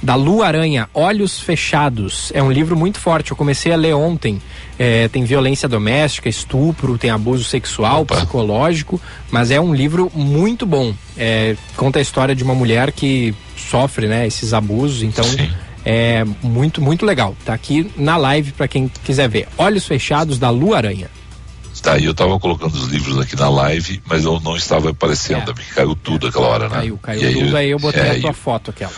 Da 0.00 0.14
Lu 0.14 0.42
Aranha, 0.42 0.88
Olhos 0.92 1.40
Fechados. 1.40 2.30
É 2.34 2.42
um 2.42 2.52
livro 2.52 2.76
muito 2.76 3.00
forte, 3.00 3.30
eu 3.30 3.36
comecei 3.36 3.72
a 3.72 3.76
ler 3.76 3.94
ontem. 3.94 4.40
É, 4.78 5.08
tem 5.08 5.24
violência 5.24 5.68
doméstica, 5.68 6.28
estupro, 6.28 6.98
tem 6.98 7.10
abuso 7.10 7.42
sexual, 7.44 8.02
Opa. 8.02 8.16
psicológico, 8.16 9.00
mas 9.30 9.50
é 9.50 9.58
um 9.60 9.74
livro 9.74 10.12
muito 10.14 10.66
bom. 10.66 10.94
É, 11.16 11.56
conta 11.74 11.98
a 11.98 12.02
história 12.02 12.34
de 12.34 12.44
uma 12.44 12.54
mulher 12.54 12.92
que 12.92 13.34
sofre 13.56 14.06
né, 14.06 14.26
esses 14.26 14.52
abusos, 14.52 15.02
então 15.02 15.24
Sim 15.24 15.50
é 15.84 16.24
muito, 16.42 16.80
muito 16.80 17.04
legal. 17.04 17.36
Tá 17.44 17.52
aqui 17.52 17.90
na 17.96 18.16
live 18.16 18.52
para 18.52 18.66
quem 18.66 18.88
quiser 18.88 19.28
ver. 19.28 19.48
Olhos 19.58 19.86
Fechados 19.86 20.38
da 20.38 20.50
Lua 20.50 20.78
Aranha. 20.78 21.10
Tá, 21.82 21.98
eu 21.98 22.14
tava 22.14 22.40
colocando 22.40 22.72
os 22.72 22.86
livros 22.86 23.18
aqui 23.20 23.36
na 23.36 23.50
live, 23.50 24.00
mas 24.06 24.24
eu 24.24 24.40
não 24.40 24.56
estava 24.56 24.90
aparecendo, 24.90 25.50
é. 25.50 25.54
porque 25.54 25.74
caiu 25.74 25.94
tudo 25.94 26.26
é. 26.26 26.30
aquela 26.30 26.46
hora, 26.46 26.68
né? 26.68 26.76
Caiu, 26.76 26.98
caiu 26.98 27.30
e 27.30 27.34
tudo, 27.34 27.56
aí, 27.56 27.64
aí 27.64 27.70
eu 27.70 27.78
botei 27.78 28.02
é, 28.02 28.10
a 28.10 28.20
tua 28.20 28.30
eu... 28.30 28.34
foto 28.34 28.70
aquela. 28.70 28.92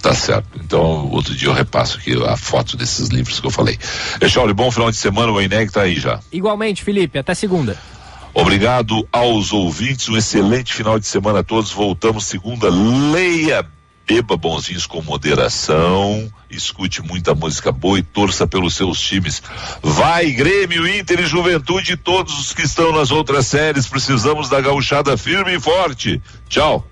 Tá 0.00 0.12
certo. 0.12 0.48
Então, 0.56 1.08
outro 1.12 1.32
dia 1.36 1.48
eu 1.48 1.52
repasso 1.52 1.98
aqui 1.98 2.20
a 2.24 2.36
foto 2.36 2.76
desses 2.76 3.08
livros 3.08 3.38
que 3.38 3.46
eu 3.46 3.50
falei. 3.52 3.78
Echauri, 4.20 4.52
bom 4.52 4.68
final 4.72 4.90
de 4.90 4.96
semana, 4.96 5.30
o 5.30 5.40
Eneg 5.40 5.70
tá 5.70 5.82
aí 5.82 5.94
já. 5.94 6.18
Igualmente, 6.32 6.82
Felipe, 6.82 7.16
até 7.16 7.32
segunda. 7.34 7.78
Obrigado 8.34 9.06
aos 9.12 9.52
ouvintes, 9.52 10.08
um 10.08 10.16
excelente 10.16 10.74
final 10.74 10.98
de 10.98 11.06
semana 11.06 11.40
a 11.40 11.44
todos. 11.44 11.70
Voltamos 11.70 12.24
segunda. 12.24 12.68
Leia, 12.68 13.64
beba 14.06 14.36
bonzinhos 14.36 14.86
com 14.86 15.02
moderação, 15.02 16.30
escute 16.50 17.02
muita 17.02 17.34
música 17.34 17.72
boa 17.72 17.98
e 17.98 18.02
torça 18.02 18.46
pelos 18.46 18.74
seus 18.74 19.00
times. 19.00 19.42
Vai, 19.82 20.30
Grêmio, 20.30 20.86
Inter 20.86 21.20
e 21.20 21.26
Juventude, 21.26 21.96
todos 21.96 22.38
os 22.38 22.52
que 22.52 22.62
estão 22.62 22.92
nas 22.92 23.10
outras 23.10 23.46
séries. 23.46 23.86
Precisamos 23.86 24.48
da 24.48 24.60
gauchada 24.60 25.16
firme 25.16 25.54
e 25.56 25.60
forte. 25.60 26.20
Tchau. 26.48 26.86